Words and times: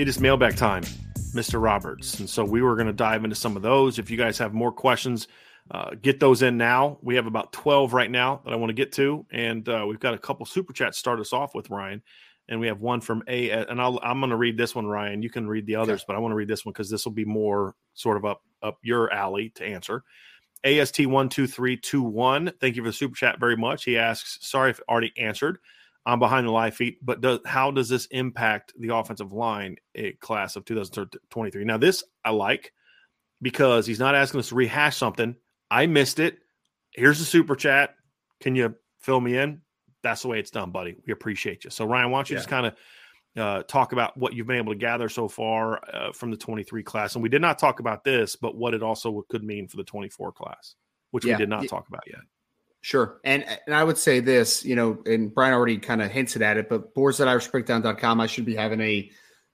It 0.00 0.08
is 0.08 0.18
mailbag 0.18 0.56
time, 0.56 0.82
Mr. 1.34 1.62
Roberts. 1.62 2.20
And 2.20 2.30
so 2.30 2.42
we 2.42 2.62
were 2.62 2.74
going 2.74 2.86
to 2.86 2.92
dive 2.92 3.22
into 3.22 3.36
some 3.36 3.54
of 3.54 3.60
those. 3.60 3.98
If 3.98 4.10
you 4.10 4.16
guys 4.16 4.38
have 4.38 4.54
more 4.54 4.72
questions, 4.72 5.28
uh, 5.70 5.90
get 6.00 6.18
those 6.18 6.40
in 6.40 6.56
now. 6.56 6.96
We 7.02 7.16
have 7.16 7.26
about 7.26 7.52
12 7.52 7.92
right 7.92 8.10
now 8.10 8.40
that 8.44 8.54
I 8.54 8.56
want 8.56 8.70
to 8.70 8.74
get 8.74 8.92
to. 8.92 9.26
And 9.30 9.68
uh, 9.68 9.84
we've 9.86 10.00
got 10.00 10.14
a 10.14 10.18
couple 10.18 10.46
super 10.46 10.72
chats 10.72 10.96
start 10.96 11.20
us 11.20 11.34
off 11.34 11.54
with, 11.54 11.68
Ryan. 11.68 12.02
And 12.48 12.60
we 12.60 12.66
have 12.68 12.80
one 12.80 13.02
from 13.02 13.22
A. 13.28 13.50
And 13.50 13.78
i 13.78 13.86
am 13.86 14.20
going 14.20 14.30
to 14.30 14.36
read 14.36 14.56
this 14.56 14.74
one, 14.74 14.86
Ryan. 14.86 15.22
You 15.22 15.28
can 15.28 15.46
read 15.46 15.66
the 15.66 15.76
others, 15.76 16.00
okay. 16.00 16.04
but 16.08 16.16
I 16.16 16.18
want 16.18 16.32
to 16.32 16.36
read 16.36 16.48
this 16.48 16.64
one 16.64 16.72
because 16.72 16.88
this 16.88 17.04
will 17.04 17.12
be 17.12 17.26
more 17.26 17.74
sort 17.92 18.16
of 18.16 18.24
up, 18.24 18.40
up 18.62 18.78
your 18.82 19.12
alley 19.12 19.50
to 19.56 19.66
answer. 19.66 20.02
AST12321, 20.64 22.54
thank 22.58 22.76
you 22.76 22.82
for 22.82 22.88
the 22.88 22.92
super 22.94 23.16
chat 23.16 23.38
very 23.38 23.56
much. 23.56 23.84
He 23.84 23.98
asks, 23.98 24.38
sorry 24.40 24.70
if 24.70 24.80
already 24.88 25.12
answered. 25.18 25.58
I'm 26.06 26.18
behind 26.18 26.46
the 26.46 26.52
live 26.52 26.74
feet, 26.74 26.98
but 27.02 27.20
does, 27.20 27.40
how 27.44 27.70
does 27.70 27.88
this 27.88 28.06
impact 28.06 28.72
the 28.78 28.94
offensive 28.94 29.32
line 29.32 29.76
a 29.94 30.12
class 30.12 30.56
of 30.56 30.64
2023? 30.64 31.64
Now, 31.64 31.76
this 31.76 32.02
I 32.24 32.30
like 32.30 32.72
because 33.42 33.86
he's 33.86 33.98
not 33.98 34.14
asking 34.14 34.40
us 34.40 34.48
to 34.48 34.54
rehash 34.54 34.96
something. 34.96 35.36
I 35.70 35.86
missed 35.86 36.18
it. 36.18 36.38
Here's 36.92 37.18
the 37.18 37.24
super 37.24 37.54
chat. 37.54 37.94
Can 38.40 38.54
you 38.56 38.74
fill 38.98 39.20
me 39.20 39.36
in? 39.36 39.60
That's 40.02 40.22
the 40.22 40.28
way 40.28 40.40
it's 40.40 40.50
done, 40.50 40.70
buddy. 40.70 40.96
We 41.06 41.12
appreciate 41.12 41.64
you. 41.64 41.70
So, 41.70 41.84
Ryan, 41.84 42.10
why 42.10 42.18
don't 42.18 42.30
you 42.30 42.34
yeah. 42.34 42.38
just 42.38 42.48
kind 42.48 42.66
of 42.66 42.74
uh, 43.36 43.62
talk 43.64 43.92
about 43.92 44.16
what 44.16 44.32
you've 44.32 44.46
been 44.46 44.56
able 44.56 44.72
to 44.72 44.78
gather 44.78 45.08
so 45.08 45.28
far 45.28 45.80
uh, 45.94 46.12
from 46.12 46.30
the 46.30 46.36
23 46.38 46.82
class? 46.82 47.14
And 47.14 47.22
we 47.22 47.28
did 47.28 47.42
not 47.42 47.58
talk 47.58 47.80
about 47.80 48.04
this, 48.04 48.36
but 48.36 48.56
what 48.56 48.72
it 48.72 48.82
also 48.82 49.24
could 49.28 49.44
mean 49.44 49.68
for 49.68 49.76
the 49.76 49.84
24 49.84 50.32
class, 50.32 50.74
which 51.10 51.26
yeah. 51.26 51.34
we 51.34 51.38
did 51.38 51.50
not 51.50 51.68
talk 51.68 51.86
about 51.88 52.04
yet. 52.06 52.20
Sure. 52.82 53.20
And 53.24 53.44
and 53.66 53.74
I 53.74 53.84
would 53.84 53.98
say 53.98 54.20
this, 54.20 54.64
you 54.64 54.74
know, 54.74 55.02
and 55.04 55.34
Brian 55.34 55.52
already 55.52 55.76
kind 55.78 56.00
of 56.00 56.10
hinted 56.10 56.42
at 56.42 56.56
it, 56.56 56.68
but 56.68 56.94
boards 56.94 57.20
at 57.20 57.28
irishbreakdown.com, 57.28 58.20
I 58.20 58.26
should 58.26 58.46
be 58.46 58.56
having 58.56 58.80
a 58.80 59.10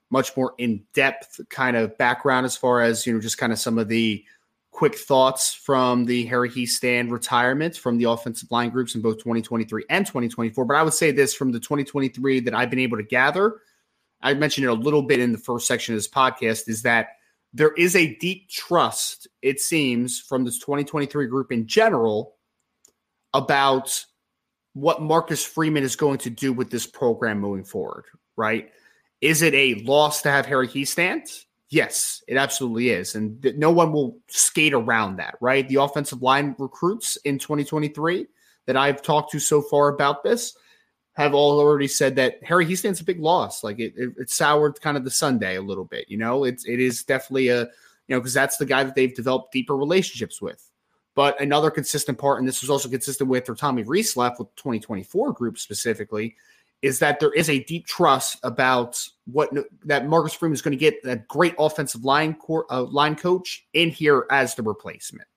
much 0.09 0.35
more 0.37 0.53
in-depth 0.57 1.41
kind 1.49 1.75
of 1.75 1.97
background 1.97 2.45
as 2.45 2.55
far 2.55 2.81
as, 2.81 3.05
you 3.05 3.13
know, 3.13 3.19
just 3.19 3.37
kind 3.37 3.51
of 3.51 3.59
some 3.59 3.77
of 3.77 3.89
the 3.89 4.23
quick 4.71 4.95
thoughts 4.95 5.53
from 5.53 6.05
the 6.05 6.25
Harry 6.27 6.49
Hiestand 6.49 7.11
retirement 7.11 7.75
from 7.75 7.97
the 7.97 8.05
offensive 8.05 8.49
line 8.49 8.69
groups 8.69 8.95
in 8.95 9.01
both 9.01 9.17
2023 9.17 9.83
and 9.89 10.05
2024. 10.05 10.63
But 10.63 10.77
I 10.77 10.83
would 10.83 10.93
say 10.93 11.11
this 11.11 11.33
from 11.33 11.51
the 11.51 11.59
2023 11.59 12.39
that 12.41 12.53
I've 12.53 12.69
been 12.69 12.79
able 12.79 12.97
to 12.97 13.03
gather, 13.03 13.55
I 14.21 14.33
mentioned 14.35 14.65
it 14.65 14.69
a 14.69 14.73
little 14.73 15.01
bit 15.01 15.19
in 15.19 15.33
the 15.33 15.37
first 15.37 15.67
section 15.67 15.93
of 15.93 15.97
this 15.97 16.07
podcast, 16.07 16.69
is 16.69 16.83
that 16.83 17.07
there 17.53 17.73
is 17.73 17.95
a 17.95 18.15
deep 18.15 18.49
trust, 18.49 19.27
it 19.41 19.59
seems, 19.59 20.19
from 20.19 20.45
this 20.45 20.59
2023 20.59 21.27
group 21.27 21.51
in 21.51 21.67
general 21.67 22.36
about 23.33 24.05
what 24.73 25.01
Marcus 25.01 25.43
Freeman 25.43 25.83
is 25.83 25.95
going 25.95 26.19
to 26.19 26.29
do 26.29 26.53
with 26.53 26.69
this 26.69 26.85
program 26.85 27.39
moving 27.39 27.63
forward, 27.63 28.05
right? 28.35 28.71
Is 29.21 29.41
it 29.41 29.53
a 29.53 29.75
loss 29.85 30.21
to 30.21 30.29
have 30.29 30.45
Harry 30.45 30.67
Hiestand? 30.67 31.45
Yes, 31.69 32.23
it 32.27 32.37
absolutely 32.37 32.89
is. 32.91 33.15
And 33.15 33.41
th- 33.41 33.55
no 33.55 33.71
one 33.71 33.91
will 33.91 34.19
skate 34.27 34.73
around 34.73 35.17
that, 35.17 35.35
right? 35.41 35.67
The 35.67 35.77
offensive 35.77 36.21
line 36.21 36.55
recruits 36.59 37.17
in 37.17 37.39
2023 37.39 38.27
that 38.67 38.77
I've 38.77 39.01
talked 39.01 39.31
to 39.31 39.39
so 39.39 39.61
far 39.61 39.89
about 39.89 40.23
this 40.23 40.55
have 41.13 41.33
all 41.33 41.59
already 41.59 41.87
said 41.87 42.15
that 42.15 42.35
Harry 42.43 42.65
Hiestand's 42.65 43.01
a 43.01 43.03
big 43.03 43.19
loss. 43.19 43.63
Like 43.63 43.79
it, 43.79 43.93
it, 43.97 44.13
it 44.17 44.29
soured 44.29 44.79
kind 44.79 44.95
of 44.95 45.03
the 45.03 45.11
Sunday 45.11 45.55
a 45.55 45.61
little 45.61 45.85
bit, 45.85 46.05
you 46.07 46.17
know, 46.17 46.43
it's, 46.43 46.65
it 46.65 46.79
is 46.79 47.03
definitely 47.03 47.47
a, 47.47 47.61
you 47.61 48.15
know, 48.15 48.19
because 48.19 48.35
that's 48.35 48.57
the 48.57 48.65
guy 48.65 48.83
that 48.83 48.93
they've 48.93 49.15
developed 49.15 49.51
deeper 49.51 49.75
relationships 49.75 50.41
with. 50.41 50.69
But 51.17 51.41
another 51.41 51.71
consistent 51.71 52.19
part, 52.19 52.37
and 52.37 52.47
this 52.47 52.61
was 52.61 52.69
also 52.69 52.87
consistent 52.87 53.27
with 53.27 53.49
or 53.49 53.55
Tommy 53.55 53.81
Rees 53.81 54.15
left 54.15 54.37
with 54.37 54.55
2024 54.55 55.33
group 55.33 55.57
specifically, 55.57 56.35
is 56.83 56.99
that 56.99 57.19
there 57.19 57.33
is 57.33 57.49
a 57.49 57.63
deep 57.63 57.87
trust 57.87 58.37
about 58.43 59.03
what 59.25 59.49
that 59.85 60.07
Marcus 60.07 60.35
Freeman 60.35 60.53
is 60.53 60.61
going 60.61 60.77
to 60.77 60.77
get 60.77 60.93
a 61.05 61.15
great 61.15 61.55
offensive 61.57 62.05
line 62.05 62.37
uh, 62.69 62.83
line 62.83 63.15
coach 63.15 63.65
in 63.73 63.89
here 63.89 64.27
as 64.29 64.53
the 64.53 64.61
replacement. 64.61 65.27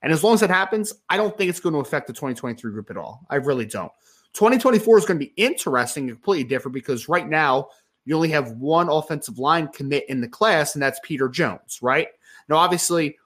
And 0.00 0.10
as 0.10 0.24
long 0.24 0.32
as 0.32 0.40
that 0.40 0.48
happens, 0.48 0.94
I 1.10 1.18
don't 1.18 1.36
think 1.36 1.50
it's 1.50 1.60
going 1.60 1.74
to 1.74 1.80
affect 1.80 2.06
the 2.06 2.14
2023 2.14 2.72
group 2.72 2.90
at 2.90 2.96
all. 2.96 3.26
I 3.28 3.34
really 3.34 3.66
don't. 3.66 3.92
2024 4.32 4.96
is 4.96 5.04
going 5.04 5.20
to 5.20 5.26
be 5.26 5.34
interesting 5.36 6.08
completely 6.08 6.44
different 6.44 6.72
because 6.72 7.10
right 7.10 7.28
now 7.28 7.68
you 8.06 8.16
only 8.16 8.30
have 8.30 8.52
one 8.52 8.88
offensive 8.88 9.38
line 9.38 9.68
commit 9.68 10.08
in 10.08 10.22
the 10.22 10.28
class, 10.28 10.74
and 10.74 10.82
that's 10.82 10.98
Peter 11.04 11.28
Jones, 11.28 11.80
right? 11.82 12.08
Now, 12.48 12.56
obviously, 12.56 13.18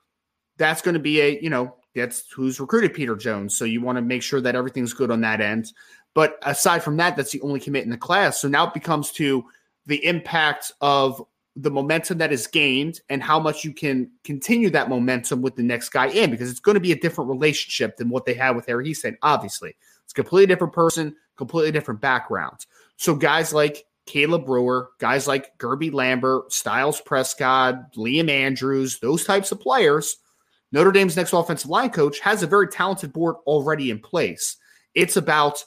that's 0.57 0.81
going 0.81 0.95
to 0.95 0.99
be 0.99 1.21
a, 1.21 1.39
you 1.41 1.49
know, 1.49 1.77
that's 1.95 2.29
who's 2.31 2.59
recruited 2.59 2.93
Peter 2.93 3.15
Jones. 3.15 3.55
So 3.55 3.65
you 3.65 3.81
want 3.81 3.97
to 3.97 4.01
make 4.01 4.23
sure 4.23 4.41
that 4.41 4.55
everything's 4.55 4.93
good 4.93 5.11
on 5.11 5.21
that 5.21 5.41
end. 5.41 5.71
But 6.13 6.37
aside 6.43 6.83
from 6.83 6.97
that, 6.97 7.15
that's 7.15 7.31
the 7.31 7.41
only 7.41 7.59
commit 7.59 7.83
in 7.83 7.89
the 7.89 7.97
class. 7.97 8.39
So 8.39 8.47
now 8.47 8.67
it 8.67 8.73
becomes 8.73 9.11
to 9.13 9.45
the 9.85 10.03
impact 10.05 10.71
of 10.81 11.21
the 11.55 11.71
momentum 11.71 12.19
that 12.19 12.31
is 12.31 12.47
gained 12.47 13.01
and 13.09 13.21
how 13.21 13.39
much 13.39 13.65
you 13.65 13.73
can 13.73 14.09
continue 14.23 14.69
that 14.69 14.89
momentum 14.89 15.41
with 15.41 15.55
the 15.55 15.63
next 15.63 15.89
guy 15.89 16.07
in 16.07 16.31
because 16.31 16.49
it's 16.49 16.61
going 16.61 16.75
to 16.75 16.81
be 16.81 16.93
a 16.93 16.99
different 16.99 17.29
relationship 17.29 17.97
than 17.97 18.09
what 18.09 18.25
they 18.25 18.33
had 18.33 18.55
with 18.55 18.65
Harry 18.67 18.87
Hiestand. 18.87 19.17
Obviously, 19.21 19.75
it's 20.03 20.13
a 20.13 20.15
completely 20.15 20.47
different 20.47 20.73
person, 20.73 21.15
completely 21.35 21.71
different 21.71 21.99
background. 21.99 22.65
So 22.95 23.15
guys 23.15 23.53
like 23.53 23.85
Caleb 24.05 24.45
Brewer, 24.45 24.91
guys 24.99 25.27
like 25.27 25.57
Guerby 25.57 25.93
Lambert, 25.93 26.53
Styles 26.53 27.01
Prescott, 27.01 27.93
Liam 27.95 28.29
Andrews, 28.29 28.99
those 28.99 29.25
types 29.25 29.51
of 29.51 29.59
players– 29.59 30.17
Notre 30.71 30.91
Dame's 30.91 31.17
next 31.17 31.33
offensive 31.33 31.69
line 31.69 31.89
coach 31.89 32.19
has 32.19 32.43
a 32.43 32.47
very 32.47 32.67
talented 32.67 33.11
board 33.11 33.35
already 33.45 33.91
in 33.91 33.99
place. 33.99 34.57
It's 34.93 35.17
about 35.17 35.63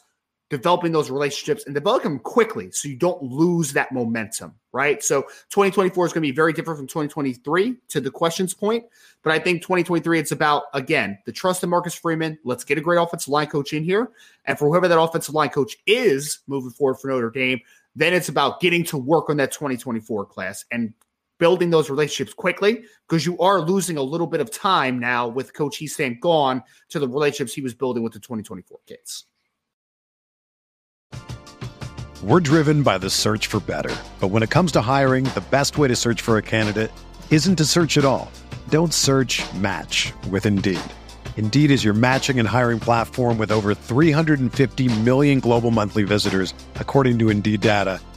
developing 0.50 0.92
those 0.92 1.10
relationships 1.10 1.64
and 1.66 1.74
developing 1.74 2.12
them 2.12 2.18
quickly 2.20 2.70
so 2.70 2.88
you 2.88 2.96
don't 2.96 3.22
lose 3.22 3.72
that 3.72 3.90
momentum, 3.92 4.54
right? 4.72 5.02
So 5.02 5.22
2024 5.50 6.06
is 6.06 6.12
going 6.12 6.22
to 6.22 6.28
be 6.28 6.34
very 6.34 6.52
different 6.52 6.78
from 6.78 6.86
2023 6.86 7.76
to 7.88 8.00
the 8.00 8.10
questions 8.10 8.54
point. 8.54 8.84
But 9.22 9.32
I 9.32 9.38
think 9.38 9.62
2023, 9.62 10.18
it's 10.18 10.32
about, 10.32 10.64
again, 10.74 11.18
the 11.26 11.32
trust 11.32 11.62
in 11.64 11.70
Marcus 11.70 11.94
Freeman. 11.94 12.38
Let's 12.44 12.62
get 12.62 12.78
a 12.78 12.82
great 12.82 12.98
offensive 12.98 13.28
line 13.28 13.48
coach 13.48 13.72
in 13.72 13.84
here. 13.84 14.10
And 14.44 14.58
for 14.58 14.68
whoever 14.68 14.86
that 14.86 15.00
offensive 15.00 15.34
line 15.34 15.48
coach 15.48 15.76
is 15.86 16.40
moving 16.46 16.70
forward 16.70 16.96
for 16.96 17.08
Notre 17.08 17.30
Dame, 17.30 17.60
then 17.96 18.12
it's 18.12 18.28
about 18.28 18.60
getting 18.60 18.84
to 18.84 18.98
work 18.98 19.30
on 19.30 19.38
that 19.38 19.52
2024 19.52 20.26
class 20.26 20.64
and 20.70 20.92
building 21.38 21.70
those 21.70 21.90
relationships 21.90 22.32
quickly 22.32 22.84
because 23.08 23.26
you 23.26 23.38
are 23.38 23.60
losing 23.60 23.96
a 23.96 24.02
little 24.02 24.26
bit 24.26 24.40
of 24.40 24.50
time 24.50 24.98
now 24.98 25.26
with 25.28 25.54
Coach 25.54 25.78
Hiestand 25.80 26.20
gone 26.20 26.62
to 26.90 26.98
the 26.98 27.08
relationships 27.08 27.54
he 27.54 27.60
was 27.60 27.74
building 27.74 28.02
with 28.02 28.12
the 28.12 28.20
2024 28.20 28.78
kids. 28.86 29.26
We're 32.22 32.40
driven 32.40 32.82
by 32.82 32.96
the 32.96 33.10
search 33.10 33.48
for 33.48 33.60
better. 33.60 33.94
But 34.18 34.28
when 34.28 34.42
it 34.42 34.48
comes 34.48 34.72
to 34.72 34.80
hiring, 34.80 35.24
the 35.24 35.44
best 35.50 35.76
way 35.76 35.88
to 35.88 35.96
search 35.96 36.22
for 36.22 36.38
a 36.38 36.42
candidate 36.42 36.90
isn't 37.30 37.56
to 37.56 37.66
search 37.66 37.98
at 37.98 38.04
all. 38.06 38.30
Don't 38.70 38.94
search 38.94 39.42
match 39.54 40.14
with 40.30 40.46
Indeed. 40.46 40.80
Indeed 41.36 41.70
is 41.70 41.84
your 41.84 41.92
matching 41.92 42.38
and 42.38 42.48
hiring 42.48 42.80
platform 42.80 43.36
with 43.36 43.52
over 43.52 43.74
350 43.74 45.00
million 45.00 45.40
global 45.40 45.70
monthly 45.70 46.04
visitors, 46.04 46.54
according 46.76 47.18
to 47.18 47.28
Indeed 47.28 47.60
data, 47.60 48.00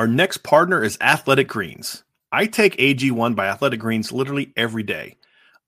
Our 0.00 0.08
next 0.08 0.38
partner 0.38 0.82
is 0.82 0.96
Athletic 1.02 1.46
Greens. 1.46 2.04
I 2.32 2.46
take 2.46 2.78
AG1 2.78 3.36
by 3.36 3.48
Athletic 3.48 3.80
Greens 3.80 4.10
literally 4.10 4.50
every 4.56 4.82
day. 4.82 5.18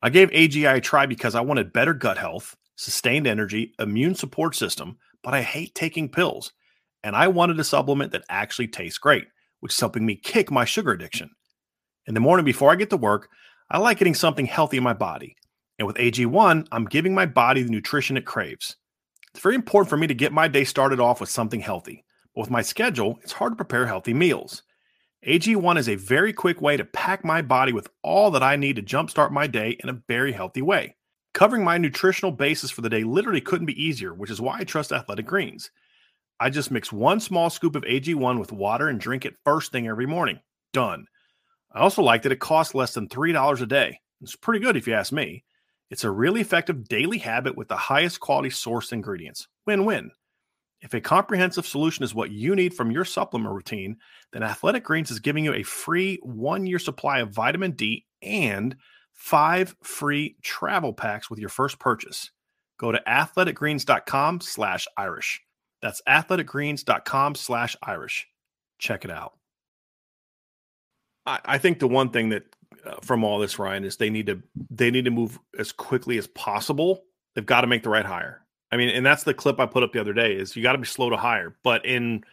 I 0.00 0.08
gave 0.08 0.30
AG1 0.30 0.74
a 0.74 0.80
try 0.80 1.04
because 1.04 1.34
I 1.34 1.42
wanted 1.42 1.74
better 1.74 1.92
gut 1.92 2.16
health, 2.16 2.56
sustained 2.74 3.26
energy, 3.26 3.74
immune 3.78 4.14
support 4.14 4.56
system, 4.56 4.96
but 5.22 5.34
I 5.34 5.42
hate 5.42 5.74
taking 5.74 6.08
pills. 6.08 6.54
And 7.04 7.14
I 7.14 7.28
wanted 7.28 7.60
a 7.60 7.64
supplement 7.64 8.12
that 8.12 8.24
actually 8.30 8.68
tastes 8.68 8.96
great, 8.96 9.26
which 9.60 9.74
is 9.74 9.80
helping 9.80 10.06
me 10.06 10.16
kick 10.16 10.50
my 10.50 10.64
sugar 10.64 10.92
addiction. 10.92 11.28
In 12.06 12.14
the 12.14 12.20
morning 12.20 12.46
before 12.46 12.72
I 12.72 12.76
get 12.76 12.88
to 12.88 12.96
work, 12.96 13.28
I 13.70 13.76
like 13.76 13.98
getting 13.98 14.14
something 14.14 14.46
healthy 14.46 14.78
in 14.78 14.82
my 14.82 14.94
body. 14.94 15.36
And 15.78 15.86
with 15.86 15.96
AG1, 15.96 16.68
I'm 16.72 16.86
giving 16.86 17.14
my 17.14 17.26
body 17.26 17.64
the 17.64 17.70
nutrition 17.70 18.16
it 18.16 18.24
craves. 18.24 18.76
It's 19.34 19.42
very 19.42 19.56
important 19.56 19.90
for 19.90 19.98
me 19.98 20.06
to 20.06 20.14
get 20.14 20.32
my 20.32 20.48
day 20.48 20.64
started 20.64 21.00
off 21.00 21.20
with 21.20 21.28
something 21.28 21.60
healthy. 21.60 22.06
But 22.34 22.42
with 22.42 22.50
my 22.50 22.62
schedule, 22.62 23.18
it's 23.22 23.32
hard 23.32 23.52
to 23.52 23.56
prepare 23.56 23.86
healthy 23.86 24.14
meals. 24.14 24.62
AG1 25.26 25.78
is 25.78 25.88
a 25.88 25.94
very 25.94 26.32
quick 26.32 26.60
way 26.60 26.76
to 26.76 26.84
pack 26.84 27.24
my 27.24 27.42
body 27.42 27.72
with 27.72 27.88
all 28.02 28.30
that 28.32 28.42
I 28.42 28.56
need 28.56 28.76
to 28.76 28.82
jumpstart 28.82 29.30
my 29.30 29.46
day 29.46 29.76
in 29.80 29.88
a 29.88 30.02
very 30.08 30.32
healthy 30.32 30.62
way. 30.62 30.96
Covering 31.32 31.64
my 31.64 31.78
nutritional 31.78 32.32
basis 32.32 32.70
for 32.70 32.80
the 32.80 32.90
day 32.90 33.04
literally 33.04 33.40
couldn't 33.40 33.66
be 33.66 33.82
easier, 33.82 34.12
which 34.12 34.30
is 34.30 34.40
why 34.40 34.58
I 34.58 34.64
trust 34.64 34.92
Athletic 34.92 35.26
Greens. 35.26 35.70
I 36.40 36.50
just 36.50 36.72
mix 36.72 36.92
one 36.92 37.20
small 37.20 37.50
scoop 37.50 37.76
of 37.76 37.84
AG1 37.84 38.38
with 38.40 38.50
water 38.50 38.88
and 38.88 38.98
drink 38.98 39.24
it 39.24 39.36
first 39.44 39.70
thing 39.70 39.86
every 39.86 40.06
morning. 40.06 40.40
Done. 40.72 41.06
I 41.72 41.80
also 41.80 42.02
like 42.02 42.22
that 42.22 42.32
it 42.32 42.40
costs 42.40 42.74
less 42.74 42.92
than 42.92 43.08
$3 43.08 43.62
a 43.62 43.66
day. 43.66 44.00
It's 44.20 44.36
pretty 44.36 44.58
good 44.58 44.76
if 44.76 44.86
you 44.86 44.94
ask 44.94 45.12
me. 45.12 45.44
It's 45.88 46.04
a 46.04 46.10
really 46.10 46.40
effective 46.40 46.88
daily 46.88 47.18
habit 47.18 47.56
with 47.56 47.68
the 47.68 47.76
highest 47.76 48.18
quality 48.18 48.50
source 48.50 48.92
ingredients. 48.92 49.46
Win 49.66 49.84
win. 49.84 50.10
If 50.82 50.94
a 50.94 51.00
comprehensive 51.00 51.64
solution 51.64 52.04
is 52.04 52.14
what 52.14 52.32
you 52.32 52.56
need 52.56 52.74
from 52.74 52.90
your 52.90 53.04
supplement 53.04 53.54
routine, 53.54 53.98
then 54.32 54.42
Athletic 54.42 54.82
Greens 54.82 55.12
is 55.12 55.20
giving 55.20 55.44
you 55.44 55.54
a 55.54 55.62
free 55.62 56.18
one 56.22 56.66
year 56.66 56.80
supply 56.80 57.20
of 57.20 57.30
vitamin 57.30 57.72
D 57.72 58.04
and 58.20 58.76
five 59.12 59.76
free 59.82 60.36
travel 60.42 60.92
packs 60.92 61.30
with 61.30 61.38
your 61.38 61.48
first 61.48 61.78
purchase. 61.78 62.30
Go 62.78 62.90
to 62.90 63.00
athleticgreens.com 63.06 64.40
slash 64.40 64.88
Irish. 64.96 65.40
That's 65.80 66.02
athleticgreens.com 66.08 67.36
slash 67.36 67.76
Irish. 67.82 68.26
Check 68.78 69.04
it 69.04 69.10
out. 69.10 69.34
I, 71.26 71.38
I 71.44 71.58
think 71.58 71.78
the 71.78 71.86
one 71.86 72.10
thing 72.10 72.30
that 72.30 72.42
uh, 72.84 72.96
from 73.02 73.22
all 73.22 73.38
this, 73.38 73.58
Ryan, 73.58 73.84
is 73.84 73.96
they 73.96 74.10
need 74.10 74.26
to 74.26 74.42
they 74.70 74.90
need 74.90 75.04
to 75.04 75.12
move 75.12 75.38
as 75.56 75.70
quickly 75.70 76.18
as 76.18 76.26
possible. 76.26 77.04
They've 77.34 77.46
got 77.46 77.60
to 77.60 77.68
make 77.68 77.84
the 77.84 77.90
right 77.90 78.04
hire. 78.04 78.41
I 78.72 78.78
mean, 78.78 78.88
and 78.88 79.04
that's 79.04 79.22
the 79.22 79.34
clip 79.34 79.60
I 79.60 79.66
put 79.66 79.82
up 79.82 79.92
the 79.92 80.00
other 80.00 80.14
day 80.14 80.34
is 80.34 80.56
you 80.56 80.62
got 80.62 80.72
to 80.72 80.78
be 80.78 80.86
slow 80.86 81.10
to 81.10 81.16
hire. 81.16 81.56
But 81.62 81.84
in 81.84 82.24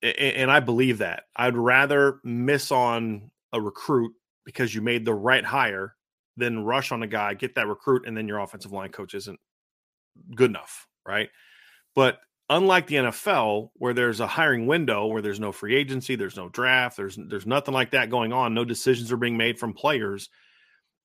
and 0.00 0.48
I 0.48 0.60
believe 0.60 0.98
that 0.98 1.24
I'd 1.34 1.56
rather 1.56 2.20
miss 2.22 2.70
on 2.70 3.32
a 3.52 3.60
recruit 3.60 4.12
because 4.44 4.72
you 4.72 4.80
made 4.80 5.04
the 5.04 5.14
right 5.14 5.44
hire 5.44 5.96
than 6.36 6.64
rush 6.64 6.92
on 6.92 7.02
a 7.02 7.06
guy, 7.08 7.34
get 7.34 7.56
that 7.56 7.66
recruit, 7.66 8.06
and 8.06 8.16
then 8.16 8.28
your 8.28 8.38
offensive 8.38 8.70
line 8.70 8.92
coach 8.92 9.14
isn't 9.14 9.40
good 10.36 10.50
enough, 10.50 10.86
right? 11.04 11.30
But 11.96 12.18
unlike 12.48 12.86
the 12.86 12.96
NFL, 12.96 13.70
where 13.74 13.92
there's 13.92 14.20
a 14.20 14.26
hiring 14.28 14.68
window 14.68 15.06
where 15.06 15.20
there's 15.20 15.40
no 15.40 15.50
free 15.50 15.74
agency, 15.74 16.14
there's 16.14 16.36
no 16.36 16.48
draft, 16.48 16.96
there's 16.96 17.18
there's 17.28 17.46
nothing 17.46 17.74
like 17.74 17.90
that 17.90 18.10
going 18.10 18.32
on, 18.32 18.54
no 18.54 18.64
decisions 18.64 19.10
are 19.10 19.16
being 19.16 19.36
made 19.36 19.58
from 19.58 19.72
players. 19.72 20.28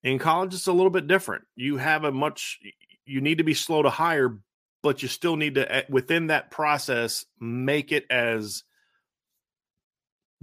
In 0.04 0.20
college, 0.20 0.54
it's 0.54 0.68
a 0.68 0.72
little 0.72 0.90
bit 0.90 1.08
different. 1.08 1.44
You 1.56 1.78
have 1.78 2.04
a 2.04 2.12
much 2.12 2.60
you 3.06 3.20
need 3.20 3.38
to 3.38 3.44
be 3.44 3.54
slow 3.54 3.82
to 3.82 3.90
hire, 3.90 4.38
but 4.84 5.02
you 5.02 5.08
still 5.08 5.34
need 5.34 5.56
to 5.56 5.74
eh, 5.74 5.82
within 5.88 6.28
that 6.28 6.52
process 6.52 7.26
make 7.40 7.90
it 7.90 8.06
as 8.08 8.62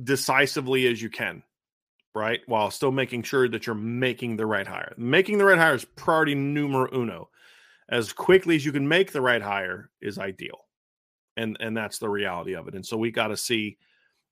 decisively 0.03 0.87
as 0.87 1.01
you 1.01 1.09
can 1.09 1.43
right? 2.13 2.41
While 2.45 2.71
still 2.71 2.91
making 2.91 3.23
sure 3.23 3.47
that 3.47 3.65
you're 3.65 3.75
making 3.75 4.37
the 4.37 4.45
right 4.45 4.67
hire. 4.67 4.93
Making 4.97 5.37
the 5.37 5.45
right 5.45 5.57
hire 5.57 5.75
is 5.75 5.85
priority 5.85 6.35
numero 6.35 6.89
uno. 6.93 7.29
As 7.89 8.13
quickly 8.13 8.55
as 8.55 8.65
you 8.65 8.71
can 8.71 8.87
make 8.87 9.11
the 9.11 9.21
right 9.21 9.41
hire 9.41 9.89
is 10.01 10.17
ideal. 10.17 10.59
And 11.37 11.57
and 11.59 11.75
that's 11.75 11.99
the 11.99 12.09
reality 12.09 12.55
of 12.55 12.67
it. 12.67 12.75
And 12.75 12.85
so 12.85 12.97
we 12.97 13.11
got 13.11 13.27
to 13.27 13.37
see 13.37 13.77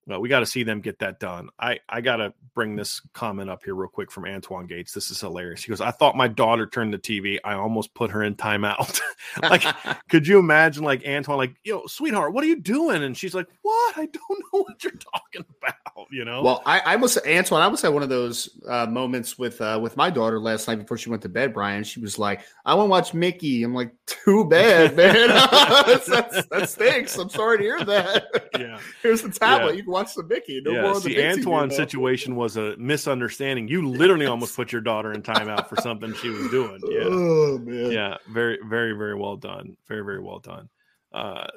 well, 0.10 0.22
we 0.22 0.28
got 0.28 0.40
to 0.40 0.46
see 0.46 0.64
them 0.64 0.82
get 0.82 1.00
that 1.00 1.20
done. 1.20 1.50
I, 1.60 1.80
I 1.88 2.02
got 2.02 2.18
to 2.18 2.34
bring 2.56 2.76
this 2.76 3.00
comment 3.14 3.50
up 3.50 3.64
here 3.64 3.76
real 3.76 3.90
quick 3.90 4.12
from 4.12 4.26
Antoine 4.26 4.66
Gates. 4.66 4.92
This 4.92 5.12
is 5.12 5.22
hilarious. 5.22 5.64
He 5.64 5.70
goes, 5.70 5.82
I 5.82 5.92
thought 5.92 6.18
my 6.18 6.28
daughter 6.28 6.66
turned 6.66 6.94
the 6.94 6.98
TV. 6.98 7.38
I 7.44 7.54
almost 7.54 7.94
put 7.94 8.10
her 8.12 8.24
in 8.24 8.36
timeout. 8.36 9.00
like, 9.44 9.64
could 10.10 10.28
you 10.28 10.40
imagine, 10.40 10.83
like, 10.83 11.06
Antoine, 11.07 11.38
like, 11.38 11.56
yo, 11.64 11.86
sweetheart, 11.86 12.33
what 12.33 12.44
are 12.44 12.48
you 12.48 12.60
doing? 12.60 13.04
And 13.04 13.16
she's 13.16 13.36
like, 13.36 13.48
what? 13.62 13.98
I 13.98 14.07
don't 14.07 14.44
know 14.54 14.64
what 14.64 14.83
you're 14.83 14.94
talking 14.94 15.45
about, 15.62 16.07
you 16.12 16.26
know? 16.26 16.42
Well, 16.42 16.64
I, 16.66 16.80
I 16.80 16.95
was, 16.95 17.18
Antoine, 17.28 17.62
I 17.62 17.68
was 17.68 17.83
at 17.83 17.94
one 17.94 18.04
of 18.04 18.10
those 18.10 18.60
uh, 18.68 18.88
moments 18.88 19.38
with 19.38 19.62
uh, 19.62 19.80
with 19.81 19.95
my 19.95 20.10
daughter 20.10 20.40
last 20.40 20.68
night 20.68 20.80
before 20.80 20.98
she 20.98 21.10
went 21.10 21.22
to 21.22 21.30
bed, 21.30 21.54
Brian. 21.54 21.83
She 21.83 22.00
was 22.00 22.18
like, 22.18 22.42
I 22.66 22.74
want 22.74 22.88
to 22.88 22.92
watch 22.92 23.14
Mickey. 23.14 23.64
I'm 23.64 23.76
like, 23.76 23.92
too 24.07 24.45
bad, 24.45 24.95
man. 24.95 25.28
that's, 25.30 26.07
that's, 26.07 26.48
that 26.48 26.69
stinks. 26.69 27.18
I'm 27.18 27.30
sorry 27.30 27.60
to 27.60 27.64
hear 27.64 27.83
that. 27.83 28.52
Yeah. 28.57 28.80
Here's 29.04 29.22
the 29.22 29.30
tablet. 29.30 29.72
Yeah. 29.72 29.78
You 29.78 29.83
can 29.83 29.92
watch 29.92 29.99
the 30.08 30.24
Mickey. 30.24 30.62
No 30.64 30.72
yeah, 30.72 30.82
more 30.82 30.96
see, 31.02 31.16
the 31.16 31.24
Antoine's 31.24 31.76
situation 31.76 32.36
was 32.36 32.58
a 32.58 32.76
misunderstanding. 32.78 33.68
You 33.68 33.88
literally 33.88 34.26
almost 34.26 34.56
put 34.56 34.72
your 34.72 34.82
daughter 34.82 35.12
in 35.14 35.22
timeout 35.22 35.68
for 35.68 35.76
something 35.78 36.14
she 36.16 36.30
was 36.30 36.50
doing. 36.50 36.80
Yeah. 36.90 37.00
Oh 37.12 37.58
man. 37.58 37.92
Yeah. 37.92 38.18
Very, 38.32 38.60
very, 38.64 38.94
very 38.94 39.16
well 39.16 39.36
done. 39.36 39.76
Very, 39.88 40.04
very 40.04 40.22
well 40.22 40.40
done. 40.40 40.70
Uh, 41.12 41.48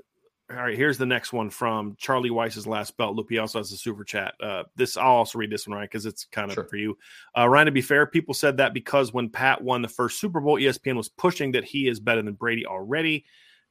all 0.51 0.57
right, 0.59 0.77
here's 0.77 0.99
the 0.99 1.07
next 1.07 1.33
one 1.33 1.49
from 1.51 1.97
Charlie 1.99 2.31
Weis's 2.31 2.67
last 2.67 2.97
belt 2.97 3.17
loop. 3.17 3.29
He 3.31 3.39
also 3.39 3.59
has 3.59 3.73
a 3.73 3.77
super 3.77 4.05
chat. 4.05 4.35
Uh, 4.41 4.65
this 4.77 4.97
I'll 4.97 5.13
also 5.13 5.39
read 5.39 5.51
this 5.51 5.67
one, 5.67 5.79
right? 5.79 5.89
Because 5.89 6.05
it's 6.05 6.25
kind 6.27 6.51
of 6.51 6.55
Sure. 6.55 6.65
for 6.65 6.77
you. 6.77 6.99
Uh, 7.37 7.49
Ryan, 7.49 7.67
to 7.67 7.73
be 7.73 7.81
fair, 7.81 8.07
people 8.07 8.35
said 8.35 8.59
that 8.59 8.75
because 8.75 9.13
when 9.13 9.31
Pat 9.31 9.63
won 9.63 9.81
the 9.83 9.89
first 9.89 10.21
Super 10.21 10.41
Bowl, 10.41 10.59
ESPN 10.59 10.97
was 10.97 11.09
pushing 11.09 11.53
that 11.53 11.65
he 11.65 11.89
is 11.89 12.01
better 12.01 12.23
than 12.23 12.35
Brady 12.35 12.67
already. 12.67 13.25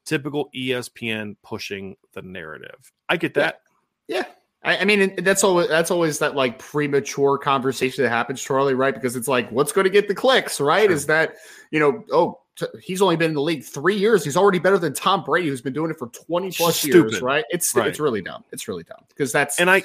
Typical 0.05 0.49
ESPN 0.55 1.35
pushing 1.43 1.95
the 2.13 2.23
narrative. 2.23 2.91
I 3.07 3.17
get 3.17 3.35
that. 3.35 3.61
Yeah. 4.07 4.23
I, 4.63 4.77
I 4.77 4.85
mean, 4.85 5.15
that's 5.23 5.43
always 5.43 5.67
that's 5.69 5.89
always 5.91 6.19
that 6.19 6.35
like 6.35 6.59
premature 6.59 7.37
conversation 7.37 8.03
that 8.03 8.09
happens, 8.09 8.41
Charlie, 8.41 8.75
right? 8.75 8.93
Because 8.93 9.15
it's 9.15 9.27
like, 9.27 9.49
what's 9.51 9.71
going 9.71 9.85
to 9.85 9.89
get 9.91 10.07
the 10.07 10.15
clicks, 10.15 10.59
right? 10.61 10.83
Sure. 10.83 10.91
Is 10.91 11.05
that 11.07 11.35
you 11.71 11.79
know, 11.79 12.03
oh, 12.11 12.39
t- 12.57 12.67
he's 12.81 13.01
only 13.01 13.15
been 13.15 13.31
in 13.31 13.35
the 13.35 13.41
league 13.41 13.63
three 13.63 13.95
years. 13.97 14.23
He's 14.23 14.37
already 14.37 14.59
better 14.59 14.77
than 14.77 14.93
Tom 14.93 15.23
Brady, 15.23 15.47
who's 15.49 15.61
been 15.61 15.73
doing 15.73 15.89
it 15.89 15.97
for 15.97 16.07
twenty 16.09 16.51
plus 16.51 16.85
years, 16.85 17.21
right? 17.21 17.43
It's 17.49 17.75
Right. 17.75 17.87
it's 17.87 17.99
really 17.99 18.21
dumb. 18.21 18.43
It's 18.51 18.67
really 18.67 18.83
dumb 18.83 19.03
because 19.09 19.31
that's 19.31 19.59
And 19.59 19.69
I, 19.69 19.81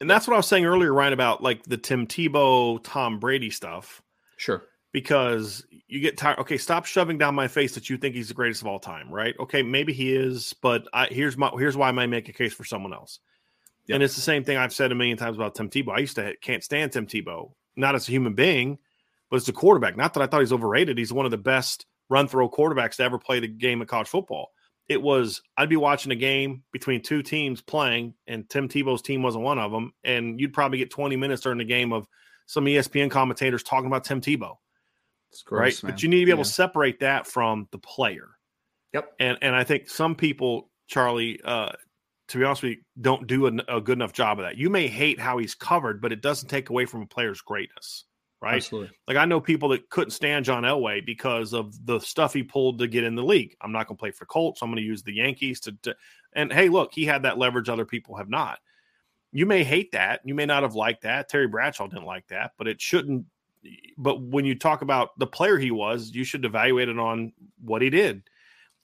and 0.00 0.10
that's 0.10 0.26
what 0.26 0.34
I 0.34 0.38
was 0.38 0.48
saying 0.48 0.64
earlier, 0.66 0.92
Ryan, 0.92 1.12
about 1.12 1.40
like 1.42 1.62
the 1.62 1.76
Tim 1.76 2.06
Tebow, 2.08 2.80
Tom 2.82 3.20
Brady 3.20 3.50
stuff. 3.50 4.02
sure. 4.38 4.64
because 4.92 5.64
you 5.86 6.00
get 6.00 6.16
tired. 6.16 6.40
Okay, 6.40 6.56
stop 6.58 6.84
shoving 6.84 7.16
down 7.18 7.34
my 7.36 7.46
face 7.46 7.74
that 7.74 7.88
you 7.88 7.96
think 7.96 8.16
he's 8.16 8.28
the 8.28 8.34
greatest 8.34 8.60
of 8.62 8.66
all 8.66 8.80
time, 8.80 9.08
right? 9.08 9.34
Okay, 9.38 9.62
maybe 9.62 9.92
he 9.92 10.14
is, 10.14 10.52
but 10.62 10.88
I, 10.92 11.06
here's 11.06 11.36
my 11.36 11.50
here's 11.56 11.76
why 11.76 11.88
I 11.88 11.92
might 11.92 12.06
make 12.08 12.28
a 12.28 12.32
case 12.32 12.52
for 12.52 12.64
someone 12.64 12.92
else. 12.92 13.20
Yep. 13.86 13.94
And 13.94 14.02
it's 14.02 14.14
the 14.14 14.20
same 14.20 14.44
thing 14.44 14.56
I've 14.56 14.72
said 14.72 14.92
a 14.92 14.94
million 14.94 15.18
times 15.18 15.36
about 15.36 15.54
Tim 15.54 15.68
Tebow. 15.68 15.94
I 15.94 15.98
used 15.98 16.16
to 16.16 16.34
can't 16.40 16.64
stand 16.64 16.92
Tim 16.92 17.06
Tebow 17.06 17.50
not 17.76 17.94
as 17.94 18.08
a 18.08 18.12
human 18.12 18.34
being, 18.34 18.78
but 19.30 19.36
as 19.36 19.48
a 19.48 19.52
quarterback. 19.52 19.96
Not 19.96 20.14
that 20.14 20.22
I 20.22 20.26
thought 20.26 20.40
he's 20.40 20.52
overrated. 20.52 20.98
He's 20.98 21.12
one 21.12 21.24
of 21.24 21.30
the 21.30 21.38
best 21.38 21.86
run 22.08 22.28
throw 22.28 22.48
quarterbacks 22.48 22.96
to 22.96 23.02
ever 23.02 23.18
play 23.18 23.40
the 23.40 23.48
game 23.48 23.82
of 23.82 23.88
college 23.88 24.08
football. 24.08 24.50
It 24.88 25.00
was 25.00 25.42
I'd 25.56 25.70
be 25.70 25.76
watching 25.76 26.12
a 26.12 26.16
game 26.16 26.62
between 26.72 27.02
two 27.02 27.22
teams 27.22 27.62
playing, 27.62 28.14
and 28.26 28.48
Tim 28.48 28.68
Tebow's 28.68 29.02
team 29.02 29.22
wasn't 29.22 29.44
one 29.44 29.58
of 29.58 29.72
them, 29.72 29.92
and 30.04 30.38
you'd 30.38 30.52
probably 30.52 30.78
get 30.78 30.90
20 30.90 31.16
minutes 31.16 31.42
during 31.42 31.58
the 31.58 31.64
game 31.64 31.92
of 31.92 32.06
some 32.46 32.66
ESPN 32.66 33.10
commentators 33.10 33.62
talking 33.62 33.86
about 33.86 34.04
Tim 34.04 34.20
Tebow. 34.20 34.56
Gross, 35.46 35.60
right, 35.60 35.82
man. 35.82 35.92
but 35.92 36.02
you 36.02 36.08
need 36.08 36.20
to 36.20 36.26
be 36.26 36.30
able 36.30 36.40
yeah. 36.40 36.44
to 36.44 36.50
separate 36.50 37.00
that 37.00 37.26
from 37.26 37.66
the 37.72 37.78
player. 37.78 38.28
Yep. 38.92 39.12
And 39.18 39.38
and 39.42 39.56
I 39.56 39.64
think 39.64 39.88
some 39.88 40.14
people, 40.14 40.70
Charlie, 40.86 41.40
uh, 41.42 41.72
to 42.34 42.38
be 42.38 42.44
honest 42.44 42.64
with 42.64 42.72
you, 42.72 42.78
don't 43.00 43.28
do 43.28 43.46
a, 43.46 43.76
a, 43.76 43.80
good 43.80 43.96
enough 43.96 44.12
job 44.12 44.40
of 44.40 44.44
that. 44.44 44.56
You 44.56 44.68
may 44.68 44.88
hate 44.88 45.20
how 45.20 45.38
he's 45.38 45.54
covered, 45.54 46.00
but 46.00 46.10
it 46.10 46.20
doesn't 46.20 46.48
take 46.48 46.68
away 46.68 46.84
from 46.84 47.02
a 47.02 47.06
player's 47.06 47.40
greatness, 47.40 48.06
right? 48.42 48.56
Absolutely. 48.56 48.90
Like 49.06 49.16
I 49.16 49.24
know 49.24 49.40
people 49.40 49.68
that 49.68 49.88
couldn't 49.88 50.10
stand 50.10 50.44
John 50.44 50.64
Elway 50.64 51.06
because 51.06 51.52
of 51.52 51.86
the 51.86 52.00
stuff 52.00 52.32
he 52.34 52.42
pulled 52.42 52.80
to 52.80 52.88
get 52.88 53.04
in 53.04 53.14
the 53.14 53.22
league. 53.22 53.54
I'm 53.60 53.70
not 53.70 53.86
going 53.86 53.96
to 53.96 54.00
play 54.00 54.10
for 54.10 54.26
Colts. 54.26 54.62
I'm 54.62 54.68
going 54.68 54.82
to 54.82 54.82
use 54.82 55.04
the 55.04 55.14
Yankees 55.14 55.60
to, 55.60 55.76
to. 55.82 55.94
And 56.32 56.52
hey, 56.52 56.68
look, 56.68 56.92
he 56.92 57.04
had 57.04 57.22
that 57.22 57.38
leverage 57.38 57.68
other 57.68 57.84
people 57.84 58.16
have 58.16 58.28
not. 58.28 58.58
You 59.30 59.46
may 59.46 59.62
hate 59.62 59.92
that. 59.92 60.20
You 60.24 60.34
may 60.34 60.46
not 60.46 60.64
have 60.64 60.74
liked 60.74 61.02
that. 61.02 61.28
Terry 61.28 61.46
Bradshaw 61.46 61.86
didn't 61.86 62.04
like 62.04 62.26
that, 62.28 62.50
but 62.58 62.66
it 62.66 62.80
shouldn't. 62.80 63.26
But 63.96 64.20
when 64.20 64.44
you 64.44 64.56
talk 64.56 64.82
about 64.82 65.16
the 65.20 65.28
player 65.28 65.56
he 65.56 65.70
was, 65.70 66.10
you 66.12 66.24
should 66.24 66.44
evaluate 66.44 66.88
it 66.88 66.98
on 66.98 67.32
what 67.64 67.80
he 67.80 67.90
did. 67.90 68.24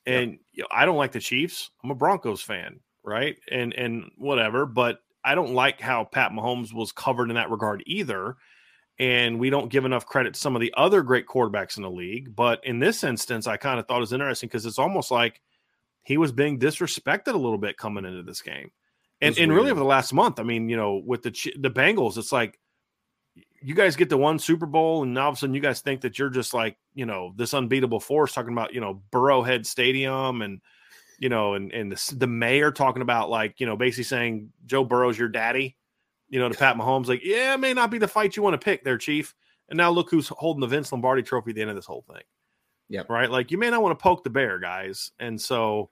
And 0.06 0.38
you 0.52 0.62
know, 0.62 0.68
I 0.70 0.84
don't 0.84 0.96
like 0.96 1.10
the 1.10 1.18
Chiefs. 1.18 1.72
I'm 1.82 1.90
a 1.90 1.96
Broncos 1.96 2.42
fan 2.42 2.78
right? 3.04 3.36
And 3.50 3.72
and 3.74 4.10
whatever, 4.16 4.66
but 4.66 4.98
I 5.24 5.34
don't 5.34 5.54
like 5.54 5.80
how 5.80 6.04
Pat 6.04 6.32
Mahomes 6.32 6.72
was 6.72 6.92
covered 6.92 7.30
in 7.30 7.36
that 7.36 7.50
regard 7.50 7.82
either. 7.86 8.36
And 8.98 9.38
we 9.38 9.48
don't 9.48 9.70
give 9.70 9.86
enough 9.86 10.04
credit 10.04 10.34
to 10.34 10.40
some 10.40 10.54
of 10.54 10.60
the 10.60 10.74
other 10.76 11.02
great 11.02 11.26
quarterbacks 11.26 11.78
in 11.78 11.82
the 11.82 11.90
league. 11.90 12.36
But 12.36 12.62
in 12.64 12.80
this 12.80 13.02
instance, 13.02 13.46
I 13.46 13.56
kind 13.56 13.80
of 13.80 13.86
thought 13.86 13.96
it 13.96 14.00
was 14.00 14.12
interesting 14.12 14.48
because 14.48 14.66
it's 14.66 14.78
almost 14.78 15.10
like 15.10 15.40
he 16.02 16.18
was 16.18 16.32
being 16.32 16.58
disrespected 16.58 17.32
a 17.32 17.38
little 17.38 17.58
bit 17.58 17.78
coming 17.78 18.04
into 18.04 18.22
this 18.22 18.42
game. 18.42 18.70
And, 19.22 19.38
and 19.38 19.52
really 19.52 19.70
over 19.70 19.80
the 19.80 19.86
last 19.86 20.12
month, 20.12 20.38
I 20.38 20.42
mean, 20.42 20.68
you 20.68 20.76
know, 20.76 21.02
with 21.04 21.22
the 21.22 21.30
the 21.58 21.70
Bengals, 21.70 22.18
it's 22.18 22.32
like 22.32 22.58
you 23.62 23.74
guys 23.74 23.96
get 23.96 24.10
the 24.10 24.16
one 24.18 24.38
Super 24.38 24.66
Bowl, 24.66 25.02
and 25.02 25.16
all 25.18 25.30
of 25.30 25.34
a 25.34 25.38
sudden 25.38 25.54
you 25.54 25.60
guys 25.60 25.80
think 25.80 26.02
that 26.02 26.18
you're 26.18 26.30
just 26.30 26.52
like, 26.52 26.76
you 26.94 27.06
know, 27.06 27.32
this 27.36 27.54
unbeatable 27.54 28.00
force 28.00 28.32
talking 28.32 28.52
about, 28.52 28.74
you 28.74 28.80
know, 28.80 29.02
Burrowhead 29.10 29.66
Stadium 29.66 30.42
and– 30.42 30.60
you 31.20 31.28
know, 31.28 31.54
and 31.54 31.72
and 31.72 31.92
the, 31.92 32.14
the 32.16 32.26
mayor 32.26 32.72
talking 32.72 33.02
about 33.02 33.30
like, 33.30 33.60
you 33.60 33.66
know, 33.66 33.76
basically 33.76 34.04
saying 34.04 34.50
Joe 34.66 34.82
Burrow's 34.82 35.18
your 35.18 35.28
daddy, 35.28 35.76
you 36.28 36.40
know, 36.40 36.48
to 36.48 36.58
Pat 36.58 36.76
Mahomes, 36.76 37.06
like, 37.06 37.20
yeah, 37.22 37.54
it 37.54 37.60
may 37.60 37.74
not 37.74 37.90
be 37.90 37.98
the 37.98 38.08
fight 38.08 38.36
you 38.36 38.42
want 38.42 38.54
to 38.54 38.64
pick 38.64 38.82
there, 38.82 38.98
Chief. 38.98 39.34
And 39.68 39.76
now 39.76 39.90
look 39.90 40.10
who's 40.10 40.28
holding 40.28 40.62
the 40.62 40.66
Vince 40.66 40.90
Lombardi 40.90 41.22
trophy 41.22 41.50
at 41.50 41.54
the 41.54 41.60
end 41.60 41.70
of 41.70 41.76
this 41.76 41.86
whole 41.86 42.04
thing. 42.10 42.22
Yeah. 42.88 43.02
Right. 43.08 43.30
Like 43.30 43.52
you 43.52 43.58
may 43.58 43.70
not 43.70 43.82
want 43.82 43.96
to 43.96 44.02
poke 44.02 44.24
the 44.24 44.30
bear, 44.30 44.58
guys. 44.58 45.12
And 45.20 45.40
so 45.40 45.90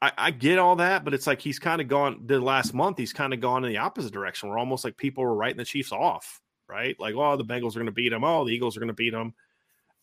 I, 0.00 0.12
I 0.16 0.30
get 0.30 0.58
all 0.58 0.76
that, 0.76 1.04
but 1.04 1.12
it's 1.12 1.26
like 1.26 1.40
he's 1.40 1.58
kind 1.58 1.80
of 1.80 1.88
gone 1.88 2.22
the 2.24 2.40
last 2.40 2.72
month, 2.72 2.96
he's 2.96 3.12
kind 3.12 3.34
of 3.34 3.40
gone 3.40 3.64
in 3.64 3.70
the 3.70 3.78
opposite 3.78 4.12
direction. 4.12 4.48
We're 4.48 4.58
almost 4.58 4.84
like 4.84 4.96
people 4.96 5.24
were 5.24 5.34
writing 5.34 5.58
the 5.58 5.64
Chiefs 5.64 5.92
off, 5.92 6.40
right? 6.68 6.98
Like, 7.00 7.16
oh, 7.16 7.36
the 7.36 7.44
Bengals 7.44 7.70
are 7.70 7.80
going 7.80 7.86
to 7.86 7.92
beat 7.92 8.10
them. 8.10 8.24
Oh, 8.24 8.44
the 8.44 8.52
Eagles 8.52 8.76
are 8.76 8.80
going 8.80 8.88
to 8.88 8.94
beat 8.94 9.10
them 9.10 9.34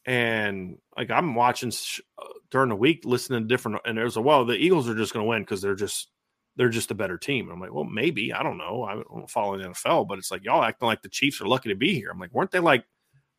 and 0.05 0.77
like 0.98 1.12
I'm 1.12 1.36
watching 1.36 1.72
sh- 1.72 2.01
uh, 2.17 2.27
during 2.50 2.70
the 2.70 2.75
week, 2.75 3.03
listening 3.05 3.43
to 3.43 3.48
different, 3.48 3.81
and 3.86 3.98
there's 3.98 4.17
a 4.17 4.22
well, 4.22 4.46
the 4.46 4.55
Eagles 4.55 4.89
are 4.89 4.96
just 4.96 5.13
going 5.13 5.24
to 5.24 5.29
win 5.29 5.43
because 5.43 5.62
they're 5.62 5.75
just 5.75 6.10
they're 6.55 6.70
just 6.70 6.91
a 6.91 6.96
better 6.96 7.17
team. 7.17 7.46
And 7.46 7.53
I'm 7.53 7.62
like, 7.62 7.74
well, 7.74 7.84
maybe 7.84 8.34
I 8.34 8.43
don't 8.43 8.58
know. 8.58 8.84
I 8.84 8.96
don't 8.96 9.29
follow 9.29 9.58
the 9.58 9.65
NFL, 9.65 10.08
but 10.08 10.17
it's 10.17 10.31
like 10.31 10.43
y'all 10.43 10.63
acting 10.63 10.88
like 10.88 11.01
the 11.01 11.10
Chiefs 11.10 11.41
are 11.41 11.48
lucky 11.48 11.70
to 11.70 11.75
be 11.75 11.93
here. 11.93 12.10
I'm 12.12 12.20
like, 12.20 12.34
weren't 12.34 12.51
they 12.51 12.60
like 12.60 12.84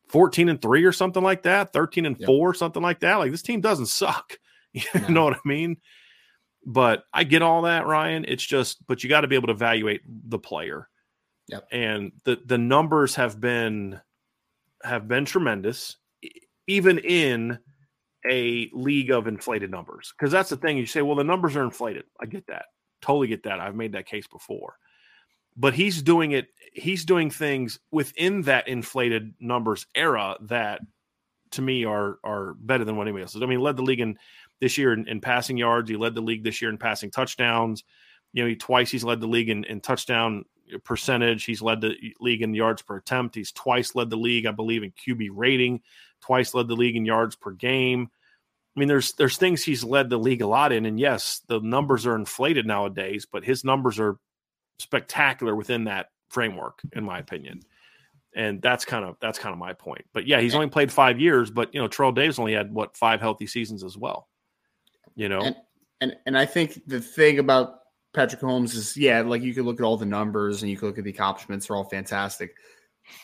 14 0.09 0.49
and 0.49 0.61
three 0.61 0.83
or 0.83 0.91
something 0.91 1.23
like 1.23 1.43
that, 1.43 1.73
13 1.73 2.05
and 2.05 2.17
yep. 2.17 2.25
four, 2.25 2.53
something 2.53 2.81
like 2.81 2.99
that? 3.01 3.15
Like 3.15 3.31
this 3.31 3.43
team 3.43 3.61
doesn't 3.61 3.87
suck. 3.87 4.37
you 4.73 4.83
no. 4.95 5.07
know 5.09 5.23
what 5.25 5.35
I 5.35 5.47
mean? 5.47 5.77
But 6.65 7.03
I 7.13 7.25
get 7.25 7.41
all 7.41 7.63
that, 7.63 7.85
Ryan. 7.85 8.25
It's 8.27 8.45
just, 8.45 8.85
but 8.87 9.03
you 9.03 9.09
got 9.09 9.21
to 9.21 9.27
be 9.27 9.35
able 9.35 9.47
to 9.47 9.53
evaluate 9.53 10.01
the 10.07 10.39
player. 10.39 10.87
Yep. 11.49 11.67
And 11.71 12.11
the 12.23 12.39
the 12.45 12.57
numbers 12.57 13.15
have 13.15 13.39
been 13.41 13.99
have 14.81 15.09
been 15.09 15.25
tremendous 15.25 15.97
even 16.67 16.97
in 16.99 17.59
a 18.29 18.69
league 18.73 19.11
of 19.11 19.27
inflated 19.27 19.71
numbers. 19.71 20.13
Because 20.17 20.31
that's 20.31 20.49
the 20.49 20.57
thing. 20.57 20.77
You 20.77 20.85
say, 20.85 21.01
well, 21.01 21.15
the 21.15 21.23
numbers 21.23 21.55
are 21.55 21.63
inflated. 21.63 22.05
I 22.19 22.25
get 22.25 22.47
that. 22.47 22.65
Totally 23.01 23.27
get 23.27 23.43
that. 23.43 23.59
I've 23.59 23.75
made 23.75 23.93
that 23.93 24.05
case 24.05 24.27
before. 24.27 24.77
But 25.55 25.73
he's 25.73 26.01
doing 26.01 26.31
it, 26.31 26.47
he's 26.73 27.05
doing 27.05 27.29
things 27.29 27.79
within 27.91 28.41
that 28.43 28.67
inflated 28.67 29.33
numbers 29.39 29.85
era 29.93 30.37
that 30.41 30.81
to 31.51 31.61
me 31.61 31.85
are 31.85 32.17
are 32.23 32.55
better 32.55 32.83
than 32.83 32.95
what 32.95 33.03
anybody 33.03 33.21
else 33.21 33.35
is. 33.35 33.43
I 33.43 33.45
mean, 33.45 33.59
led 33.59 33.77
the 33.77 33.83
league 33.83 33.99
in 33.99 34.17
this 34.59 34.77
year 34.77 34.93
in, 34.93 35.07
in, 35.07 35.21
passing 35.21 35.57
yards. 35.57 35.89
He 35.89 35.95
led 35.95 36.15
the 36.15 36.21
league 36.21 36.43
this 36.43 36.61
year 36.61 36.71
in 36.71 36.77
passing 36.79 37.11
touchdowns. 37.11 37.83
You 38.31 38.41
know, 38.41 38.49
he 38.49 38.55
twice 38.55 38.89
he's 38.89 39.03
led 39.03 39.21
the 39.21 39.27
league 39.27 39.49
in, 39.49 39.63
in 39.65 39.79
touchdown 39.79 40.45
percentage. 40.83 41.45
He's 41.45 41.61
led 41.61 41.81
the 41.81 41.95
league 42.19 42.41
in 42.41 42.53
yards 42.53 42.81
per 42.81 42.97
attempt. 42.97 43.35
He's 43.35 43.51
twice 43.51 43.95
led 43.95 44.09
the 44.09 44.17
league, 44.17 44.45
I 44.45 44.51
believe, 44.51 44.83
in 44.83 44.91
QB 44.91 45.29
rating 45.31 45.81
twice 46.23 46.53
led 46.53 46.67
the 46.67 46.75
league 46.75 46.95
in 46.95 47.05
yards 47.05 47.35
per 47.35 47.51
game. 47.51 48.09
I 48.75 48.79
mean, 48.79 48.87
there's 48.87 49.13
there's 49.13 49.37
things 49.37 49.63
he's 49.63 49.83
led 49.83 50.09
the 50.09 50.17
league 50.17 50.41
a 50.41 50.47
lot 50.47 50.71
in, 50.71 50.85
and 50.85 50.99
yes, 50.99 51.41
the 51.47 51.59
numbers 51.59 52.07
are 52.07 52.15
inflated 52.15 52.65
nowadays, 52.65 53.27
but 53.31 53.43
his 53.43 53.63
numbers 53.63 53.99
are 53.99 54.17
spectacular 54.79 55.55
within 55.55 55.83
that 55.83 56.07
framework, 56.29 56.79
in 56.93 57.03
my 57.03 57.19
opinion. 57.19 57.61
And 58.35 58.59
that's 58.63 58.83
kind 58.83 59.05
of 59.05 59.17
that's 59.21 59.37
kind 59.37 59.53
of 59.53 59.59
my 59.59 59.73
point. 59.73 60.05
But 60.11 60.25
yeah, 60.25 60.39
he's 60.41 60.55
only 60.55 60.69
played 60.69 60.91
five 60.91 61.19
years, 61.19 61.51
but 61.51 61.71
you 61.73 61.79
know, 61.79 61.87
Terrell 61.87 62.11
Davis 62.11 62.39
only 62.39 62.53
had 62.53 62.73
what 62.73 62.97
five 62.97 63.21
healthy 63.21 63.45
seasons 63.45 63.83
as 63.83 63.95
well. 63.95 64.27
You 65.15 65.29
know, 65.29 65.41
and 65.41 65.55
and, 66.01 66.15
and 66.25 66.37
I 66.37 66.47
think 66.47 66.81
the 66.87 66.99
thing 66.99 67.37
about 67.37 67.81
Patrick 68.13 68.41
Mahomes 68.41 68.75
is 68.75 68.95
yeah, 68.95 69.21
like 69.21 69.41
you 69.41 69.53
could 69.53 69.65
look 69.65 69.79
at 69.79 69.83
all 69.83 69.97
the 69.97 70.05
numbers 70.05 70.61
and 70.61 70.69
you 70.69 70.77
could 70.77 70.87
look 70.87 70.97
at 70.97 71.03
the 71.03 71.11
accomplishments; 71.11 71.67
they're 71.67 71.77
all 71.77 71.83
fantastic 71.83 72.55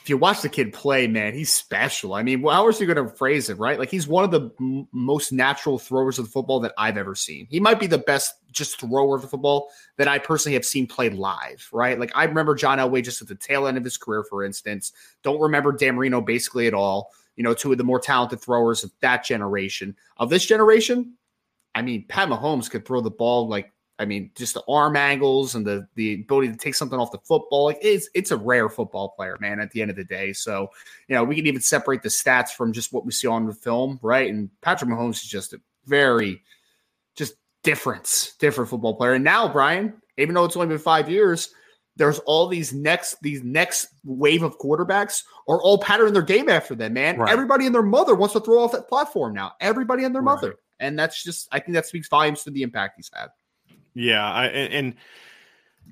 if 0.01 0.09
you 0.09 0.17
watch 0.17 0.41
the 0.41 0.49
kid 0.49 0.73
play, 0.73 1.07
man, 1.07 1.33
he's 1.33 1.53
special. 1.53 2.13
I 2.13 2.23
mean, 2.23 2.41
how 2.43 2.65
are 2.65 2.71
you 2.71 2.85
going 2.85 3.07
to 3.07 3.15
phrase 3.15 3.49
it, 3.49 3.57
right? 3.57 3.79
Like 3.79 3.89
he's 3.89 4.07
one 4.07 4.23
of 4.23 4.31
the 4.31 4.51
m- 4.59 4.87
most 4.91 5.31
natural 5.31 5.79
throwers 5.79 6.19
of 6.19 6.25
the 6.25 6.31
football 6.31 6.59
that 6.61 6.73
I've 6.77 6.97
ever 6.97 7.15
seen. 7.15 7.47
He 7.49 7.59
might 7.59 7.79
be 7.79 7.87
the 7.87 7.97
best 7.97 8.35
just 8.51 8.79
thrower 8.79 9.15
of 9.15 9.21
the 9.21 9.27
football 9.27 9.69
that 9.97 10.07
I 10.07 10.19
personally 10.19 10.53
have 10.55 10.65
seen 10.65 10.87
play 10.87 11.09
live, 11.09 11.67
right? 11.71 11.99
Like 11.99 12.11
I 12.15 12.25
remember 12.25 12.55
John 12.55 12.77
Elway 12.77 13.03
just 13.03 13.21
at 13.21 13.27
the 13.27 13.35
tail 13.35 13.67
end 13.67 13.77
of 13.77 13.83
his 13.83 13.97
career, 13.97 14.23
for 14.23 14.43
instance. 14.43 14.91
Don't 15.23 15.39
remember 15.39 15.71
Dan 15.71 15.95
Marino 15.95 16.21
basically 16.21 16.67
at 16.67 16.73
all. 16.73 17.11
You 17.35 17.43
know, 17.43 17.53
two 17.53 17.71
of 17.71 17.77
the 17.77 17.85
more 17.85 17.99
talented 17.99 18.41
throwers 18.41 18.83
of 18.83 18.91
that 18.99 19.23
generation. 19.23 19.95
Of 20.17 20.29
this 20.29 20.45
generation, 20.45 21.13
I 21.73 21.83
mean, 21.83 22.05
Pat 22.07 22.27
Mahomes 22.27 22.69
could 22.69 22.85
throw 22.85 22.99
the 22.99 23.11
ball 23.11 23.47
like 23.47 23.71
I 23.99 24.05
mean, 24.05 24.31
just 24.33 24.53
the 24.53 24.63
arm 24.69 24.95
angles 24.95 25.55
and 25.55 25.67
the 25.67 25.85
the 25.95 26.21
ability 26.21 26.47
to 26.47 26.57
take 26.57 26.73
something 26.73 26.97
off 26.97 27.11
the 27.11 27.19
football. 27.19 27.65
Like 27.65 27.79
it's 27.81 28.09
it's 28.15 28.31
a 28.31 28.37
rare 28.37 28.69
football 28.69 29.09
player, 29.09 29.37
man. 29.41 29.59
At 29.59 29.71
the 29.71 29.81
end 29.81 29.91
of 29.91 29.97
the 29.97 30.05
day, 30.05 30.31
so 30.31 30.69
you 31.09 31.15
know 31.15 31.23
we 31.23 31.35
can 31.35 31.45
even 31.45 31.61
separate 31.61 32.01
the 32.01 32.09
stats 32.09 32.51
from 32.51 32.71
just 32.71 32.93
what 32.93 33.05
we 33.05 33.11
see 33.11 33.27
on 33.27 33.45
the 33.45 33.53
film, 33.53 33.99
right? 34.01 34.29
And 34.29 34.49
Patrick 34.61 34.89
Mahomes 34.89 35.21
is 35.21 35.27
just 35.27 35.53
a 35.53 35.59
very 35.85 36.41
just 37.15 37.35
difference, 37.63 38.35
different 38.39 38.69
football 38.69 38.95
player. 38.95 39.13
And 39.13 39.23
now, 39.23 39.51
Brian, 39.51 39.93
even 40.17 40.33
though 40.33 40.45
it's 40.45 40.55
only 40.55 40.69
been 40.69 40.77
five 40.77 41.09
years, 41.09 41.53
there's 41.97 42.19
all 42.19 42.47
these 42.47 42.71
next 42.71 43.17
these 43.21 43.43
next 43.43 43.89
wave 44.05 44.43
of 44.43 44.57
quarterbacks 44.59 45.23
are 45.49 45.61
all 45.61 45.77
patterning 45.77 46.13
their 46.13 46.21
game 46.21 46.47
after 46.47 46.73
them, 46.73 46.93
man. 46.93 47.17
Right. 47.17 47.29
Everybody 47.29 47.65
and 47.65 47.75
their 47.75 47.83
mother 47.83 48.15
wants 48.15 48.33
to 48.33 48.39
throw 48.39 48.63
off 48.63 48.71
that 48.71 48.87
platform 48.87 49.33
now. 49.33 49.51
Everybody 49.59 50.05
and 50.05 50.15
their 50.15 50.21
right. 50.21 50.35
mother. 50.35 50.55
And 50.79 50.97
that's 50.97 51.21
just 51.21 51.49
I 51.51 51.59
think 51.59 51.73
that 51.73 51.85
speaks 51.85 52.07
volumes 52.07 52.43
to 52.43 52.51
the 52.51 52.63
impact 52.63 52.93
he's 52.95 53.11
had. 53.13 53.27
Yeah, 53.99 54.25
I, 54.31 54.45
and 54.45 54.95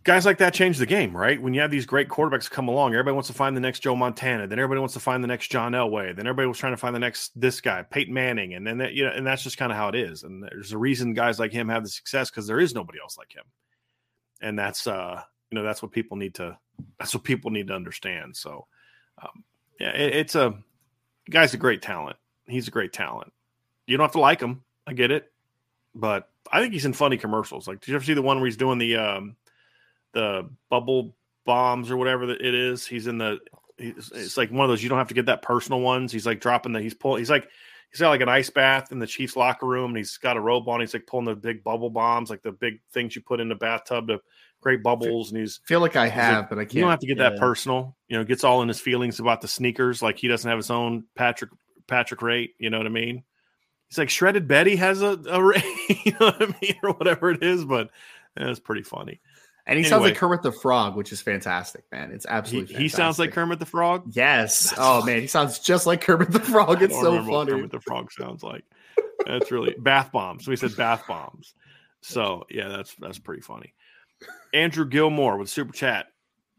guys 0.05 0.25
like 0.25 0.37
that 0.37 0.53
change 0.53 0.77
the 0.77 0.85
game, 0.85 1.15
right? 1.15 1.41
When 1.41 1.53
you 1.53 1.59
have 1.59 1.71
these 1.71 1.85
great 1.85 2.07
quarterbacks 2.07 2.49
come 2.49 2.69
along, 2.69 2.93
everybody 2.93 3.13
wants 3.13 3.27
to 3.27 3.33
find 3.33 3.53
the 3.53 3.59
next 3.59 3.81
Joe 3.81 3.97
Montana, 3.97 4.47
then 4.47 4.59
everybody 4.59 4.79
wants 4.79 4.93
to 4.93 5.01
find 5.01 5.21
the 5.21 5.27
next 5.27 5.49
John 5.49 5.73
Elway, 5.73 6.15
then 6.15 6.25
everybody 6.25 6.47
was 6.47 6.57
trying 6.57 6.71
to 6.71 6.77
find 6.77 6.95
the 6.95 6.99
next 6.99 7.37
this 7.39 7.59
guy, 7.59 7.83
Peyton 7.83 8.13
Manning, 8.13 8.53
and 8.53 8.65
then 8.65 8.77
that, 8.77 8.93
you 8.93 9.03
know, 9.03 9.11
and 9.11 9.27
that's 9.27 9.43
just 9.43 9.57
kind 9.57 9.73
of 9.73 9.77
how 9.77 9.89
it 9.89 9.95
is. 9.95 10.23
And 10.23 10.41
there's 10.41 10.71
a 10.71 10.77
reason 10.77 11.13
guys 11.13 11.37
like 11.37 11.51
him 11.51 11.67
have 11.67 11.83
the 11.83 11.89
success 11.89 12.29
because 12.29 12.47
there 12.47 12.61
is 12.61 12.73
nobody 12.73 12.97
else 13.01 13.17
like 13.17 13.35
him, 13.35 13.43
and 14.41 14.57
that's 14.57 14.87
uh, 14.87 15.21
you 15.51 15.57
know, 15.57 15.63
that's 15.65 15.81
what 15.81 15.91
people 15.91 16.15
need 16.15 16.35
to, 16.35 16.57
that's 16.99 17.13
what 17.13 17.25
people 17.25 17.51
need 17.51 17.67
to 17.67 17.73
understand. 17.73 18.37
So, 18.37 18.67
um, 19.21 19.43
yeah, 19.81 19.91
it, 19.91 20.15
it's 20.15 20.35
a 20.35 20.57
guy's 21.29 21.53
a 21.53 21.57
great 21.57 21.81
talent. 21.81 22.15
He's 22.47 22.69
a 22.69 22.71
great 22.71 22.93
talent. 22.93 23.33
You 23.85 23.97
don't 23.97 24.05
have 24.05 24.13
to 24.13 24.21
like 24.21 24.39
him. 24.39 24.63
I 24.85 24.93
get 24.93 25.11
it, 25.11 25.29
but 25.93 26.29
I 26.51 26.61
think 26.61 26.73
he's 26.73 26.85
in 26.85 26.93
funny 26.93 27.17
commercials. 27.17 27.67
Like, 27.67 27.79
did 27.79 27.89
you 27.89 27.95
ever 27.95 28.05
see 28.05 28.13
the 28.13 28.21
one 28.21 28.37
where 28.37 28.45
he's 28.45 28.57
doing 28.57 28.77
the 28.77 28.97
um 28.97 29.35
the 30.13 30.49
bubble 30.69 31.15
bombs 31.45 31.91
or 31.91 31.97
whatever 31.97 32.29
it 32.29 32.41
is? 32.41 32.85
He's 32.85 33.07
in 33.07 33.17
the. 33.17 33.39
He's, 33.77 34.11
it's 34.13 34.37
like 34.37 34.51
one 34.51 34.63
of 34.63 34.69
those 34.69 34.81
you 34.81 34.89
don't 34.89 34.97
have 34.97 35.09
to 35.09 35.13
get 35.13 35.27
that 35.27 35.41
personal 35.41 35.81
ones. 35.81 36.11
He's 36.11 36.25
like 36.25 36.41
dropping 36.41 36.73
the. 36.73 36.81
He's 36.81 36.93
pulling. 36.93 37.19
He's 37.19 37.29
like 37.29 37.47
he's 37.91 37.99
got 37.99 38.09
like 38.09 38.21
an 38.21 38.29
ice 38.29 38.49
bath 38.49 38.91
in 38.91 38.99
the 38.99 39.07
Chiefs 39.07 39.35
locker 39.35 39.65
room, 39.65 39.91
and 39.91 39.97
he's 39.97 40.17
got 40.17 40.37
a 40.37 40.41
robe 40.41 40.67
on. 40.67 40.79
He's 40.79 40.93
like 40.93 41.07
pulling 41.07 41.25
the 41.25 41.35
big 41.35 41.63
bubble 41.63 41.89
bombs, 41.89 42.29
like 42.29 42.41
the 42.41 42.51
big 42.51 42.79
things 42.93 43.15
you 43.15 43.21
put 43.21 43.39
in 43.39 43.49
the 43.49 43.55
bathtub 43.55 44.07
to 44.07 44.19
create 44.61 44.83
bubbles. 44.83 45.31
And 45.31 45.39
he's 45.39 45.59
feel 45.65 45.79
like 45.79 45.95
I 45.95 46.07
have, 46.07 46.43
like, 46.43 46.49
but 46.49 46.59
I 46.59 46.65
can't. 46.65 46.75
You 46.75 46.81
don't 46.81 46.91
have 46.91 46.99
to 46.99 47.07
get 47.07 47.17
yeah. 47.17 47.29
that 47.31 47.39
personal. 47.39 47.95
You 48.07 48.17
know, 48.17 48.23
gets 48.23 48.43
all 48.43 48.61
in 48.61 48.67
his 48.67 48.79
feelings 48.79 49.19
about 49.19 49.41
the 49.41 49.47
sneakers, 49.47 50.01
like 50.01 50.17
he 50.17 50.27
doesn't 50.27 50.49
have 50.49 50.57
his 50.57 50.71
own 50.71 51.05
Patrick 51.15 51.51
Patrick 51.87 52.21
rate. 52.21 52.55
You 52.59 52.69
know 52.69 52.77
what 52.77 52.87
I 52.87 52.91
mean? 52.91 53.23
He's 53.89 53.97
like 53.97 54.09
shredded 54.09 54.47
Betty 54.47 54.75
has 54.75 55.01
a, 55.01 55.19
a 55.27 55.39
you 56.03 56.11
know 56.19 56.27
what 56.27 56.41
I 56.41 56.55
mean, 56.61 56.75
or 56.83 56.91
whatever 56.91 57.29
it 57.31 57.43
is, 57.43 57.63
but 57.65 57.89
it's 58.35 58.59
pretty 58.59 58.83
funny. 58.83 59.21
And 59.65 59.77
he 59.77 59.83
anyway, 59.83 59.89
sounds 59.89 60.03
like 60.03 60.15
Kermit 60.15 60.41
the 60.43 60.51
Frog, 60.51 60.95
which 60.95 61.11
is 61.11 61.21
fantastic, 61.21 61.83
man. 61.91 62.11
It's 62.11 62.25
absolutely 62.25 62.75
he, 62.75 62.83
he, 62.83 62.89
sounds 62.89 63.19
like 63.19 63.33
Kermit 63.33 63.59
the 63.59 63.65
Frog. 63.65 64.03
Yes. 64.13 64.69
That's 64.69 64.79
oh 64.81 65.03
man, 65.05 65.19
he 65.19 65.27
sounds 65.27 65.59
just 65.59 65.85
like 65.85 66.01
Kermit 66.01 66.31
the 66.31 66.39
Frog. 66.39 66.81
It's 66.81 66.97
so 66.97 67.21
funny. 67.23 67.51
Kermit 67.51 67.71
the 67.71 67.81
Frog 67.81 68.11
sounds 68.11 68.43
like. 68.43 68.63
That's 69.25 69.51
really 69.51 69.75
bath 69.79 70.11
bombs. 70.11 70.47
We 70.47 70.55
said 70.55 70.75
bath 70.77 71.03
bombs. 71.05 71.53
So 72.01 72.45
yeah, 72.49 72.69
that's 72.69 72.95
that's 72.95 73.19
pretty 73.19 73.41
funny. 73.41 73.73
Andrew 74.53 74.85
Gilmore 74.85 75.37
with 75.37 75.49
super 75.49 75.73
chat. 75.73 76.07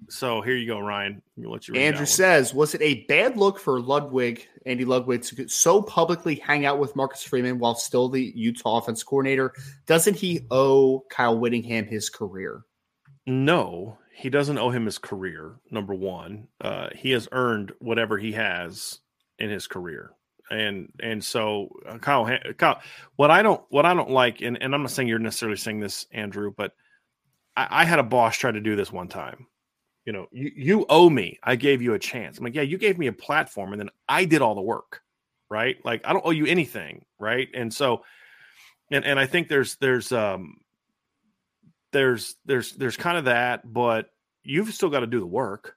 So 0.08 0.40
here 0.40 0.56
you 0.56 0.66
go, 0.66 0.78
Ryan. 0.78 1.22
let 1.36 1.68
you. 1.68 1.74
Andrew 1.74 2.06
says, 2.06 2.54
"Was 2.54 2.74
it 2.74 2.80
a 2.82 3.04
bad 3.06 3.36
look 3.36 3.58
for 3.58 3.80
Ludwig, 3.80 4.46
Andy 4.64 4.84
Ludwig, 4.84 5.22
to 5.22 5.48
so 5.48 5.82
publicly 5.82 6.36
hang 6.36 6.64
out 6.64 6.78
with 6.78 6.96
Marcus 6.96 7.22
Freeman 7.22 7.58
while 7.58 7.74
still 7.74 8.08
the 8.08 8.32
Utah 8.34 8.78
offense 8.78 9.02
coordinator? 9.02 9.52
Doesn't 9.86 10.16
he 10.16 10.46
owe 10.50 11.04
Kyle 11.10 11.38
Whittingham 11.38 11.86
his 11.86 12.08
career?" 12.08 12.62
No, 13.26 13.98
he 14.14 14.30
doesn't 14.30 14.58
owe 14.58 14.70
him 14.70 14.86
his 14.86 14.98
career. 14.98 15.56
Number 15.70 15.94
one, 15.94 16.48
uh, 16.60 16.88
he 16.94 17.10
has 17.10 17.28
earned 17.32 17.72
whatever 17.78 18.16
he 18.16 18.32
has 18.32 19.00
in 19.38 19.50
his 19.50 19.66
career, 19.66 20.12
and 20.50 20.92
and 21.00 21.22
so 21.22 21.68
uh, 21.86 21.98
Kyle, 21.98 22.28
Kyle, 22.56 22.80
what 23.16 23.30
I 23.30 23.42
don't 23.42 23.62
what 23.68 23.84
I 23.84 23.94
don't 23.94 24.10
like, 24.10 24.40
and, 24.40 24.60
and 24.62 24.74
I'm 24.74 24.82
not 24.82 24.92
saying 24.92 25.08
you're 25.08 25.18
necessarily 25.18 25.58
saying 25.58 25.80
this, 25.80 26.06
Andrew, 26.12 26.52
but 26.56 26.72
I, 27.56 27.82
I 27.82 27.84
had 27.84 27.98
a 27.98 28.04
boss 28.04 28.36
try 28.36 28.50
to 28.50 28.60
do 28.60 28.76
this 28.76 28.90
one 28.92 29.08
time. 29.08 29.46
You 30.08 30.12
know, 30.12 30.26
you, 30.32 30.50
you 30.56 30.86
owe 30.88 31.10
me. 31.10 31.38
I 31.42 31.56
gave 31.56 31.82
you 31.82 31.92
a 31.92 31.98
chance. 31.98 32.38
I'm 32.38 32.44
like, 32.44 32.54
yeah, 32.54 32.62
you 32.62 32.78
gave 32.78 32.96
me 32.96 33.08
a 33.08 33.12
platform, 33.12 33.74
and 33.74 33.78
then 33.78 33.90
I 34.08 34.24
did 34.24 34.40
all 34.40 34.54
the 34.54 34.62
work, 34.62 35.02
right? 35.50 35.76
Like 35.84 36.00
I 36.06 36.14
don't 36.14 36.24
owe 36.24 36.30
you 36.30 36.46
anything, 36.46 37.04
right? 37.18 37.46
And 37.52 37.74
so, 37.74 38.04
and 38.90 39.04
and 39.04 39.20
I 39.20 39.26
think 39.26 39.48
there's 39.48 39.76
there's 39.76 40.10
um 40.10 40.60
there's 41.92 42.36
there's 42.46 42.72
there's 42.72 42.96
kind 42.96 43.18
of 43.18 43.26
that, 43.26 43.70
but 43.70 44.06
you've 44.44 44.72
still 44.72 44.88
got 44.88 45.00
to 45.00 45.06
do 45.06 45.20
the 45.20 45.26
work. 45.26 45.76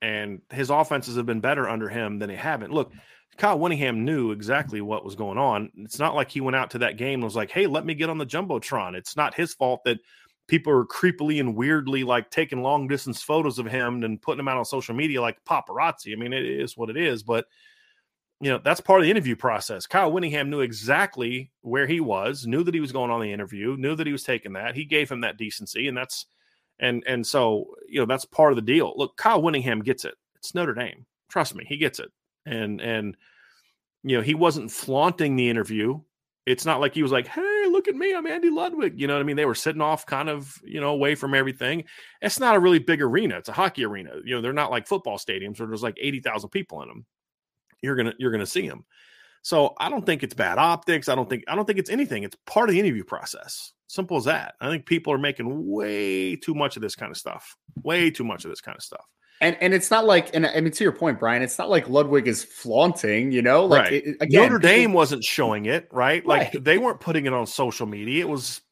And 0.00 0.40
his 0.50 0.68
offenses 0.68 1.14
have 1.14 1.26
been 1.26 1.38
better 1.38 1.68
under 1.68 1.88
him 1.88 2.18
than 2.18 2.30
they 2.30 2.34
haven't. 2.34 2.72
Look, 2.72 2.90
Kyle 3.36 3.60
Whittingham 3.60 4.04
knew 4.04 4.32
exactly 4.32 4.80
what 4.80 5.04
was 5.04 5.14
going 5.14 5.38
on. 5.38 5.70
It's 5.76 6.00
not 6.00 6.16
like 6.16 6.32
he 6.32 6.40
went 6.40 6.56
out 6.56 6.72
to 6.72 6.78
that 6.78 6.96
game 6.96 7.20
and 7.20 7.24
was 7.24 7.36
like, 7.36 7.52
"Hey, 7.52 7.68
let 7.68 7.86
me 7.86 7.94
get 7.94 8.10
on 8.10 8.18
the 8.18 8.26
jumbotron." 8.26 8.96
It's 8.96 9.16
not 9.16 9.34
his 9.34 9.54
fault 9.54 9.82
that 9.84 10.00
people 10.48 10.72
are 10.72 10.84
creepily 10.84 11.40
and 11.40 11.56
weirdly 11.56 12.04
like 12.04 12.30
taking 12.30 12.62
long 12.62 12.88
distance 12.88 13.22
photos 13.22 13.58
of 13.58 13.66
him 13.66 14.02
and 14.02 14.20
putting 14.20 14.38
them 14.38 14.48
out 14.48 14.58
on 14.58 14.64
social 14.64 14.94
media 14.94 15.20
like 15.20 15.42
paparazzi. 15.44 16.12
I 16.12 16.16
mean, 16.16 16.32
it 16.32 16.44
is 16.44 16.76
what 16.76 16.90
it 16.90 16.96
is, 16.96 17.22
but 17.22 17.46
you 18.40 18.50
know 18.50 18.60
that's 18.62 18.80
part 18.80 19.00
of 19.00 19.04
the 19.04 19.10
interview 19.10 19.36
process. 19.36 19.86
Kyle 19.86 20.10
Whittingham 20.10 20.50
knew 20.50 20.60
exactly 20.60 21.52
where 21.60 21.86
he 21.86 22.00
was, 22.00 22.44
knew 22.46 22.64
that 22.64 22.74
he 22.74 22.80
was 22.80 22.90
going 22.90 23.10
on 23.10 23.20
the 23.20 23.32
interview, 23.32 23.76
knew 23.78 23.94
that 23.94 24.06
he 24.06 24.12
was 24.12 24.24
taking 24.24 24.54
that. 24.54 24.74
He 24.74 24.84
gave 24.84 25.08
him 25.08 25.20
that 25.20 25.36
decency, 25.36 25.86
and 25.86 25.96
that's 25.96 26.26
and 26.80 27.04
and 27.06 27.24
so 27.24 27.76
you 27.88 28.00
know 28.00 28.06
that's 28.06 28.24
part 28.24 28.50
of 28.52 28.56
the 28.56 28.62
deal. 28.62 28.92
Look, 28.96 29.16
Kyle 29.16 29.40
Whittingham 29.40 29.82
gets 29.82 30.04
it. 30.04 30.14
It's 30.36 30.54
Notre 30.54 30.74
Dame. 30.74 31.06
Trust 31.28 31.54
me, 31.54 31.64
he 31.66 31.76
gets 31.76 32.00
it. 32.00 32.10
And 32.44 32.80
and 32.80 33.16
you 34.02 34.16
know 34.16 34.22
he 34.22 34.34
wasn't 34.34 34.72
flaunting 34.72 35.36
the 35.36 35.48
interview. 35.48 36.00
It's 36.44 36.66
not 36.66 36.80
like 36.80 36.94
he 36.94 37.04
was 37.04 37.12
like, 37.12 37.28
"Hey, 37.28 37.51
look 37.72 37.88
at 37.88 37.94
me, 37.94 38.14
I'm 38.14 38.26
Andy 38.26 38.50
Ludwig." 38.50 39.00
You 39.00 39.06
know 39.06 39.14
what 39.14 39.20
I 39.20 39.24
mean? 39.24 39.36
They 39.36 39.46
were 39.46 39.54
sitting 39.54 39.82
off 39.82 40.06
kind 40.06 40.28
of 40.28 40.60
you 40.64 40.80
know 40.80 40.90
away 40.90 41.14
from 41.14 41.34
everything. 41.34 41.84
It's 42.20 42.38
not 42.38 42.56
a 42.56 42.60
really 42.60 42.78
big 42.78 43.02
arena. 43.02 43.38
It's 43.38 43.48
a 43.48 43.52
hockey 43.52 43.84
arena. 43.84 44.12
You 44.24 44.36
know, 44.36 44.40
they're 44.40 44.52
not 44.52 44.70
like 44.70 44.86
football 44.86 45.18
stadiums 45.18 45.58
where 45.58 45.68
there's 45.68 45.82
like 45.82 45.98
eighty 46.00 46.20
thousand 46.20 46.50
people 46.50 46.82
in 46.82 46.88
them 46.88 47.06
you're 47.82 47.96
gonna 47.96 48.14
you're 48.18 48.30
gonna 48.30 48.46
see 48.46 48.66
them. 48.66 48.84
So 49.42 49.74
I 49.78 49.90
don't 49.90 50.06
think 50.06 50.22
it's 50.22 50.34
bad 50.34 50.58
optics. 50.58 51.08
I 51.08 51.14
don't 51.14 51.28
think 51.28 51.44
I 51.48 51.56
don't 51.56 51.66
think 51.66 51.80
it's 51.80 51.90
anything. 51.90 52.22
It's 52.22 52.36
part 52.46 52.68
of 52.68 52.74
the 52.74 52.80
interview 52.80 53.04
process. 53.04 53.72
Simple 53.88 54.16
as 54.16 54.24
that. 54.24 54.54
I 54.60 54.70
think 54.70 54.86
people 54.86 55.12
are 55.12 55.18
making 55.18 55.68
way 55.68 56.36
too 56.36 56.54
much 56.54 56.76
of 56.76 56.82
this 56.82 56.94
kind 56.94 57.10
of 57.10 57.18
stuff. 57.18 57.56
Way 57.82 58.10
too 58.10 58.24
much 58.24 58.44
of 58.44 58.50
this 58.50 58.60
kind 58.60 58.76
of 58.76 58.82
stuff. 58.82 59.04
And 59.42 59.56
and 59.60 59.74
it's 59.74 59.90
not 59.90 60.06
like 60.06 60.34
and 60.34 60.46
I 60.46 60.60
mean 60.60 60.72
to 60.72 60.84
your 60.84 60.92
point, 60.92 61.18
Brian, 61.18 61.42
it's 61.42 61.58
not 61.58 61.68
like 61.68 61.88
Ludwig 61.88 62.28
is 62.28 62.44
flaunting, 62.44 63.32
you 63.32 63.42
know, 63.42 63.66
like 63.66 63.82
right. 63.82 63.92
it, 63.92 64.16
again, 64.20 64.42
Notre 64.42 64.58
Dame 64.58 64.80
people, 64.88 64.96
wasn't 64.96 65.24
showing 65.24 65.66
it, 65.66 65.88
right? 65.90 66.24
Like 66.24 66.54
right. 66.54 66.64
they 66.64 66.78
weren't 66.78 67.00
putting 67.00 67.26
it 67.26 67.32
on 67.32 67.46
social 67.46 67.86
media. 67.86 68.24
It 68.24 68.28
was 68.28 68.62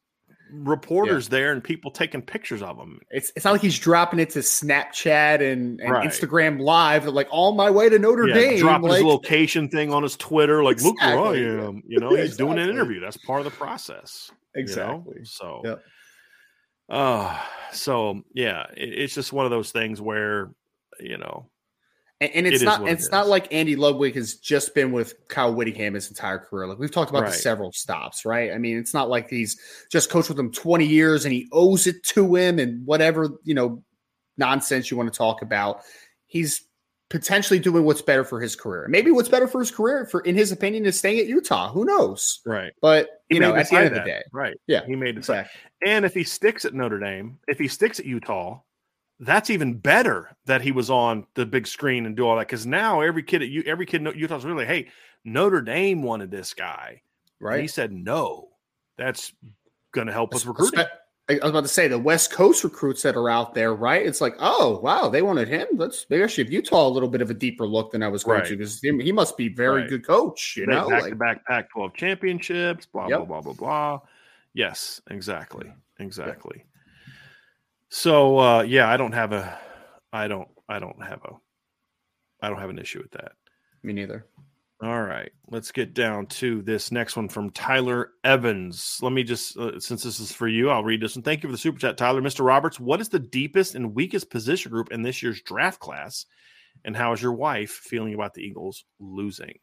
reporters 0.53 1.27
yeah. 1.27 1.31
there 1.31 1.51
and 1.51 1.63
people 1.63 1.91
taking 1.91 2.21
pictures 2.21 2.61
of 2.61 2.77
him. 2.77 2.99
It's 3.09 3.31
it's 3.35 3.45
not 3.45 3.51
like 3.51 3.61
he's 3.61 3.77
dropping 3.77 4.19
it 4.19 4.29
to 4.31 4.39
Snapchat 4.39 5.41
and, 5.41 5.79
and 5.79 5.91
right. 5.91 6.07
Instagram 6.07 6.59
Live, 6.61 7.05
like 7.05 7.27
on 7.31 7.55
my 7.55 7.69
way 7.69 7.89
to 7.89 7.99
Notre 7.99 8.27
yeah, 8.27 8.35
Dame, 8.35 8.59
dropping 8.59 8.89
like, 8.89 8.97
his 8.97 9.05
location 9.05 9.69
thing 9.69 9.93
on 9.93 10.03
his 10.03 10.15
Twitter, 10.17 10.63
like 10.63 10.73
exactly. 10.73 11.07
look 11.07 11.19
where 11.19 11.33
I 11.33 11.67
am. 11.67 11.83
You 11.87 11.99
know, 11.99 12.09
he's 12.09 12.19
exactly. 12.19 12.45
doing 12.45 12.59
an 12.59 12.69
interview. 12.69 12.99
That's 12.99 13.17
part 13.17 13.39
of 13.39 13.45
the 13.45 13.51
process. 13.51 14.31
Exactly. 14.55 15.13
You 15.15 15.19
know? 15.19 15.23
So, 15.23 15.61
yep. 15.63 15.83
uh, 16.89 17.39
so 17.71 18.21
yeah, 18.33 18.65
it, 18.75 18.89
it's 18.89 19.13
just 19.13 19.33
one 19.33 19.45
of 19.45 19.51
those 19.51 19.71
things 19.71 20.01
where 20.01 20.53
you 21.01 21.17
know 21.17 21.49
and, 22.21 22.31
and 22.35 22.47
it's 22.47 22.61
it 22.61 22.65
not 22.65 22.87
it's 22.87 23.07
it 23.07 23.11
not 23.11 23.27
like 23.27 23.51
Andy 23.51 23.75
Ludwig 23.75 24.15
has 24.15 24.35
just 24.35 24.75
been 24.75 24.91
with 24.91 25.15
Kyle 25.27 25.53
Whittingham 25.53 25.95
his 25.95 26.07
entire 26.07 26.37
career. 26.37 26.67
Like 26.67 26.77
we've 26.77 26.91
talked 26.91 27.09
about 27.09 27.23
right. 27.23 27.31
the 27.31 27.37
several 27.37 27.71
stops, 27.71 28.25
right? 28.25 28.53
I 28.53 28.59
mean, 28.59 28.77
it's 28.77 28.93
not 28.93 29.09
like 29.09 29.27
he's 29.27 29.59
just 29.91 30.11
coached 30.11 30.29
with 30.29 30.39
him 30.39 30.51
20 30.51 30.85
years 30.85 31.25
and 31.25 31.33
he 31.33 31.49
owes 31.51 31.87
it 31.87 32.03
to 32.03 32.35
him 32.35 32.59
and 32.59 32.85
whatever, 32.85 33.29
you 33.43 33.55
know, 33.55 33.83
nonsense 34.37 34.91
you 34.91 34.97
want 34.97 35.11
to 35.11 35.17
talk 35.17 35.41
about. 35.41 35.81
He's 36.27 36.63
potentially 37.09 37.59
doing 37.59 37.85
what's 37.85 38.03
better 38.03 38.23
for 38.23 38.39
his 38.39 38.55
career. 38.55 38.87
Maybe 38.87 39.09
what's 39.09 39.27
better 39.27 39.47
for 39.47 39.59
his 39.59 39.71
career, 39.71 40.05
for 40.05 40.21
in 40.21 40.35
his 40.35 40.51
opinion, 40.51 40.85
is 40.85 40.99
staying 40.99 41.19
at 41.19 41.25
Utah. 41.25 41.71
Who 41.71 41.85
knows? 41.85 42.39
Right. 42.45 42.71
But 42.81 43.09
you 43.29 43.39
know, 43.39 43.55
at 43.55 43.67
the 43.69 43.77
end 43.77 43.87
of 43.87 43.93
the 43.95 44.01
day, 44.01 44.21
right? 44.31 44.55
Yeah, 44.67 44.85
he 44.85 44.95
made 44.95 45.15
it. 45.15 45.19
Exactly. 45.19 45.59
And 45.83 46.05
if 46.05 46.13
he 46.13 46.23
sticks 46.23 46.65
at 46.65 46.75
Notre 46.75 46.99
Dame, 46.99 47.39
if 47.47 47.57
he 47.57 47.67
sticks 47.67 47.99
at 47.99 48.05
Utah, 48.05 48.59
that's 49.21 49.51
even 49.51 49.75
better 49.75 50.35
that 50.47 50.61
he 50.61 50.71
was 50.71 50.89
on 50.89 51.25
the 51.35 51.45
big 51.45 51.67
screen 51.67 52.05
and 52.05 52.17
do 52.17 52.27
all 52.27 52.35
that 52.35 52.47
because 52.47 52.65
now 52.65 53.01
every 53.01 53.23
kid 53.23 53.43
at 53.43 53.49
you 53.49 53.63
every 53.65 53.85
kid 53.85 54.05
in 54.05 54.17
Utah's 54.17 54.43
really 54.43 54.65
hey 54.65 54.87
Notre 55.23 55.61
Dame 55.61 56.01
wanted 56.01 56.31
this 56.31 56.53
guy 56.53 57.01
right 57.39 57.53
and 57.53 57.61
he 57.61 57.67
said 57.67 57.93
no 57.93 58.49
that's 58.97 59.31
going 59.91 60.07
to 60.07 60.13
help 60.13 60.33
us 60.35 60.45
recruit 60.45 60.75
I 61.29 61.35
was 61.35 61.51
about 61.51 61.61
to 61.61 61.69
say 61.69 61.87
the 61.87 61.99
West 61.99 62.31
Coast 62.31 62.63
recruits 62.63 63.03
that 63.03 63.15
are 63.15 63.29
out 63.29 63.53
there 63.53 63.75
right 63.75 64.03
it's 64.05 64.21
like 64.21 64.33
oh 64.39 64.79
wow 64.83 65.07
they 65.07 65.21
wanted 65.21 65.47
him 65.47 65.67
let's 65.75 66.07
maybe 66.09 66.23
I 66.23 66.27
should 66.27 66.47
give 66.47 66.53
Utah 66.53 66.87
a 66.87 66.89
little 66.89 67.07
bit 67.07 67.21
of 67.21 67.29
a 67.29 67.35
deeper 67.35 67.67
look 67.67 67.91
than 67.91 68.01
I 68.01 68.07
was 68.07 68.23
going 68.23 68.39
right. 68.39 68.47
to 68.47 68.57
because 68.57 68.79
he 68.81 69.11
must 69.11 69.37
be 69.37 69.49
very 69.49 69.81
right. 69.81 69.89
good 69.89 70.05
coach 70.05 70.55
you 70.57 70.65
know 70.65 70.89
back 70.89 71.03
like, 71.03 71.11
to 71.11 71.15
back 71.15 71.45
Pac 71.45 71.69
12 71.69 71.93
championships 71.93 72.87
blah 72.87 73.07
yep. 73.07 73.27
blah 73.27 73.41
blah 73.41 73.41
blah 73.41 73.53
blah 73.53 73.99
yes 74.55 74.99
exactly 75.11 75.71
exactly. 75.99 76.65
So 77.91 78.39
uh, 78.39 78.61
yeah, 78.63 78.89
I 78.89 78.95
don't 78.95 79.11
have 79.11 79.33
a, 79.33 79.59
I 80.13 80.27
don't, 80.27 80.47
I 80.69 80.79
don't 80.79 81.03
have 81.03 81.19
a, 81.25 81.33
I 82.41 82.49
don't 82.49 82.59
have 82.59 82.69
an 82.69 82.79
issue 82.79 83.01
with 83.01 83.11
that. 83.11 83.33
Me 83.83 83.91
neither. 83.91 84.25
All 84.81 85.03
right, 85.03 85.31
let's 85.49 85.71
get 85.71 85.93
down 85.93 86.25
to 86.27 86.63
this 86.63 86.91
next 86.91 87.15
one 87.15 87.29
from 87.29 87.51
Tyler 87.51 88.13
Evans. 88.23 88.97
Let 89.01 89.11
me 89.11 89.23
just, 89.23 89.55
uh, 89.57 89.79
since 89.79 90.01
this 90.01 90.19
is 90.19 90.31
for 90.31 90.47
you, 90.47 90.71
I'll 90.71 90.83
read 90.83 91.01
this 91.01 91.15
one. 91.15 91.21
Thank 91.21 91.43
you 91.43 91.49
for 91.49 91.51
the 91.51 91.57
super 91.57 91.77
chat, 91.77 91.97
Tyler. 91.97 92.21
Mr. 92.21 92.43
Roberts, 92.43 92.79
what 92.79 92.99
is 93.01 93.09
the 93.09 93.19
deepest 93.19 93.75
and 93.75 93.93
weakest 93.93 94.31
position 94.31 94.71
group 94.71 94.91
in 94.91 95.03
this 95.03 95.21
year's 95.21 95.41
draft 95.41 95.79
class? 95.79 96.25
And 96.83 96.95
how 96.95 97.11
is 97.11 97.21
your 97.21 97.33
wife 97.33 97.71
feeling 97.71 98.15
about 98.15 98.33
the 98.33 98.41
Eagles 98.41 98.85
losing? 98.99 99.59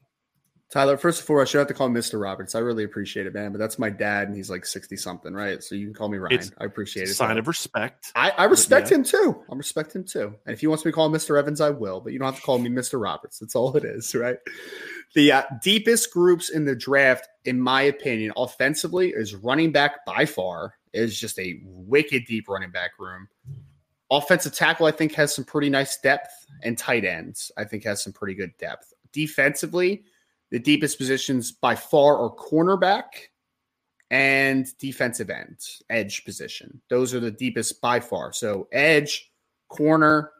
Tyler, 0.71 0.99
first 0.99 1.23
of 1.23 1.31
all, 1.31 1.41
I 1.41 1.45
should 1.45 1.59
have 1.59 1.69
to 1.69 1.75
call 1.75 1.87
him 1.87 1.95
Mr. 1.95 2.21
Roberts. 2.21 2.55
I 2.55 2.59
really 2.59 2.85
appreciate 2.85 3.27
it, 3.27 3.33
man. 3.33 3.53
But 3.53 3.59
that's 3.59 3.79
my 3.79 3.89
dad, 3.89 4.29
and 4.29 4.37
he's 4.37 4.51
like 4.51 4.67
60 4.67 4.97
something, 4.99 5.33
right? 5.33 5.63
So 5.63 5.75
you 5.75 5.87
can 5.87 5.95
call 5.95 6.11
me 6.11 6.19
Ryan. 6.19 6.35
It's 6.35 6.53
I 6.59 6.65
appreciate 6.65 7.09
it. 7.09 7.15
Sign 7.15 7.39
of 7.39 7.49
respect. 7.49 8.13
I, 8.15 8.33
I 8.33 8.45
respect 8.45 8.91
yeah. 8.91 8.99
him 8.99 9.05
too. 9.05 9.43
I 9.51 9.55
respect 9.55 9.97
him 9.97 10.05
too. 10.05 10.35
And 10.45 10.53
if 10.53 10.61
he 10.61 10.67
wants 10.67 10.85
me 10.85 10.91
to 10.91 10.95
call 10.95 11.07
him 11.07 11.13
Mr. 11.13 11.39
Evans, 11.39 11.63
I 11.63 11.71
will. 11.71 12.01
But 12.03 12.13
you 12.13 12.19
don't 12.19 12.27
have 12.27 12.37
to 12.37 12.43
call 12.43 12.59
me 12.59 12.69
Mr. 12.69 13.03
Roberts. 13.03 13.39
That's 13.39 13.57
all 13.57 13.75
it 13.77 13.85
is, 13.85 14.15
right? 14.15 14.37
The 15.15 15.33
uh, 15.33 15.43
deepest 15.63 16.13
groups 16.13 16.51
in 16.51 16.67
the 16.67 16.77
draft, 16.77 17.27
in 17.47 17.59
my 17.59 17.81
opinion, 17.83 18.33
offensively, 18.37 19.15
is 19.17 19.35
running 19.35 19.73
back 19.73 20.05
by 20.05 20.27
far. 20.27 20.75
Is 20.93 21.19
just 21.19 21.39
a 21.39 21.61
wicked 21.65 22.27
deep 22.27 22.47
running 22.49 22.71
back 22.71 22.91
room. 22.99 23.29
Offensive 24.11 24.55
tackle, 24.55 24.87
I 24.87 24.91
think, 24.91 25.15
has 25.15 25.35
some 25.35 25.45
pretty 25.45 25.71
nice 25.71 25.99
depth, 25.99 26.31
and 26.63 26.77
tight 26.77 27.05
ends, 27.05 27.53
I 27.57 27.65
think, 27.65 27.85
has 27.85 28.03
some 28.03 28.13
pretty 28.13 28.35
good 28.35 28.53
depth. 28.59 28.93
Defensively, 29.13 30.03
the 30.51 30.59
deepest 30.59 30.99
positions 30.99 31.53
by 31.53 31.75
far 31.75 32.19
are 32.19 32.31
cornerback 32.31 33.05
and 34.11 34.67
defensive 34.79 35.31
end, 35.31 35.59
edge 35.91 36.25
position. 36.25 36.81
Those 36.89 37.15
are 37.15 37.21
the 37.21 37.31
deepest 37.31 37.81
by 37.81 38.01
far. 38.01 38.33
So 38.33 38.69
edge, 38.73 39.31
corner, 39.69 40.31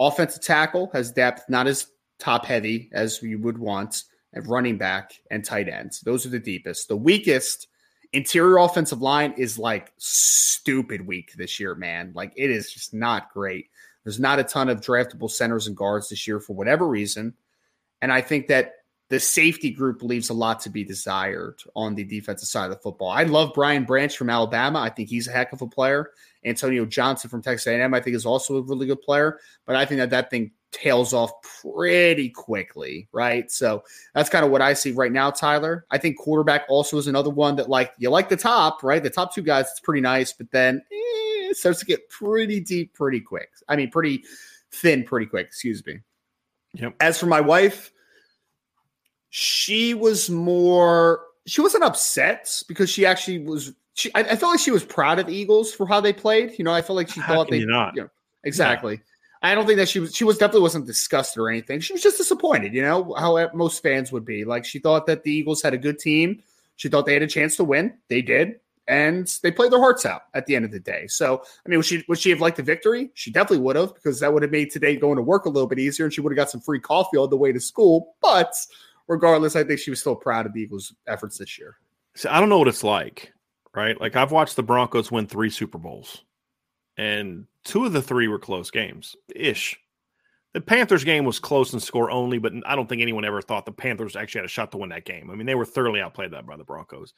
offensive 0.00 0.42
tackle 0.42 0.90
has 0.92 1.12
depth, 1.12 1.44
not 1.48 1.66
as 1.68 1.86
top 2.18 2.44
heavy 2.44 2.90
as 2.92 3.22
you 3.22 3.38
would 3.38 3.58
want. 3.58 4.04
and 4.32 4.46
running 4.48 4.78
back 4.78 5.12
and 5.30 5.44
tight 5.44 5.68
ends. 5.68 6.00
Those 6.00 6.24
are 6.24 6.30
the 6.30 6.38
deepest. 6.38 6.88
The 6.88 6.96
weakest 6.96 7.68
interior 8.12 8.58
offensive 8.58 9.02
line 9.02 9.34
is 9.36 9.58
like 9.58 9.92
stupid 9.98 11.06
weak 11.06 11.32
this 11.36 11.60
year, 11.60 11.74
man. 11.74 12.12
Like 12.14 12.32
it 12.36 12.50
is 12.50 12.72
just 12.72 12.94
not 12.94 13.32
great. 13.32 13.66
There's 14.04 14.20
not 14.20 14.38
a 14.38 14.44
ton 14.44 14.68
of 14.68 14.80
draftable 14.80 15.30
centers 15.30 15.66
and 15.66 15.76
guards 15.76 16.08
this 16.08 16.26
year 16.26 16.40
for 16.40 16.54
whatever 16.54 16.88
reason. 16.88 17.34
And 18.00 18.12
I 18.12 18.20
think 18.20 18.48
that 18.48 18.72
the 19.12 19.20
safety 19.20 19.68
group 19.68 20.02
leaves 20.02 20.30
a 20.30 20.32
lot 20.32 20.58
to 20.60 20.70
be 20.70 20.84
desired 20.84 21.62
on 21.76 21.94
the 21.94 22.02
defensive 22.02 22.48
side 22.48 22.64
of 22.64 22.70
the 22.70 22.78
football. 22.78 23.10
I 23.10 23.24
love 23.24 23.52
Brian 23.54 23.84
Branch 23.84 24.16
from 24.16 24.30
Alabama. 24.30 24.78
I 24.78 24.88
think 24.88 25.10
he's 25.10 25.28
a 25.28 25.32
heck 25.32 25.52
of 25.52 25.60
a 25.60 25.66
player. 25.66 26.12
Antonio 26.46 26.86
Johnson 26.86 27.28
from 27.28 27.42
Texas 27.42 27.66
A&M, 27.66 27.92
I 27.92 28.00
think, 28.00 28.16
is 28.16 28.24
also 28.24 28.56
a 28.56 28.62
really 28.62 28.86
good 28.86 29.02
player. 29.02 29.38
But 29.66 29.76
I 29.76 29.84
think 29.84 29.98
that 29.98 30.08
that 30.08 30.30
thing 30.30 30.52
tails 30.70 31.12
off 31.12 31.30
pretty 31.60 32.30
quickly, 32.30 33.06
right? 33.12 33.50
So 33.52 33.84
that's 34.14 34.30
kind 34.30 34.46
of 34.46 34.50
what 34.50 34.62
I 34.62 34.72
see 34.72 34.92
right 34.92 35.12
now, 35.12 35.30
Tyler. 35.30 35.84
I 35.90 35.98
think 35.98 36.16
quarterback 36.16 36.64
also 36.70 36.96
is 36.96 37.06
another 37.06 37.28
one 37.28 37.56
that, 37.56 37.68
like, 37.68 37.92
you 37.98 38.08
like 38.08 38.30
the 38.30 38.36
top, 38.38 38.82
right? 38.82 39.02
The 39.02 39.10
top 39.10 39.34
two 39.34 39.42
guys, 39.42 39.66
it's 39.70 39.80
pretty 39.80 40.00
nice, 40.00 40.32
but 40.32 40.50
then 40.52 40.76
eh, 40.90 41.50
it 41.50 41.58
starts 41.58 41.80
to 41.80 41.84
get 41.84 42.08
pretty 42.08 42.60
deep 42.60 42.94
pretty 42.94 43.20
quick. 43.20 43.50
I 43.68 43.76
mean, 43.76 43.90
pretty 43.90 44.24
thin 44.70 45.04
pretty 45.04 45.26
quick, 45.26 45.48
excuse 45.48 45.84
me. 45.84 46.00
Yep. 46.72 46.94
As 46.98 47.20
for 47.20 47.26
my 47.26 47.42
wife, 47.42 47.91
she 49.34 49.94
was 49.94 50.28
more 50.28 51.22
she 51.46 51.62
wasn't 51.62 51.82
upset 51.82 52.62
because 52.68 52.90
she 52.90 53.06
actually 53.06 53.38
was 53.38 53.72
she 53.94 54.12
I, 54.14 54.20
I, 54.20 54.36
felt 54.36 54.52
like 54.52 54.60
she 54.60 54.70
was 54.70 54.84
proud 54.84 55.18
of 55.18 55.26
the 55.26 55.34
Eagles 55.34 55.72
for 55.72 55.86
how 55.86 56.02
they 56.02 56.12
played. 56.12 56.58
You 56.58 56.66
know, 56.66 56.72
I 56.72 56.82
felt 56.82 56.98
like 56.98 57.08
she 57.08 57.20
how 57.20 57.36
thought 57.36 57.48
they 57.48 57.56
you 57.56 57.66
not 57.66 57.96
you 57.96 58.02
know, 58.02 58.08
exactly. 58.44 59.00
Yeah. 59.42 59.50
I 59.50 59.54
don't 59.54 59.66
think 59.66 59.78
that 59.78 59.88
she 59.88 60.00
was 60.00 60.14
she 60.14 60.24
was 60.24 60.36
definitely 60.36 60.60
wasn't 60.60 60.86
disgusted 60.86 61.40
or 61.40 61.48
anything. 61.48 61.80
She 61.80 61.94
was 61.94 62.02
just 62.02 62.18
disappointed, 62.18 62.74
you 62.74 62.82
know, 62.82 63.14
how 63.14 63.48
most 63.54 63.82
fans 63.82 64.12
would 64.12 64.26
be. 64.26 64.44
Like 64.44 64.66
she 64.66 64.78
thought 64.78 65.06
that 65.06 65.22
the 65.22 65.32
Eagles 65.32 65.62
had 65.62 65.72
a 65.72 65.78
good 65.78 65.98
team. 65.98 66.42
She 66.76 66.90
thought 66.90 67.06
they 67.06 67.14
had 67.14 67.22
a 67.22 67.26
chance 67.26 67.56
to 67.56 67.64
win. 67.64 67.94
They 68.08 68.20
did. 68.20 68.60
And 68.86 69.34
they 69.42 69.50
played 69.50 69.72
their 69.72 69.80
hearts 69.80 70.04
out 70.04 70.24
at 70.34 70.44
the 70.44 70.56
end 70.56 70.66
of 70.66 70.72
the 70.72 70.80
day. 70.80 71.06
So, 71.06 71.42
I 71.64 71.68
mean, 71.70 71.78
would 71.78 71.86
she 71.86 72.04
would 72.06 72.18
she 72.18 72.28
have 72.28 72.40
liked 72.42 72.58
the 72.58 72.62
victory? 72.62 73.10
She 73.14 73.30
definitely 73.30 73.64
would 73.64 73.76
have, 73.76 73.94
because 73.94 74.20
that 74.20 74.34
would 74.34 74.42
have 74.42 74.52
made 74.52 74.70
today 74.70 74.96
going 74.96 75.16
to 75.16 75.22
work 75.22 75.46
a 75.46 75.48
little 75.48 75.68
bit 75.68 75.78
easier, 75.78 76.04
and 76.04 76.12
she 76.12 76.20
would 76.20 76.32
have 76.32 76.36
got 76.36 76.50
some 76.50 76.60
free 76.60 76.80
coffee 76.80 77.16
on 77.16 77.30
the 77.30 77.36
way 77.36 77.52
to 77.52 77.60
school. 77.60 78.14
But 78.20 78.52
regardless, 79.12 79.54
I 79.54 79.62
think 79.62 79.78
she 79.78 79.90
was 79.90 80.00
still 80.00 80.16
proud 80.16 80.46
of 80.46 80.52
the 80.52 80.60
Eagles' 80.60 80.94
efforts 81.06 81.38
this 81.38 81.58
year. 81.58 81.76
See, 82.16 82.28
I 82.28 82.40
don't 82.40 82.48
know 82.48 82.58
what 82.58 82.68
it's 82.68 82.82
like, 82.82 83.32
right? 83.74 84.00
Like 84.00 84.16
I've 84.16 84.32
watched 84.32 84.56
the 84.56 84.62
Broncos 84.62 85.12
win 85.12 85.26
three 85.26 85.50
Super 85.50 85.78
Bowls, 85.78 86.24
and 86.96 87.46
two 87.64 87.84
of 87.84 87.92
the 87.92 88.02
three 88.02 88.26
were 88.26 88.38
close 88.38 88.70
games 88.70 89.14
ish. 89.34 89.78
The 90.54 90.60
Panthers 90.60 91.04
game 91.04 91.24
was 91.24 91.38
close 91.38 91.72
in 91.72 91.80
score 91.80 92.10
only, 92.10 92.38
but 92.38 92.52
I 92.66 92.76
don't 92.76 92.86
think 92.86 93.00
anyone 93.00 93.24
ever 93.24 93.40
thought 93.40 93.64
the 93.64 93.72
Panthers 93.72 94.16
actually 94.16 94.40
had 94.40 94.46
a 94.46 94.48
shot 94.48 94.70
to 94.72 94.76
win 94.76 94.90
that 94.90 95.06
game. 95.06 95.30
I 95.30 95.34
mean, 95.34 95.46
they 95.46 95.54
were 95.54 95.64
thoroughly 95.64 96.02
outplayed 96.02 96.32
that 96.32 96.46
by 96.46 96.56
the 96.56 96.64
Broncos. 96.64 97.14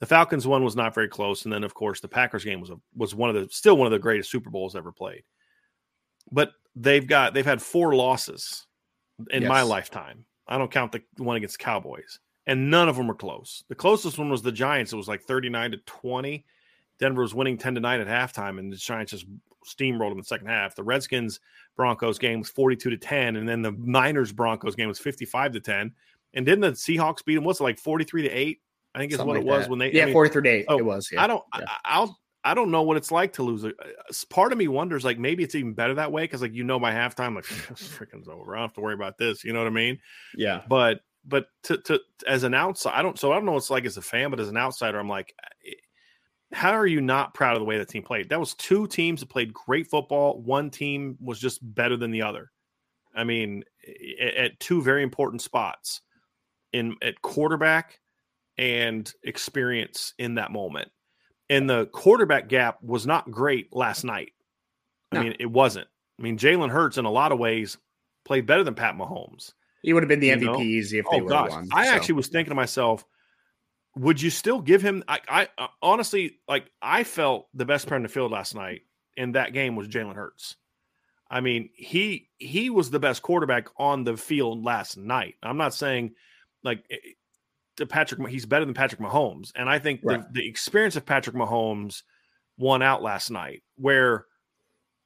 The 0.00 0.06
Falcons 0.06 0.46
one 0.46 0.64
was 0.64 0.76
not 0.76 0.94
very 0.94 1.08
close, 1.08 1.44
and 1.44 1.52
then 1.52 1.64
of 1.64 1.74
course 1.74 2.00
the 2.00 2.08
Packers 2.08 2.44
game 2.44 2.60
was 2.60 2.70
a, 2.70 2.76
was 2.96 3.14
one 3.14 3.28
of 3.28 3.36
the 3.36 3.48
still 3.50 3.76
one 3.76 3.86
of 3.86 3.92
the 3.92 3.98
greatest 3.98 4.30
Super 4.30 4.50
Bowls 4.50 4.76
ever 4.76 4.92
played. 4.92 5.22
But 6.30 6.52
they've 6.74 7.06
got 7.06 7.34
they've 7.34 7.44
had 7.44 7.60
four 7.60 7.94
losses 7.94 8.66
in 9.30 9.42
yes. 9.42 9.48
my 9.48 9.62
lifetime 9.62 10.24
I 10.46 10.58
don't 10.58 10.70
count 10.70 10.92
the 10.92 11.02
one 11.18 11.36
against 11.36 11.58
Cowboys, 11.58 12.18
and 12.46 12.70
none 12.70 12.88
of 12.88 12.96
them 12.96 13.08
were 13.08 13.14
close. 13.14 13.64
The 13.68 13.74
closest 13.74 14.18
one 14.18 14.30
was 14.30 14.42
the 14.42 14.52
Giants. 14.52 14.92
It 14.92 14.96
was 14.96 15.08
like 15.08 15.22
39 15.22 15.72
to 15.72 15.76
20. 15.78 16.44
Denver 16.98 17.22
was 17.22 17.34
winning 17.34 17.58
10 17.58 17.74
to 17.76 17.80
9 17.80 18.00
at 18.00 18.06
halftime, 18.06 18.58
and 18.58 18.72
the 18.72 18.76
Giants 18.76 19.12
just 19.12 19.26
steamrolled 19.66 20.10
them 20.10 20.12
in 20.12 20.18
the 20.18 20.24
second 20.24 20.48
half. 20.48 20.74
The 20.74 20.82
Redskins 20.82 21.40
Broncos 21.76 22.18
game 22.18 22.40
was 22.40 22.50
42 22.50 22.90
to 22.90 22.96
10, 22.96 23.36
and 23.36 23.48
then 23.48 23.62
the 23.62 23.74
Niners 23.78 24.32
Broncos 24.32 24.74
game 24.74 24.88
was 24.88 24.98
55 24.98 25.52
to 25.52 25.60
10. 25.60 25.92
And 26.34 26.46
didn't 26.46 26.60
the 26.60 26.72
Seahawks 26.72 27.24
beat 27.24 27.34
them? 27.34 27.44
What's 27.44 27.60
it 27.60 27.64
like 27.64 27.78
43 27.78 28.22
to 28.22 28.28
8? 28.30 28.60
I 28.94 28.98
think 28.98 29.12
is 29.12 29.18
what 29.18 29.28
like 29.28 29.40
it 29.40 29.44
was 29.44 29.62
that. 29.62 29.70
when 29.70 29.78
they 29.78 29.92
Yeah, 29.92 30.02
I 30.02 30.06
mean, 30.06 30.14
43 30.14 30.42
to 30.42 30.48
8. 30.48 30.64
Oh, 30.68 30.78
it 30.78 30.84
was. 30.84 31.08
Yeah. 31.10 31.24
I 31.24 31.26
don't 31.26 31.42
yeah. 31.58 31.64
I, 31.84 32.00
will 32.00 32.18
I 32.44 32.54
don't 32.54 32.70
know 32.70 32.82
what 32.82 32.96
it's 32.96 33.12
like 33.12 33.34
to 33.34 33.42
lose. 33.42 33.64
Part 34.28 34.52
of 34.52 34.58
me 34.58 34.68
wonders, 34.68 35.04
like 35.04 35.18
maybe 35.18 35.44
it's 35.44 35.54
even 35.54 35.74
better 35.74 35.94
that 35.94 36.10
way 36.10 36.24
because, 36.24 36.42
like 36.42 36.54
you 36.54 36.64
know, 36.64 36.78
by 36.78 36.92
halftime, 36.92 37.34
like 37.36 37.44
freaking's 37.44 38.28
over. 38.28 38.54
I 38.54 38.58
don't 38.58 38.68
have 38.68 38.74
to 38.74 38.80
worry 38.80 38.94
about 38.94 39.18
this. 39.18 39.44
You 39.44 39.52
know 39.52 39.60
what 39.60 39.68
I 39.68 39.70
mean? 39.70 39.98
Yeah. 40.36 40.62
But 40.68 41.00
but 41.24 41.46
to 41.64 41.78
to 41.78 42.00
as 42.26 42.42
an 42.42 42.54
outsider, 42.54 42.96
I 42.96 43.02
don't. 43.02 43.18
So 43.18 43.30
I 43.30 43.36
don't 43.36 43.44
know 43.44 43.52
what 43.52 43.58
it's 43.58 43.70
like 43.70 43.84
as 43.84 43.96
a 43.96 44.02
fan, 44.02 44.30
but 44.30 44.40
as 44.40 44.48
an 44.48 44.56
outsider, 44.56 44.98
I'm 44.98 45.08
like, 45.08 45.34
eh, 45.66 45.72
how 46.52 46.72
are 46.72 46.86
you 46.86 47.00
not 47.00 47.32
proud 47.32 47.54
of 47.54 47.60
the 47.60 47.64
way 47.64 47.78
that 47.78 47.88
team 47.88 48.02
played? 48.02 48.28
That 48.28 48.40
was 48.40 48.54
two 48.54 48.86
teams 48.88 49.20
that 49.20 49.28
played 49.28 49.54
great 49.54 49.88
football. 49.88 50.40
One 50.40 50.68
team 50.68 51.16
was 51.20 51.38
just 51.38 51.60
better 51.74 51.96
than 51.96 52.10
the 52.10 52.22
other. 52.22 52.50
I 53.14 53.24
mean, 53.24 53.62
at, 54.20 54.34
at 54.34 54.60
two 54.60 54.82
very 54.82 55.04
important 55.04 55.42
spots 55.42 56.00
in 56.72 56.96
at 57.02 57.22
quarterback 57.22 58.00
and 58.58 59.10
experience 59.22 60.12
in 60.18 60.34
that 60.34 60.50
moment 60.50 60.90
and 61.48 61.68
the 61.68 61.86
quarterback 61.86 62.48
gap 62.48 62.82
was 62.82 63.06
not 63.06 63.30
great 63.30 63.74
last 63.74 64.04
night. 64.04 64.32
I 65.10 65.16
no. 65.16 65.22
mean, 65.22 65.36
it 65.38 65.50
wasn't. 65.50 65.88
I 66.18 66.22
mean, 66.22 66.38
Jalen 66.38 66.70
Hurts 66.70 66.98
in 66.98 67.04
a 67.04 67.10
lot 67.10 67.32
of 67.32 67.38
ways 67.38 67.78
played 68.24 68.46
better 68.46 68.64
than 68.64 68.74
Pat 68.74 68.96
Mahomes. 68.96 69.52
He 69.82 69.92
would 69.92 70.02
have 70.02 70.08
been 70.08 70.20
the 70.20 70.30
MVP 70.30 70.42
know? 70.44 70.60
easy 70.60 70.98
if 70.98 71.06
they 71.10 71.20
oh, 71.20 71.24
would 71.24 71.32
have 71.32 71.50
won. 71.50 71.68
I 71.72 71.86
so. 71.86 71.92
actually 71.92 72.14
was 72.14 72.28
thinking 72.28 72.50
to 72.50 72.54
myself, 72.54 73.04
would 73.96 74.22
you 74.22 74.30
still 74.30 74.60
give 74.60 74.80
him? 74.80 75.02
I, 75.08 75.20
I 75.28 75.48
uh, 75.58 75.66
honestly 75.82 76.38
like. 76.48 76.70
I 76.80 77.04
felt 77.04 77.48
the 77.52 77.66
best 77.66 77.86
player 77.86 77.96
in 77.96 78.02
the 78.02 78.08
field 78.08 78.32
last 78.32 78.54
night 78.54 78.82
in 79.16 79.32
that 79.32 79.52
game 79.52 79.76
was 79.76 79.88
Jalen 79.88 80.14
Hurts. 80.14 80.56
I 81.30 81.40
mean, 81.40 81.70
he 81.74 82.28
he 82.38 82.70
was 82.70 82.90
the 82.90 83.00
best 83.00 83.22
quarterback 83.22 83.68
on 83.76 84.04
the 84.04 84.16
field 84.16 84.64
last 84.64 84.96
night. 84.96 85.34
I'm 85.42 85.56
not 85.56 85.74
saying 85.74 86.12
like 86.62 86.84
to 87.82 87.86
Patrick. 87.86 88.26
He's 88.28 88.46
better 88.46 88.64
than 88.64 88.74
Patrick 88.74 89.00
Mahomes, 89.00 89.52
and 89.54 89.68
I 89.68 89.78
think 89.78 90.00
right. 90.02 90.22
the, 90.32 90.40
the 90.40 90.48
experience 90.48 90.96
of 90.96 91.06
Patrick 91.06 91.36
Mahomes 91.36 92.02
won 92.56 92.82
out 92.82 93.02
last 93.02 93.30
night, 93.30 93.62
where 93.76 94.26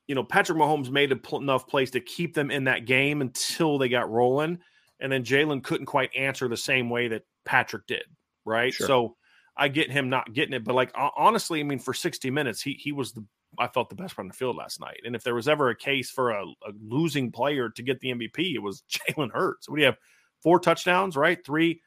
you 0.07 0.15
know 0.15 0.25
Patrick 0.25 0.59
Mahomes 0.59 0.91
made 0.91 1.13
enough 1.33 1.67
plays 1.67 1.91
to 1.93 2.01
keep 2.01 2.35
them 2.35 2.51
in 2.51 2.65
that 2.65 2.87
game 2.87 3.21
until 3.21 3.79
they 3.79 3.89
got 3.89 4.11
rolling, 4.11 4.59
and 5.01 5.11
then 5.11 5.25
Jalen 5.25 5.63
couldn't 5.63 5.87
quite 5.87 6.15
answer 6.17 6.49
the 6.49 6.57
same 6.57 6.91
way 6.91 7.09
that 7.09 7.23
Patrick 7.45 7.87
did. 7.87 8.05
Right, 8.45 8.73
sure. 8.73 8.87
so 8.87 9.17
I 9.57 9.69
get 9.69 9.91
him 9.91 10.09
not 10.09 10.33
getting 10.33 10.55
it, 10.55 10.65
but 10.65 10.75
like 10.75 10.93
honestly, 10.95 11.61
I 11.61 11.65
mean, 11.65 11.79
for 11.79 11.95
sixty 11.95 12.31
minutes, 12.31 12.63
he 12.63 12.75
he 12.75 12.93
was 12.93 13.13
the 13.13 13.25
I 13.59 13.69
felt 13.69 13.89
the 13.89 13.97
best 13.97 14.15
player 14.15 14.25
on 14.25 14.29
the 14.29 14.35
field 14.35 14.57
last 14.57 14.81
night. 14.81 15.01
And 15.05 15.15
if 15.15 15.23
there 15.23 15.35
was 15.35 15.49
ever 15.49 15.71
a 15.71 15.77
case 15.77 16.11
for 16.11 16.31
a, 16.31 16.45
a 16.45 16.73
losing 16.87 17.33
player 17.33 17.71
to 17.71 17.83
get 17.83 18.01
the 18.01 18.13
MVP, 18.13 18.55
it 18.55 18.63
was 18.63 18.83
Jalen 19.11 19.33
Hurts. 19.33 19.69
What 19.69 19.77
do 19.77 19.83
you 19.83 19.87
have? 19.87 19.99
Four 20.43 20.61
touchdowns, 20.61 21.17
right? 21.17 21.39
Three 21.45 21.81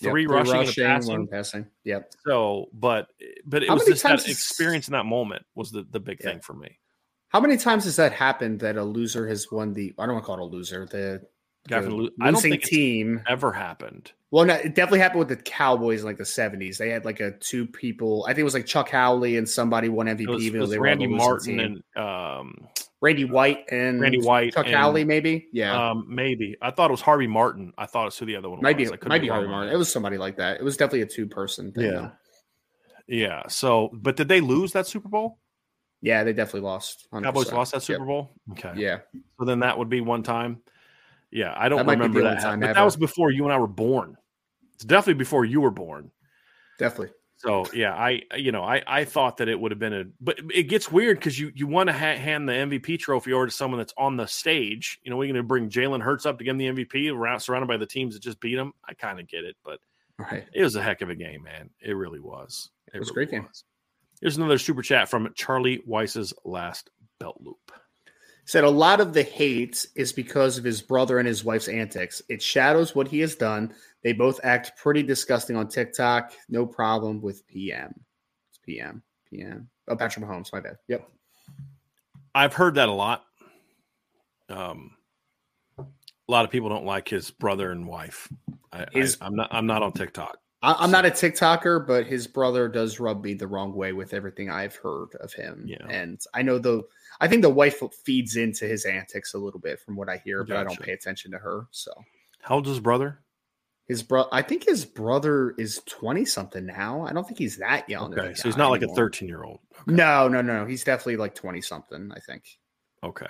three, 0.00 0.22
yep, 0.22 0.30
rushing, 0.30 0.52
rushing 0.54 0.84
and 0.84 0.94
passing. 0.94 1.12
one 1.12 1.26
passing. 1.26 1.66
Yep. 1.84 2.12
So, 2.26 2.68
but 2.72 3.08
but 3.46 3.62
it 3.62 3.68
How 3.68 3.74
was 3.74 3.84
just 3.84 4.02
that 4.02 4.28
experience 4.28 4.88
in 4.88 4.92
that 4.92 5.06
moment 5.06 5.44
was 5.54 5.70
the 5.70 5.86
the 5.90 6.00
big 6.00 6.18
yeah. 6.20 6.30
thing 6.30 6.40
for 6.40 6.54
me. 6.54 6.78
How 7.28 7.40
many 7.40 7.56
times 7.56 7.84
has 7.84 7.96
that 7.96 8.12
happened 8.12 8.60
that 8.60 8.76
a 8.76 8.84
loser 8.84 9.26
has 9.28 9.50
won 9.50 9.72
the? 9.72 9.92
I 9.98 10.06
don't 10.06 10.14
want 10.14 10.24
to 10.24 10.26
call 10.26 10.38
it 10.38 10.42
a 10.42 10.44
loser. 10.44 10.86
The, 10.86 11.22
the 11.68 11.80
lo- 11.90 12.10
I 12.20 12.30
don't 12.30 12.40
think 12.40 12.62
team 12.62 13.22
ever 13.28 13.52
happened. 13.52 14.12
Well, 14.30 14.44
no, 14.44 14.54
it 14.54 14.74
definitely 14.74 15.00
happened 15.00 15.20
with 15.20 15.28
the 15.28 15.36
Cowboys 15.36 16.00
in 16.00 16.06
like 16.06 16.16
the 16.16 16.24
seventies. 16.24 16.78
They 16.78 16.90
had 16.90 17.04
like 17.04 17.20
a 17.20 17.32
two 17.32 17.66
people. 17.66 18.24
I 18.26 18.30
think 18.30 18.40
it 18.40 18.44
was 18.44 18.54
like 18.54 18.66
Chuck 18.66 18.88
Howley 18.88 19.36
and 19.36 19.48
somebody 19.48 19.88
won 19.88 20.06
MVP. 20.06 20.20
It 20.20 20.28
was, 20.28 20.44
even 20.44 20.58
it 20.58 20.62
was 20.62 20.70
they 20.70 20.78
Randy 20.78 21.06
Martin 21.06 21.60
and 21.60 21.82
um, 21.96 22.68
Randy 23.04 23.26
White 23.26 23.66
and 23.70 24.00
Randy 24.00 24.22
White, 24.22 24.54
Chuck 24.54 24.64
and, 24.64 24.74
Howley, 24.74 25.04
maybe. 25.04 25.48
Yeah, 25.52 25.90
um, 25.90 26.06
maybe. 26.08 26.56
I 26.62 26.70
thought 26.70 26.90
it 26.90 26.92
was 26.92 27.02
Harvey 27.02 27.26
Martin. 27.26 27.74
I 27.76 27.84
thought 27.84 28.06
it's 28.06 28.18
who 28.18 28.24
the 28.24 28.36
other 28.36 28.48
one 28.48 28.62
might 28.62 28.78
was. 28.78 28.90
Be, 28.90 28.96
might 29.06 29.20
be, 29.20 29.28
Harvey 29.28 29.46
Martin. 29.46 29.70
It 29.70 29.76
was 29.76 29.92
somebody 29.92 30.16
like 30.16 30.38
that. 30.38 30.58
It 30.58 30.62
was 30.64 30.78
definitely 30.78 31.02
a 31.02 31.06
two 31.06 31.26
person 31.26 31.70
thing. 31.70 31.84
Yeah, 31.84 31.90
though. 31.90 32.12
yeah. 33.06 33.42
So, 33.48 33.90
but 33.92 34.16
did 34.16 34.28
they 34.28 34.40
lose 34.40 34.72
that 34.72 34.86
Super 34.86 35.10
Bowl? 35.10 35.38
Yeah, 36.00 36.24
they 36.24 36.32
definitely 36.32 36.62
lost. 36.62 37.06
100%. 37.12 37.22
Cowboys 37.24 37.52
lost 37.52 37.72
that 37.72 37.82
Super 37.82 38.00
yep. 38.00 38.06
Bowl. 38.06 38.30
Okay. 38.52 38.72
Yeah. 38.76 38.98
So 39.38 39.44
then 39.44 39.60
that 39.60 39.78
would 39.78 39.90
be 39.90 40.00
one 40.00 40.22
time. 40.22 40.62
Yeah, 41.30 41.52
I 41.54 41.68
don't 41.68 41.84
that 41.84 41.92
remember 41.92 42.22
that. 42.22 42.40
Time 42.40 42.60
but 42.60 42.74
that 42.74 42.84
was 42.84 42.96
before 42.96 43.30
you 43.30 43.44
and 43.44 43.52
I 43.52 43.58
were 43.58 43.66
born. 43.66 44.16
It's 44.74 44.84
definitely 44.84 45.18
before 45.18 45.44
you 45.44 45.60
were 45.60 45.70
born. 45.70 46.10
Definitely. 46.78 47.14
So 47.36 47.66
yeah, 47.74 47.94
I 47.94 48.22
you 48.36 48.52
know 48.52 48.62
I 48.62 48.82
I 48.86 49.04
thought 49.04 49.38
that 49.38 49.48
it 49.48 49.58
would 49.58 49.72
have 49.72 49.78
been 49.78 49.92
a, 49.92 50.04
but 50.20 50.38
it 50.52 50.64
gets 50.64 50.90
weird 50.90 51.18
because 51.18 51.38
you 51.38 51.52
you 51.54 51.66
want 51.66 51.88
to 51.88 51.92
ha- 51.92 52.16
hand 52.16 52.48
the 52.48 52.52
MVP 52.52 52.98
trophy 52.98 53.32
over 53.32 53.46
to 53.46 53.52
someone 53.52 53.78
that's 53.78 53.94
on 53.98 54.16
the 54.16 54.26
stage. 54.26 55.00
You 55.02 55.10
know, 55.10 55.16
we're 55.16 55.26
going 55.26 55.34
to 55.36 55.42
bring 55.42 55.68
Jalen 55.68 56.00
Hurts 56.00 56.26
up 56.26 56.38
to 56.38 56.44
give 56.44 56.58
him 56.58 56.58
the 56.58 56.84
MVP, 56.84 57.12
around 57.12 57.40
surrounded 57.40 57.66
by 57.66 57.76
the 57.76 57.86
teams 57.86 58.14
that 58.14 58.22
just 58.22 58.40
beat 58.40 58.56
him. 58.56 58.72
I 58.88 58.94
kind 58.94 59.20
of 59.20 59.28
get 59.28 59.44
it, 59.44 59.56
but 59.64 59.80
right. 60.18 60.44
it 60.54 60.62
was 60.62 60.76
a 60.76 60.82
heck 60.82 61.02
of 61.02 61.10
a 61.10 61.14
game, 61.14 61.42
man. 61.42 61.70
It 61.80 61.92
really 61.92 62.20
was. 62.20 62.70
It, 62.88 62.96
it 62.96 62.98
was 63.00 63.10
really 63.10 63.24
a 63.24 63.26
great 63.26 63.42
was. 63.42 63.48
game. 63.48 63.68
Here's 64.20 64.36
another 64.36 64.58
super 64.58 64.82
chat 64.82 65.08
from 65.08 65.30
Charlie 65.34 65.82
Weis's 65.86 66.32
last 66.44 66.90
belt 67.18 67.36
loop. 67.40 67.72
Said 68.46 68.64
a 68.64 68.70
lot 68.70 69.00
of 69.00 69.14
the 69.14 69.22
hate 69.22 69.86
is 69.94 70.12
because 70.12 70.58
of 70.58 70.64
his 70.64 70.82
brother 70.82 71.18
and 71.18 71.26
his 71.26 71.44
wife's 71.44 71.68
antics. 71.68 72.20
It 72.28 72.42
shadows 72.42 72.94
what 72.94 73.08
he 73.08 73.20
has 73.20 73.34
done. 73.34 73.74
They 74.02 74.12
both 74.12 74.38
act 74.44 74.76
pretty 74.76 75.02
disgusting 75.02 75.56
on 75.56 75.68
TikTok. 75.68 76.32
No 76.50 76.66
problem 76.66 77.22
with 77.22 77.46
PM. 77.46 77.94
It's 78.50 78.58
PM. 78.58 79.02
PM. 79.30 79.68
Oh, 79.88 79.96
Patrick 79.96 80.26
Mahomes. 80.26 80.52
My 80.52 80.60
bad. 80.60 80.76
Yep. 80.88 81.08
I've 82.34 82.52
heard 82.52 82.74
that 82.74 82.88
a 82.88 82.92
lot. 82.92 83.24
Um, 84.50 84.90
A 85.78 85.84
lot 86.28 86.44
of 86.44 86.50
people 86.50 86.68
don't 86.68 86.84
like 86.84 87.08
his 87.08 87.30
brother 87.30 87.70
and 87.70 87.86
wife. 87.86 88.28
I, 88.72 88.86
His- 88.92 89.16
I, 89.20 89.26
I'm 89.26 89.36
not. 89.36 89.48
I'm 89.52 89.66
not 89.66 89.82
on 89.82 89.92
TikTok. 89.92 90.36
I, 90.64 90.74
I'm 90.78 90.90
not 90.90 91.06
a 91.06 91.10
TikToker, 91.10 91.86
but 91.86 92.06
his 92.06 92.26
brother 92.26 92.68
does 92.68 92.98
rub 92.98 93.22
me 93.22 93.34
the 93.34 93.46
wrong 93.46 93.74
way 93.74 93.92
with 93.92 94.14
everything 94.14 94.50
I've 94.50 94.76
heard 94.76 95.14
of 95.20 95.32
him. 95.32 95.64
Yeah. 95.66 95.86
And 95.88 96.20
I 96.32 96.42
know 96.42 96.58
the, 96.58 96.82
I 97.20 97.28
think 97.28 97.42
the 97.42 97.50
wife 97.50 97.82
feeds 98.04 98.36
into 98.36 98.66
his 98.66 98.84
antics 98.84 99.34
a 99.34 99.38
little 99.38 99.60
bit 99.60 99.78
from 99.80 99.96
what 99.96 100.08
I 100.08 100.16
hear, 100.24 100.42
but 100.42 100.56
I 100.56 100.64
don't 100.64 100.80
pay 100.80 100.92
attention 100.92 101.30
to 101.32 101.38
her. 101.38 101.66
So 101.70 101.92
How 102.42 102.56
old 102.56 102.66
is 102.66 102.70
his 102.70 102.80
brother? 102.80 103.20
his 103.86 104.02
bro, 104.02 104.26
I 104.32 104.42
think 104.42 104.64
his 104.64 104.84
brother 104.84 105.54
is 105.58 105.82
20 105.86 106.24
something 106.24 106.64
now. 106.64 107.02
I 107.02 107.12
don't 107.12 107.26
think 107.26 107.38
he's 107.38 107.58
that 107.58 107.88
young. 107.88 108.18
Okay, 108.18 108.34
so 108.34 108.48
he's 108.48 108.56
not 108.56 108.70
like 108.70 108.82
a 108.82 108.88
13 108.88 109.28
year 109.28 109.44
old. 109.44 109.60
No, 109.86 110.26
no, 110.28 110.40
no. 110.40 110.64
He's 110.64 110.84
definitely 110.84 111.16
like 111.16 111.34
20 111.34 111.60
something, 111.60 112.10
I 112.14 112.20
think. 112.20 112.44
Okay. 113.02 113.26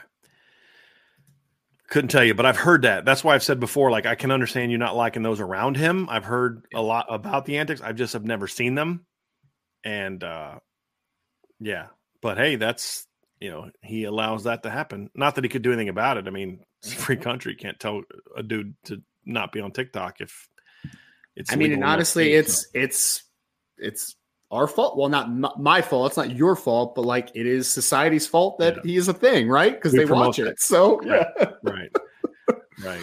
Couldn't 1.89 2.09
tell 2.09 2.25
you, 2.25 2.35
but 2.35 2.47
I've 2.47 2.57
heard 2.57 2.83
that. 2.83 3.05
That's 3.05 3.23
why 3.23 3.35
I've 3.35 3.43
said 3.43 3.61
before, 3.61 3.91
like 3.91 4.07
I 4.07 4.15
can 4.15 4.31
understand 4.31 4.73
you 4.73 4.79
not 4.79 4.97
liking 4.97 5.23
those 5.23 5.41
around 5.41 5.77
him. 5.77 6.09
I've 6.09 6.25
heard 6.25 6.67
a 6.75 6.81
lot 6.81 7.07
about 7.11 7.45
the 7.45 7.59
antics. 7.59 7.83
I've 7.83 7.97
just 7.97 8.15
have 8.15 8.25
never 8.25 8.49
seen 8.49 8.75
them. 8.75 9.05
And 9.85 10.25
uh 10.25 10.61
yeah. 11.61 11.89
But 12.23 12.39
hey, 12.39 12.57
that's 12.57 13.07
you 13.39 13.51
know, 13.51 13.71
he 13.83 14.05
allows 14.05 14.45
that 14.45 14.63
to 14.63 14.71
happen. 14.71 15.11
Not 15.15 15.35
that 15.35 15.45
he 15.45 15.51
could 15.51 15.63
do 15.63 15.73
anything 15.73 15.91
about 15.91 16.17
it. 16.17 16.27
I 16.27 16.31
mean, 16.31 16.65
it's 16.83 16.93
a 16.93 16.97
free 16.97 17.17
country. 17.17 17.53
You 17.53 17.59
can't 17.59 17.79
tell 17.79 18.03
a 18.35 18.43
dude 18.43 18.75
to 18.85 19.03
not 19.27 19.53
be 19.53 19.61
on 19.61 19.73
TikTok 19.73 20.21
if 20.21 20.49
it's 21.37 21.53
I 21.53 21.57
mean, 21.57 21.73
and 21.73 21.85
honestly, 21.85 22.33
it's 22.33 22.67
it's 22.73 23.25
it's 23.77 24.17
our 24.51 24.67
fault. 24.67 24.97
Well, 24.97 25.09
not 25.09 25.27
m- 25.27 25.47
my 25.59 25.81
fault. 25.83 26.09
It's 26.11 26.17
not 26.17 26.31
your 26.37 26.55
fault, 26.57 26.95
but 26.95 27.03
like 27.05 27.31
it 27.35 27.47
is 27.47 27.69
society's 27.69 28.27
fault 28.27 28.59
that 28.59 28.77
Yeah. 28.77 28.83
he 28.85 28.97
is 28.97 29.09
a 29.09 29.15
thing, 29.15 29.49
right? 29.49 29.75
Because 29.75 29.93
they 29.93 30.05
watch 30.05 30.37
that. 30.37 30.47
it. 30.49 30.61
So 30.61 30.99
Right. 31.01 31.27
yeah. 31.41 31.51
right. 31.63 31.91
Right. 32.85 33.01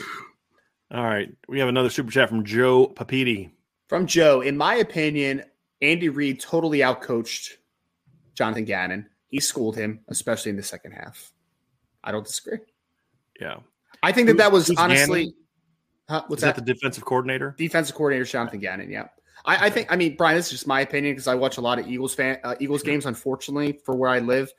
All 0.91 1.04
right. 1.06 1.34
We 1.47 1.60
have 1.60 1.69
another 1.69 1.89
super 1.89 2.12
chat 2.12 2.27
from 2.30 2.43
Joe 2.43 2.88
Papiti. 2.88 3.51
From 3.88 4.06
Joe, 4.06 4.41
in 4.41 4.58
my 4.58 4.75
opinion, 4.75 5.43
Andy 5.82 6.10
Reid 6.10 6.39
totally 6.41 6.80
outcoached 6.80 7.51
Jonathan 8.36 8.65
Gannon. 8.65 9.08
He 9.30 9.39
schooled 9.39 9.77
him, 9.77 10.01
especially 10.10 10.49
in 10.49 10.58
the 10.58 10.63
second 10.63 10.91
half. 10.91 11.32
I 12.04 12.12
don't 12.12 12.25
disagree. 12.25 12.60
Yeah. 13.39 13.58
I 14.04 14.12
think 14.12 14.27
that 14.27 14.34
Who's- 14.34 14.43
that 14.43 14.51
was 14.51 14.69
honestly. 14.77 15.34
Huh, 16.10 16.23
what's 16.27 16.41
that 16.41 16.56
that? 16.56 16.65
the 16.65 16.73
defensive 16.73 17.06
coordinator? 17.06 17.56
defensive 17.58 17.95
coordinator 17.95 18.25
Jonathan 18.25 18.60
Gannon. 18.60 18.91
Yeah, 18.91 19.08
I, 19.45 19.67
I 19.67 19.69
think. 19.69 19.91
I 19.91 19.95
mean, 19.95 20.15
Brian, 20.15 20.36
this 20.36 20.47
is 20.47 20.51
just 20.51 20.67
my 20.67 20.82
opinion 20.82 21.13
because 21.13 21.27
I 21.27 21.36
watch 21.36 21.58
a 21.58 21.62
lot 21.62 21.80
of 21.80 21.88
Eagles 21.88 22.13
fan 22.13 22.38
uh, 22.43 22.56
Eagles 22.60 22.84
games. 22.84 23.06
Unfortunately, 23.06 23.80
for 23.86 23.95
where 23.95 24.10
I 24.10 24.19
live, 24.19 24.51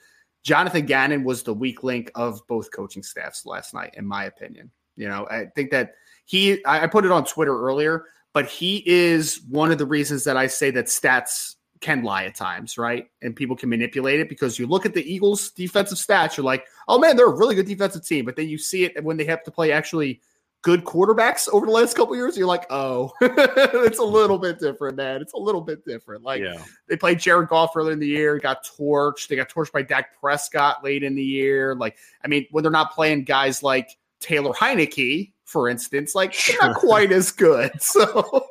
Jonathan 0.42 0.86
Gannon 0.86 1.24
was 1.24 1.42
the 1.42 1.54
weak 1.54 1.82
link 1.82 2.10
of 2.14 2.40
both 2.48 2.70
coaching 2.72 3.02
staffs 3.02 3.46
last 3.46 3.74
night, 3.74 3.94
in 3.96 4.06
my 4.06 4.24
opinion. 4.24 4.70
You 4.96 5.08
know, 5.08 5.26
I 5.30 5.46
think 5.54 5.70
that 5.70 5.94
he. 6.24 6.64
I 6.64 6.84
I 6.84 6.86
put 6.86 7.04
it 7.04 7.10
on 7.10 7.24
Twitter 7.24 7.58
earlier, 7.58 8.04
but 8.32 8.46
he 8.46 8.82
is 8.86 9.40
one 9.48 9.70
of 9.70 9.78
the 9.78 9.86
reasons 9.86 10.24
that 10.24 10.36
I 10.36 10.46
say 10.46 10.70
that 10.72 10.86
stats 10.86 11.56
can 11.80 12.02
lie 12.04 12.24
at 12.24 12.34
times, 12.34 12.78
right? 12.78 13.08
And 13.20 13.36
people 13.36 13.56
can 13.56 13.68
manipulate 13.68 14.20
it 14.20 14.28
because 14.28 14.58
you 14.58 14.66
look 14.66 14.86
at 14.86 14.94
the 14.94 15.12
Eagles' 15.12 15.50
defensive 15.50 15.98
stats, 15.98 16.36
you're 16.36 16.46
like, 16.46 16.64
oh 16.88 16.98
man, 16.98 17.16
they're 17.16 17.26
a 17.26 17.36
really 17.36 17.56
good 17.56 17.66
defensive 17.66 18.06
team. 18.06 18.24
But 18.24 18.36
then 18.36 18.48
you 18.48 18.56
see 18.56 18.84
it 18.84 19.02
when 19.04 19.16
they 19.16 19.24
have 19.24 19.42
to 19.44 19.50
play 19.50 19.72
actually 19.72 20.20
good 20.62 20.84
quarterbacks 20.84 21.48
over 21.52 21.66
the 21.66 21.72
last 21.72 21.96
couple 21.96 22.14
years, 22.16 22.36
you're 22.36 22.46
like, 22.46 22.66
oh, 22.70 23.12
it's 23.20 23.98
a 23.98 24.04
little 24.04 24.38
bit 24.38 24.58
different, 24.60 24.96
man. 24.96 25.20
It's 25.20 25.32
a 25.32 25.38
little 25.38 25.60
bit 25.60 25.84
different. 25.84 26.22
Like 26.22 26.40
yeah. 26.40 26.62
they 26.88 26.96
played 26.96 27.18
Jared 27.18 27.48
Goff 27.48 27.76
earlier 27.76 27.92
in 27.92 27.98
the 27.98 28.06
year, 28.06 28.38
got 28.38 28.64
torched. 28.64 29.28
They 29.28 29.36
got 29.36 29.48
torched 29.48 29.72
by 29.72 29.82
Dak 29.82 30.18
Prescott 30.18 30.82
late 30.84 31.02
in 31.02 31.14
the 31.14 31.24
year. 31.24 31.74
Like, 31.74 31.96
I 32.24 32.28
mean, 32.28 32.46
when 32.52 32.62
they're 32.62 32.70
not 32.70 32.92
playing 32.92 33.24
guys 33.24 33.62
like 33.62 33.90
Taylor 34.20 34.52
Heinicke, 34.52 35.32
for 35.44 35.68
instance, 35.68 36.14
like 36.14 36.34
they're 36.46 36.56
not 36.60 36.76
quite 36.76 37.12
as 37.12 37.32
good. 37.32 37.72
So, 37.82 38.46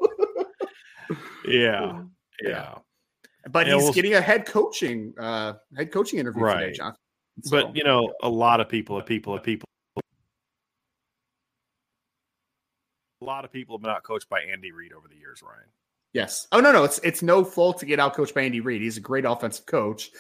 Yeah. 1.48 2.04
Yeah. 2.44 2.76
but 3.50 3.68
Yeah, 3.68 3.76
he's 3.76 3.84
we'll- 3.84 3.94
getting 3.94 4.14
a 4.16 4.22
head 4.22 4.46
coaching, 4.46 5.14
uh, 5.18 5.54
head 5.76 5.92
coaching 5.92 6.20
interview 6.20 6.44
today, 6.46 6.54
Right. 6.66 6.74
John. 6.76 6.96
But 7.50 7.76
you 7.76 7.84
know, 7.84 8.14
a 8.22 8.30
lot 8.30 8.60
of 8.60 8.68
people, 8.68 9.00
a 9.00 9.02
people, 9.02 9.36
a 9.36 9.40
people, 9.40 9.66
a 13.22 13.26
lot 13.26 13.46
of 13.46 13.52
people 13.52 13.78
have 13.78 13.82
been 13.82 13.92
out 13.92 14.04
coached 14.04 14.30
by 14.30 14.42
Andy 14.42 14.72
Reid 14.72 14.94
over 14.94 15.08
the 15.08 15.16
years, 15.16 15.42
Ryan. 15.42 15.70
Yes. 16.14 16.48
Oh 16.52 16.60
no, 16.60 16.72
no, 16.72 16.84
it's 16.84 17.00
it's 17.00 17.22
no 17.22 17.44
fault 17.44 17.80
to 17.80 17.86
get 17.86 18.00
out 18.00 18.16
coached 18.16 18.36
by 18.36 18.42
Andy 18.42 18.60
Reid. 18.60 18.82
He's 18.82 18.98
a 18.98 19.02
great 19.02 19.26
offensive 19.26 19.66
coach. 19.66 20.12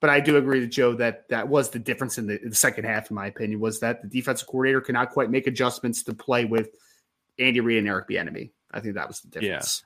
But 0.00 0.08
I 0.08 0.20
do 0.20 0.38
agree 0.38 0.60
with 0.60 0.70
Joe 0.70 0.94
that 0.94 1.28
that 1.28 1.48
was 1.48 1.70
the 1.70 1.78
difference 1.78 2.16
in 2.16 2.26
the, 2.26 2.40
in 2.40 2.50
the 2.50 2.54
second 2.56 2.84
half, 2.84 3.10
in 3.10 3.16
my 3.16 3.26
opinion, 3.26 3.60
was 3.60 3.80
that 3.80 4.00
the 4.00 4.08
defensive 4.08 4.48
coordinator 4.48 4.80
could 4.80 4.94
not 4.94 5.10
quite 5.10 5.30
make 5.30 5.46
adjustments 5.46 6.04
to 6.04 6.14
play 6.14 6.46
with 6.46 6.70
Andy 7.38 7.60
Reid 7.60 7.78
and 7.78 7.88
Eric 7.88 8.08
Bieniemy. 8.08 8.50
I 8.70 8.80
think 8.80 8.94
that 8.94 9.08
was 9.08 9.20
the 9.20 9.28
difference. 9.28 9.84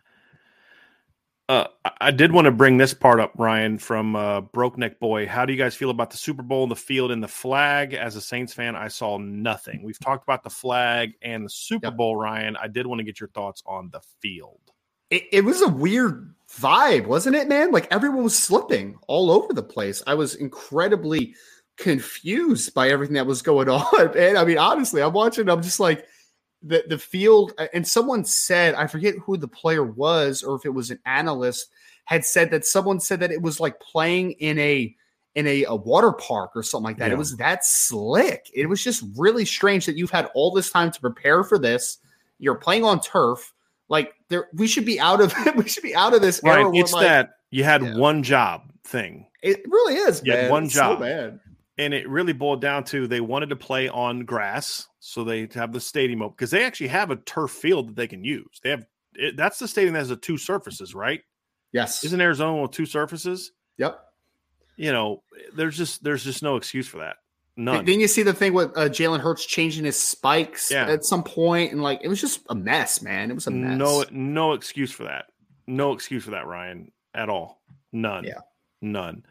Uh, 1.48 1.66
I- 2.00 2.10
did 2.10 2.32
want 2.32 2.46
to 2.46 2.50
bring 2.50 2.78
this 2.78 2.94
part 2.94 3.20
up, 3.20 3.32
Ryan, 3.36 3.76
from 3.78 4.16
uh, 4.16 4.40
Broke 4.40 4.78
Neck 4.78 4.98
Boy. 4.98 5.26
How 5.26 5.44
do 5.44 5.52
you 5.52 5.58
guys 5.58 5.74
feel 5.74 5.90
about 5.90 6.10
the 6.10 6.16
Super 6.16 6.42
Bowl, 6.42 6.66
the 6.66 6.74
field, 6.76 7.10
and 7.10 7.22
the 7.22 7.28
flag? 7.28 7.92
As 7.92 8.16
a 8.16 8.20
Saints 8.20 8.54
fan, 8.54 8.74
I 8.76 8.88
saw 8.88 9.18
nothing. 9.18 9.82
We've 9.82 9.98
talked 9.98 10.22
about 10.22 10.42
the 10.42 10.50
flag 10.50 11.12
and 11.20 11.44
the 11.44 11.50
Super 11.50 11.88
Yep. 11.88 11.96
Bowl, 11.96 12.16
Ryan. 12.16 12.56
I 12.56 12.68
did 12.68 12.86
want 12.86 13.00
to 13.00 13.04
get 13.04 13.20
your 13.20 13.28
thoughts 13.30 13.62
on 13.66 13.90
the 13.90 14.00
field. 14.20 14.60
It, 15.10 15.24
it 15.32 15.44
was 15.44 15.60
a 15.60 15.68
weird 15.68 16.34
vibe, 16.50 17.06
wasn't 17.06 17.36
it, 17.36 17.46
man? 17.46 17.72
Like 17.72 17.88
everyone 17.90 18.24
was 18.24 18.36
slipping 18.38 18.96
all 19.06 19.30
over 19.30 19.52
the 19.52 19.62
place. 19.62 20.02
I 20.06 20.14
was 20.14 20.34
incredibly 20.36 21.34
confused 21.76 22.72
by 22.72 22.88
everything 22.88 23.14
that 23.14 23.26
was 23.26 23.42
going 23.42 23.68
on. 23.70 24.16
And 24.16 24.38
I 24.38 24.44
mean, 24.44 24.58
honestly, 24.58 25.02
I'm 25.02 25.12
watching, 25.12 25.48
I'm 25.50 25.62
just 25.62 25.78
like, 25.80 26.06
the, 26.66 26.84
the 26.88 26.98
field, 26.98 27.52
uh, 27.58 27.66
and 27.74 27.86
someone 27.86 28.24
said, 28.24 28.74
I 28.74 28.86
forget 28.86 29.14
who 29.22 29.36
the 29.36 29.48
player 29.48 29.84
was 29.84 30.42
or 30.42 30.56
if 30.56 30.64
it 30.64 30.72
was 30.74 30.90
an 30.90 30.98
analyst, 31.06 31.68
had 32.06 32.24
said 32.24 32.50
that 32.50 32.64
someone 32.64 33.00
said 33.00 33.20
that 33.20 33.30
it 33.30 33.42
was 33.42 33.60
like 33.60 33.78
playing 33.80 34.32
in 34.32 34.58
a 34.58 34.94
in 35.34 35.46
a, 35.48 35.64
a 35.64 35.74
water 35.74 36.12
park 36.12 36.52
or 36.54 36.62
something 36.62 36.84
like 36.84 36.98
that. 36.98 37.08
Yeah. 37.08 37.14
It 37.14 37.18
was 37.18 37.36
that 37.38 37.64
slick. 37.64 38.48
It 38.54 38.66
was 38.68 38.82
just 38.84 39.04
really 39.16 39.44
strange 39.44 39.84
that 39.86 39.96
you've 39.96 40.10
had 40.10 40.30
all 40.34 40.52
this 40.52 40.70
time 40.70 40.92
to 40.92 41.00
prepare 41.00 41.42
for 41.42 41.58
this. 41.58 41.98
You're 42.38 42.54
playing 42.54 42.84
on 42.84 43.00
turf. 43.00 43.52
Like 43.88 44.14
there, 44.28 44.48
we 44.54 44.66
should 44.68 44.84
be 44.86 45.00
out 45.00 45.20
of 45.20 45.34
we 45.56 45.68
should 45.68 45.82
be 45.82 45.94
out 45.94 46.14
of 46.14 46.22
this 46.22 46.42
era. 46.44 46.56
Ryan, 46.56 46.72
where, 46.72 46.80
it's 46.82 46.92
like, 46.92 47.06
that 47.06 47.30
you 47.50 47.64
had 47.64 47.82
Yeah. 47.82 47.96
one 47.96 48.22
job 48.22 48.62
thing. 48.84 49.26
it 49.42 49.60
really 49.66 49.94
is. 49.96 50.22
You 50.24 50.32
man. 50.34 50.50
one 50.50 50.64
It's 50.64 50.74
job. 50.74 50.98
So 50.98 51.04
bad. 51.04 51.40
And 51.78 51.92
it 51.94 52.08
really 52.08 52.32
boiled 52.32 52.60
down 52.60 52.84
to 52.84 53.06
they 53.06 53.20
wanted 53.20 53.50
to 53.50 53.56
play 53.56 53.88
on 53.88 54.24
grass, 54.24 54.88
so 55.00 55.24
they 55.24 55.48
have 55.54 55.72
the 55.72 55.80
stadium 55.80 56.22
open 56.22 56.34
because 56.36 56.50
they 56.50 56.64
actually 56.64 56.88
have 56.88 57.10
a 57.10 57.16
turf 57.16 57.50
field 57.50 57.88
that 57.88 57.96
they 57.96 58.06
can 58.06 58.24
use. 58.24 58.60
They 58.62 58.70
have 58.70 58.86
it, 59.14 59.36
that's 59.36 59.58
the 59.58 59.68
stadium 59.68 59.94
that 59.94 60.00
has 60.00 60.08
the 60.08 60.16
two 60.16 60.38
surfaces, 60.38 60.94
right? 60.94 61.22
Yes. 61.72 62.04
Isn't 62.04 62.20
Arizona 62.20 62.62
with 62.62 62.70
two 62.70 62.86
surfaces? 62.86 63.52
Yep. 63.78 63.98
You 64.76 64.92
know, 64.92 65.22
there's 65.56 65.76
just 65.76 66.02
there's 66.04 66.24
just 66.24 66.42
no 66.42 66.56
excuse 66.56 66.86
for 66.88 66.98
that. 66.98 67.16
None. 67.56 67.84
Then 67.84 68.00
you 68.00 68.08
see 68.08 68.24
the 68.24 68.32
thing 68.32 68.52
with 68.52 68.70
uh, 68.76 68.88
Jalen 68.88 69.20
Hurts 69.20 69.46
changing 69.46 69.84
his 69.84 69.96
spikes 69.96 70.72
Yeah. 70.72 70.88
at 70.88 71.04
some 71.04 71.22
point, 71.22 71.70
and 71.72 71.82
like 71.82 72.00
it 72.02 72.08
was 72.08 72.20
just 72.20 72.40
a 72.48 72.54
mess, 72.54 73.00
man. 73.00 73.30
It 73.30 73.34
was 73.34 73.46
a 73.46 73.52
mess. 73.52 73.78
No, 73.78 74.04
no 74.10 74.52
excuse 74.54 74.90
for 74.90 75.04
that. 75.04 75.26
No 75.68 75.92
excuse 75.92 76.24
for 76.24 76.32
that, 76.32 76.46
Ryan, 76.46 76.90
at 77.14 77.28
all. 77.28 77.62
None. 77.92 78.24
Yeah. 78.24 78.40
None. 78.82 79.24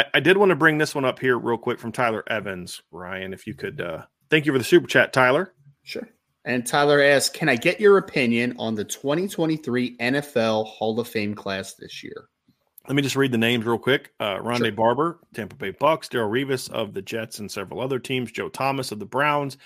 I, 0.00 0.04
I 0.14 0.20
did 0.20 0.36
want 0.36 0.50
to 0.50 0.56
bring 0.56 0.78
this 0.78 0.94
one 0.94 1.04
up 1.04 1.18
here 1.18 1.38
real 1.38 1.58
quick 1.58 1.78
from 1.78 1.92
Tyler 1.92 2.24
Evans, 2.28 2.82
Ryan. 2.90 3.32
If 3.32 3.46
you 3.46 3.54
could, 3.54 3.80
uh, 3.80 4.04
thank 4.30 4.46
you 4.46 4.52
for 4.52 4.58
the 4.58 4.64
super 4.64 4.86
chat, 4.86 5.12
Tyler. 5.12 5.52
Sure. 5.82 6.08
And 6.46 6.66
Tyler 6.66 7.02
asks, 7.02 7.36
"Can 7.36 7.50
I 7.50 7.56
get 7.56 7.80
your 7.80 7.98
opinion 7.98 8.54
on 8.58 8.74
the 8.74 8.84
2023 8.84 9.96
NFL 9.98 10.64
Hall 10.66 10.98
of 10.98 11.06
Fame 11.06 11.34
class 11.34 11.74
this 11.74 12.02
year?" 12.02 12.28
Let 12.88 12.96
me 12.96 13.02
just 13.02 13.16
read 13.16 13.30
the 13.30 13.38
names 13.38 13.66
real 13.66 13.78
quick. 13.78 14.12
Uh, 14.18 14.38
Rondé 14.38 14.58
Sure. 14.58 14.72
Barber, 14.72 15.20
Tampa 15.34 15.54
Bay 15.54 15.70
Bucks, 15.70 16.08
Darrelle 16.08 16.30
Revis 16.30 16.70
of 16.70 16.94
the 16.94 17.02
Jets 17.02 17.38
and 17.38 17.50
several 17.50 17.80
other 17.80 17.98
teams, 17.98 18.32
Joe 18.32 18.48
Thomas 18.48 18.90
of 18.90 18.98
the 18.98 19.06
Browns, 19.06 19.58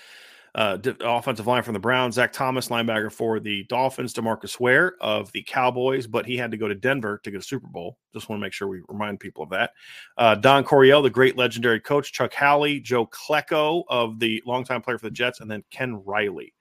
uh, 0.55 0.77
offensive 1.01 1.45
line 1.47 1.61
from 1.63 1.73
the 1.73 1.79
Browns, 1.81 2.15
Zach 2.15 2.31
Thomas, 2.31 2.69
linebacker 2.69 3.11
for 3.11 3.41
the 3.41 3.65
Dolphins, 3.65 4.13
Demarcus 4.13 4.57
Ware 4.57 4.95
of 5.01 5.29
the 5.33 5.43
Cowboys, 5.43 6.07
but 6.07 6.25
he 6.25 6.37
had 6.37 6.49
to 6.51 6.57
go 6.57 6.69
to 6.69 6.73
Denver 6.73 7.19
to 7.25 7.29
get 7.31 7.41
a 7.41 7.43
Super 7.43 7.67
Bowl. 7.67 7.97
Just 8.13 8.29
want 8.29 8.39
to 8.39 8.41
make 8.41 8.53
sure 8.53 8.69
we 8.69 8.81
remind 8.87 9.19
people 9.19 9.43
of 9.43 9.49
that. 9.49 9.71
Uh, 10.17 10.33
Don 10.35 10.63
Coryell, 10.63 11.01
the 11.03 11.09
great 11.09 11.37
legendary 11.37 11.81
coach, 11.81 12.13
Chuck 12.13 12.33
Howley, 12.33 12.79
Joe 12.79 13.05
Klecko 13.07 13.83
of 13.89 14.17
the 14.17 14.41
longtime 14.45 14.81
player 14.81 14.97
for 14.97 15.07
the 15.07 15.11
Jets, 15.11 15.41
and 15.41 15.51
then 15.51 15.61
Ken 15.71 16.01
Riley, 16.05 16.53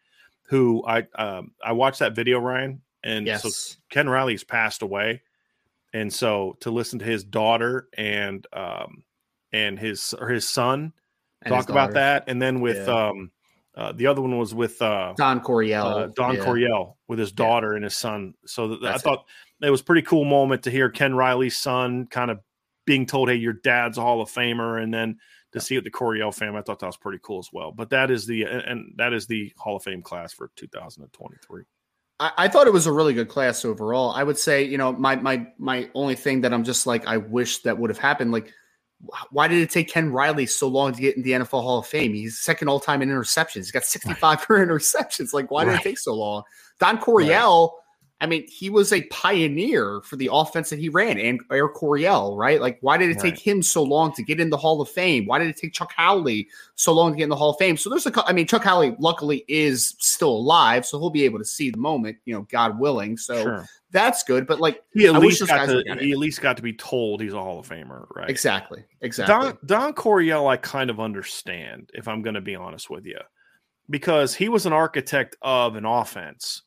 who 0.42 0.85
I 0.85 1.07
um, 1.14 1.52
I 1.64 1.70
watched 1.70 2.00
that 2.00 2.16
video, 2.16 2.40
Ryan, 2.40 2.83
and 3.04 3.28
Yes. 3.28 3.42
so 3.42 3.78
Ken 3.90 4.09
Riley's 4.09 4.42
passed 4.42 4.83
away, 4.83 5.22
and 5.92 6.12
so 6.12 6.57
to 6.62 6.72
listen 6.72 6.98
to 6.98 7.04
his 7.04 7.22
daughter 7.22 7.88
and 7.96 8.44
um 8.52 9.04
and 9.52 9.78
his 9.78 10.14
or 10.18 10.30
his 10.30 10.48
son 10.48 10.92
And 11.42 11.54
talk 11.54 11.68
about 11.68 11.92
that, 11.92 12.24
and 12.26 12.42
then 12.42 12.61
with 12.61 12.88
Yeah. 12.88 13.11
um 13.11 13.30
uh, 13.77 13.93
the 13.93 14.07
other 14.07 14.21
one 14.23 14.39
was 14.39 14.55
with 14.55 14.81
uh, 14.81 15.15
Don 15.17 15.41
Coryell, 15.41 15.87
uh, 15.87 16.07
Don 16.15 16.37
yeah. 16.37 16.45
Coryell 16.45 16.99
with 17.09 17.19
his 17.19 17.33
daughter 17.33 17.75
and 17.75 17.85
his 17.85 17.97
son. 17.97 18.35
So 18.47 18.69
th- 18.69 18.81
I 18.83 18.93
That's 18.93 19.03
it. 19.03 19.05
thought 19.05 19.27
it 19.63 19.71
was 19.71 19.81
a 19.81 19.85
pretty 19.85 20.03
cool 20.03 20.25
moment 20.25 20.65
to 20.65 20.71
hear 20.71 20.91
Ken 20.91 21.15
Riley's 21.15 21.57
son 21.57 22.07
kind 22.07 22.31
of 22.31 22.41
being 22.87 23.07
told, 23.07 23.29
"Hey, 23.31 23.37
your 23.37 23.53
dad's 23.53 23.99
a 23.99 24.01
Hall 24.03 24.21
of 24.21 24.31
Famer," 24.31 24.83
and 24.83 24.93
then 24.93 25.19
to 25.53 25.61
see 25.61 25.77
it 25.77 25.85
the 25.85 25.91
Coryell 25.91 26.33
fam. 26.33 26.57
I 26.57 26.63
thought 26.63 26.81
that 26.81 26.87
was 26.87 26.97
pretty 26.97 27.21
cool 27.23 27.39
as 27.39 27.49
well. 27.53 27.73
But 27.73 27.91
that 27.91 28.11
is 28.11 28.27
the 28.27 28.43
and 28.43 28.93
that 28.97 29.13
is 29.13 29.27
the 29.27 29.53
Hall 29.57 29.77
of 29.77 29.83
Fame 29.83 30.03
class 30.03 30.33
for 30.33 30.51
2023. 30.57 31.63
I, 32.21 32.33
I 32.37 32.49
thought 32.49 32.67
it 32.67 32.73
was 32.73 32.87
a 32.87 32.93
really 32.93 33.15
good 33.15 33.29
class 33.29 33.65
overall. 33.65 34.11
I 34.11 34.23
would 34.23 34.39
say, 34.39 34.65
you 34.65 34.79
know, 34.79 34.93
my 34.93 35.17
my 35.17 35.47
my 35.59 35.91
only 35.95 36.15
thing 36.15 36.43
that 36.43 36.53
I'm 36.53 36.65
just 36.65 36.87
like 36.87 37.07
I 37.07 37.17
wish 37.17 37.63
that 37.63 37.79
would 37.79 37.91
have 37.91 37.99
happened. 37.99 38.33
Like, 38.33 38.53
why 39.31 39.49
did 39.49 39.59
it 39.59 39.71
take 39.71 39.88
Ken 39.88 40.11
Riley 40.11 40.47
so 40.47 40.69
long 40.69 40.93
to 40.93 41.01
get 41.01 41.17
in 41.17 41.23
the 41.23 41.33
NFL 41.33 41.62
Hall 41.62 41.79
of 41.79 41.87
Fame? 41.87 42.14
He's 42.14 42.38
second 42.38 42.69
all 42.69 42.81
time 42.81 43.03
in 43.03 43.09
interceptions. 43.09 43.57
He's 43.57 43.71
got 43.71 43.85
65 43.85 44.47
right. 44.49 44.69
interceptions. 44.69 45.33
Like, 45.33 45.51
why 45.51 45.64
right. 45.64 45.73
did 45.73 45.81
it 45.81 45.83
take 45.83 45.99
so 45.99 46.14
long? 46.14 46.43
Don 46.81 46.99
Coryell. 46.99 47.73
Right 47.73 47.81
I 48.20 48.27
mean, 48.27 48.46
he 48.48 48.70
was 48.70 48.92
a 48.92 49.03
pioneer 49.09 50.00
for 50.03 50.16
the 50.16 50.31
offense 50.33 50.70
that 50.70 50.79
he 50.79 50.88
ran, 50.88 51.18
and 51.18 51.40
Air 51.50 51.68
Coryell, 51.68 52.37
right? 52.37 52.61
Like, 52.61 52.79
why 52.81 52.96
did 52.96 53.11
it 53.11 53.14
right. 53.14 53.35
take 53.35 53.38
him 53.38 53.61
so 53.61 53.83
long 53.83 54.12
to 54.14 54.22
get 54.22 54.40
in 54.40 54.50
the 54.50 54.57
Hall 54.57 54.81
of 54.81 54.88
Fame? 54.88 55.27
Why 55.27 55.40
did 55.40 55.48
it 55.48 55.57
take 55.57 55.72
Chuck 55.74 55.92
Howley 55.94 56.48
so 56.77 56.92
long 56.92 57.12
to 57.12 57.18
get 57.18 57.24
in 57.24 57.29
the 57.29 57.37
Hall 57.37 57.50
of 57.50 57.59
Fame? 57.59 57.77
So 57.77 57.90
there's 57.90 58.07
a, 58.07 58.24
I 58.27 58.33
mean, 58.33 58.46
Chuck 58.46 58.62
Howley 58.62 58.94
luckily 58.98 59.44
is 59.48 59.96
still 59.98 60.31
alive, 60.31 60.87
so 60.87 60.98
he'll 60.98 61.11
be 61.11 61.24
able 61.24 61.40
to 61.40 61.44
see 61.44 61.70
the 61.70 61.79
moment, 61.79 62.16
you 62.24 62.35
know, 62.35 62.42
God 62.50 62.79
willing. 62.79 63.18
So 63.18 63.42
sure. 63.42 63.66
that's 63.90 64.22
good. 64.22 64.46
But 64.46 64.61
like, 64.61 64.83
he 64.94 65.07
at 65.07 65.16
I 65.16 65.18
least 65.18 65.46
got 65.46 65.66
to, 65.66 65.83
he 66.00 66.12
at 66.12 66.18
least 66.18 66.40
got 66.40 66.57
to 66.57 66.62
be 66.62 66.72
told 66.72 67.20
he's 67.20 67.35
a 67.35 67.42
Hall 67.42 67.59
of 67.59 67.68
Famer, 67.68 68.07
right? 68.14 68.31
Exactly, 68.31 68.85
exactly. 69.00 69.35
Don, 69.35 69.59
Don 69.66 69.92
Coryell, 69.92 70.46
I 70.46 70.57
kind 70.57 70.88
of 70.88 71.00
understand, 71.00 71.90
if 71.94 72.07
I'm 72.09 72.22
going 72.22 72.35
to 72.35 72.40
be 72.40 72.55
honest 72.55 72.88
with 72.88 73.07
you, 73.07 73.18
because 73.90 74.35
he 74.35 74.48
was 74.48 74.66
an 74.66 74.72
architect 74.72 75.37
of 75.42 75.74
an 75.74 75.85
offense, 75.85 76.62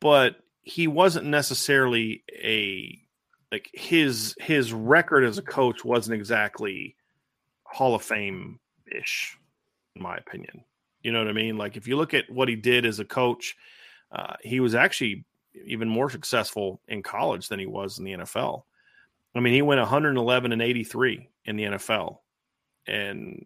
but 0.00 0.36
he 0.62 0.86
wasn't 0.86 1.26
necessarily 1.26 2.22
a 2.30 2.98
like 3.50 3.68
his 3.74 4.34
his 4.40 4.72
record 4.72 5.24
as 5.24 5.38
a 5.38 5.42
coach 5.42 5.84
wasn't 5.84 6.18
exactly 6.18 6.96
Hall 7.64 7.94
of 7.94 8.02
Fame 8.02 8.58
ish, 8.86 9.36
in 9.96 10.02
my 10.02 10.16
opinion. 10.16 10.64
You 11.02 11.12
know 11.12 11.18
what 11.18 11.28
I 11.28 11.32
mean? 11.32 11.58
Like 11.58 11.76
if 11.76 11.86
you 11.86 11.96
look 11.96 12.14
at 12.14 12.30
what 12.30 12.48
he 12.48 12.56
did 12.56 12.86
as 12.86 13.00
a 13.00 13.04
coach, 13.04 13.56
uh, 14.12 14.34
he 14.42 14.60
was 14.60 14.74
actually 14.74 15.24
even 15.66 15.88
more 15.88 16.08
successful 16.08 16.80
in 16.88 17.02
college 17.02 17.48
than 17.48 17.58
he 17.58 17.66
was 17.66 17.98
in 17.98 18.04
the 18.04 18.12
NFL. 18.12 18.62
I 19.34 19.40
mean, 19.40 19.54
he 19.54 19.62
went 19.62 19.80
111 19.80 20.52
and 20.52 20.62
83 20.62 21.28
in 21.46 21.56
the 21.56 21.64
NFL, 21.64 22.18
and 22.86 23.44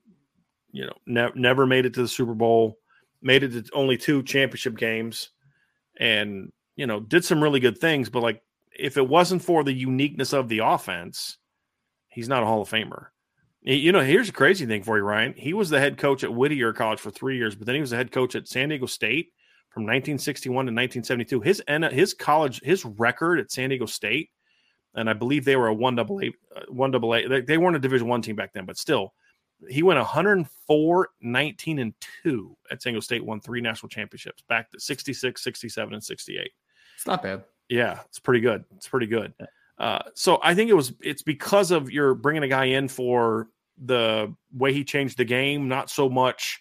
you 0.70 0.86
know, 0.86 0.92
ne- 1.06 1.32
never 1.34 1.66
made 1.66 1.86
it 1.86 1.94
to 1.94 2.02
the 2.02 2.08
Super 2.08 2.34
Bowl. 2.34 2.78
Made 3.22 3.42
it 3.42 3.52
to 3.52 3.72
only 3.72 3.96
two 3.96 4.22
championship 4.22 4.76
games, 4.76 5.30
and 5.98 6.52
you 6.76 6.86
know, 6.86 7.00
did 7.00 7.24
some 7.24 7.42
really 7.42 7.60
good 7.60 7.78
things, 7.78 8.08
but 8.08 8.22
like 8.22 8.42
if 8.78 8.96
it 8.96 9.08
wasn't 9.08 9.42
for 9.42 9.64
the 9.64 9.72
uniqueness 9.72 10.32
of 10.32 10.48
the 10.48 10.60
offense, 10.60 11.38
he's 12.08 12.28
not 12.28 12.42
a 12.42 12.46
Hall 12.46 12.62
of 12.62 12.70
Famer. 12.70 13.06
You 13.62 13.90
know, 13.90 14.00
here's 14.00 14.28
a 14.28 14.32
crazy 14.32 14.64
thing 14.64 14.84
for 14.84 14.96
you, 14.96 15.02
Ryan. 15.02 15.34
He 15.36 15.52
was 15.52 15.70
the 15.70 15.80
head 15.80 15.98
coach 15.98 16.22
at 16.22 16.32
Whittier 16.32 16.72
College 16.72 17.00
for 17.00 17.10
three 17.10 17.36
years, 17.36 17.56
but 17.56 17.66
then 17.66 17.74
he 17.74 17.80
was 17.80 17.90
the 17.90 17.96
head 17.96 18.12
coach 18.12 18.36
at 18.36 18.46
San 18.46 18.68
Diego 18.68 18.86
State 18.86 19.32
from 19.70 19.82
1961 19.82 20.52
to 20.66 20.72
1972. 20.72 21.40
His 21.40 21.62
his 21.90 22.14
college 22.14 22.60
his 22.62 22.84
record 22.84 23.40
at 23.40 23.50
San 23.50 23.70
Diego 23.70 23.86
State, 23.86 24.30
and 24.94 25.10
I 25.10 25.14
believe 25.14 25.44
they 25.44 25.56
were 25.56 25.66
a 25.66 25.74
one 25.74 25.96
double 25.96 26.20
A 26.20 26.28
uh, 26.54 26.60
one 26.68 26.92
double 26.92 27.12
A. 27.12 27.26
They, 27.26 27.40
they 27.40 27.58
weren't 27.58 27.74
a 27.74 27.80
Division 27.80 28.06
one 28.06 28.22
team 28.22 28.36
back 28.36 28.52
then, 28.52 28.66
but 28.66 28.78
still, 28.78 29.14
he 29.68 29.82
went 29.82 29.98
104, 29.98 31.08
19, 31.22 31.78
and 31.80 31.94
2 32.22 32.56
at 32.70 32.82
San 32.82 32.92
Diego 32.92 33.00
State, 33.00 33.24
won 33.24 33.40
three 33.40 33.60
national 33.60 33.88
championships 33.88 34.44
back 34.48 34.70
to 34.70 34.78
66, 34.78 35.42
67, 35.42 35.92
and 35.92 36.04
68. 36.04 36.52
It's 36.96 37.06
not 37.06 37.22
bad. 37.22 37.44
Yeah, 37.68 38.00
it's 38.06 38.18
pretty 38.18 38.40
good. 38.40 38.64
It's 38.76 38.88
pretty 38.88 39.06
good. 39.06 39.34
Uh, 39.78 40.00
so 40.14 40.38
I 40.42 40.54
think 40.54 40.70
it 40.70 40.74
was 40.74 40.94
it's 41.02 41.22
because 41.22 41.70
of 41.70 41.90
you're 41.90 42.14
bringing 42.14 42.42
a 42.42 42.48
guy 42.48 42.66
in 42.66 42.88
for 42.88 43.48
the 43.78 44.34
way 44.52 44.72
he 44.72 44.84
changed 44.84 45.18
the 45.18 45.24
game, 45.24 45.68
not 45.68 45.90
so 45.90 46.08
much. 46.08 46.60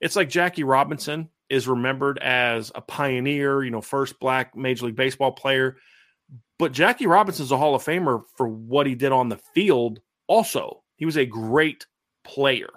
It's 0.00 0.16
like 0.16 0.28
Jackie 0.28 0.64
Robinson 0.64 1.28
is 1.48 1.68
remembered 1.68 2.18
as 2.18 2.72
a 2.74 2.80
pioneer, 2.80 3.62
you 3.62 3.70
know, 3.70 3.80
first 3.80 4.18
black 4.20 4.56
Major 4.56 4.86
League 4.86 4.96
Baseball 4.96 5.32
player. 5.32 5.76
But 6.58 6.72
Jackie 6.72 7.06
Robinson's 7.06 7.50
a 7.50 7.58
Hall 7.58 7.74
of 7.74 7.82
Famer 7.82 8.22
for 8.36 8.48
what 8.48 8.86
he 8.86 8.94
did 8.94 9.12
on 9.12 9.28
the 9.28 9.40
field. 9.54 10.00
Also, 10.28 10.82
he 10.96 11.04
was 11.04 11.16
a 11.16 11.26
great 11.26 11.86
player, 12.24 12.70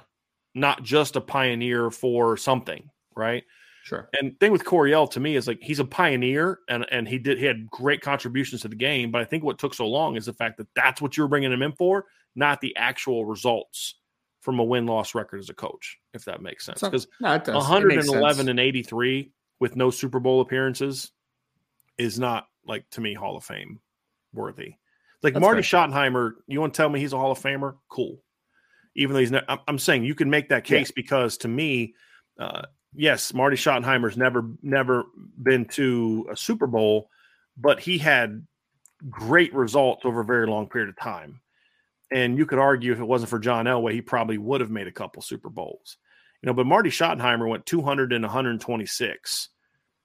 not 0.55 0.83
just 0.83 1.15
a 1.15 1.21
pioneer 1.21 1.91
for 1.91 2.35
something, 2.35 2.89
right? 3.15 3.43
Sure. 3.85 4.09
And 4.19 4.39
thing 4.39 4.51
with 4.51 4.65
Coryell 4.65 5.05
to 5.11 5.19
me 5.19 5.35
is 5.35 5.47
like 5.47 5.59
he's 5.61 5.77
a 5.77 5.85
pioneer 5.85 6.57
and 6.67 6.87
and 6.91 7.07
he 7.07 7.19
did 7.19 7.37
he 7.37 7.45
had 7.45 7.69
great 7.69 8.01
contributions 8.01 8.61
to 8.63 8.67
the 8.67 8.75
game, 8.75 9.11
but 9.11 9.21
I 9.21 9.25
think 9.25 9.43
what 9.43 9.59
took 9.59 9.75
so 9.75 9.87
long 9.87 10.15
is 10.15 10.25
the 10.25 10.33
fact 10.33 10.57
that 10.57 10.67
that's 10.75 11.03
what 11.03 11.15
you're 11.15 11.27
bringing 11.27 11.51
him 11.51 11.61
in 11.61 11.71
for, 11.71 12.05
not 12.35 12.61
the 12.61 12.75
actual 12.77 13.25
results 13.25 13.93
from 14.41 14.57
a 14.57 14.63
win 14.63 14.87
loss 14.87 15.13
record 15.13 15.39
as 15.39 15.51
a 15.51 15.53
coach, 15.53 15.99
if 16.15 16.25
that 16.25 16.41
makes 16.41 16.65
sense. 16.65 16.81
Because 16.81 17.07
no, 17.21 17.37
111 17.37 18.49
and 18.49 18.59
83 18.59 19.31
with 19.59 19.75
no 19.75 19.91
Super 19.91 20.19
Bowl 20.19 20.41
appearances 20.41 21.11
is 21.99 22.17
not 22.17 22.47
like 22.65 22.89
to 22.89 23.01
me 23.01 23.13
Hall 23.13 23.37
of 23.37 23.43
Fame 23.43 23.79
worthy. 24.33 24.73
Like 25.21 25.35
that's 25.35 25.41
Marty 25.41 25.61
fair. 25.61 25.87
Schottenheimer, 25.87 26.31
you 26.47 26.59
want 26.59 26.73
to 26.73 26.77
tell 26.77 26.89
me 26.89 26.99
he's 26.99 27.13
a 27.13 27.19
Hall 27.19 27.31
of 27.31 27.39
Famer? 27.39 27.75
Cool. 27.87 28.17
Even 28.95 29.13
though 29.13 29.19
he's 29.19 29.31
not, 29.31 29.61
I'm 29.67 29.77
saying 29.77 30.05
you 30.05 30.15
can 30.15 30.31
make 30.31 30.49
that 30.49 30.63
case 30.63 30.89
yeah. 30.89 30.93
because 30.95 31.37
to 31.37 31.47
me, 31.47 31.93
uh, 32.39 32.63
yes, 32.95 33.33
Marty 33.33 33.55
Schottenheimer's 33.55 34.17
never 34.17 34.49
never 34.61 35.05
been 35.41 35.65
to 35.65 36.27
a 36.31 36.37
Super 36.37 36.67
Bowl, 36.67 37.09
but 37.57 37.79
he 37.79 37.97
had 37.97 38.45
great 39.09 39.53
results 39.53 40.05
over 40.05 40.21
a 40.21 40.25
very 40.25 40.47
long 40.47 40.67
period 40.67 40.89
of 40.89 40.97
time. 40.97 41.41
And 42.11 42.37
you 42.37 42.45
could 42.45 42.59
argue 42.59 42.91
if 42.91 42.99
it 42.99 43.05
wasn't 43.05 43.29
for 43.29 43.39
John 43.39 43.65
Elway, 43.65 43.93
he 43.93 44.01
probably 44.01 44.37
would 44.37 44.61
have 44.61 44.69
made 44.69 44.87
a 44.87 44.91
couple 44.91 45.21
Super 45.21 45.49
Bowls. 45.49 45.97
You 46.41 46.47
know, 46.47 46.53
but 46.53 46.67
Marty 46.67 46.89
Schottenheimer 46.89 47.49
went 47.49 47.65
200 47.65 48.13
and 48.13 48.23
126. 48.23 49.49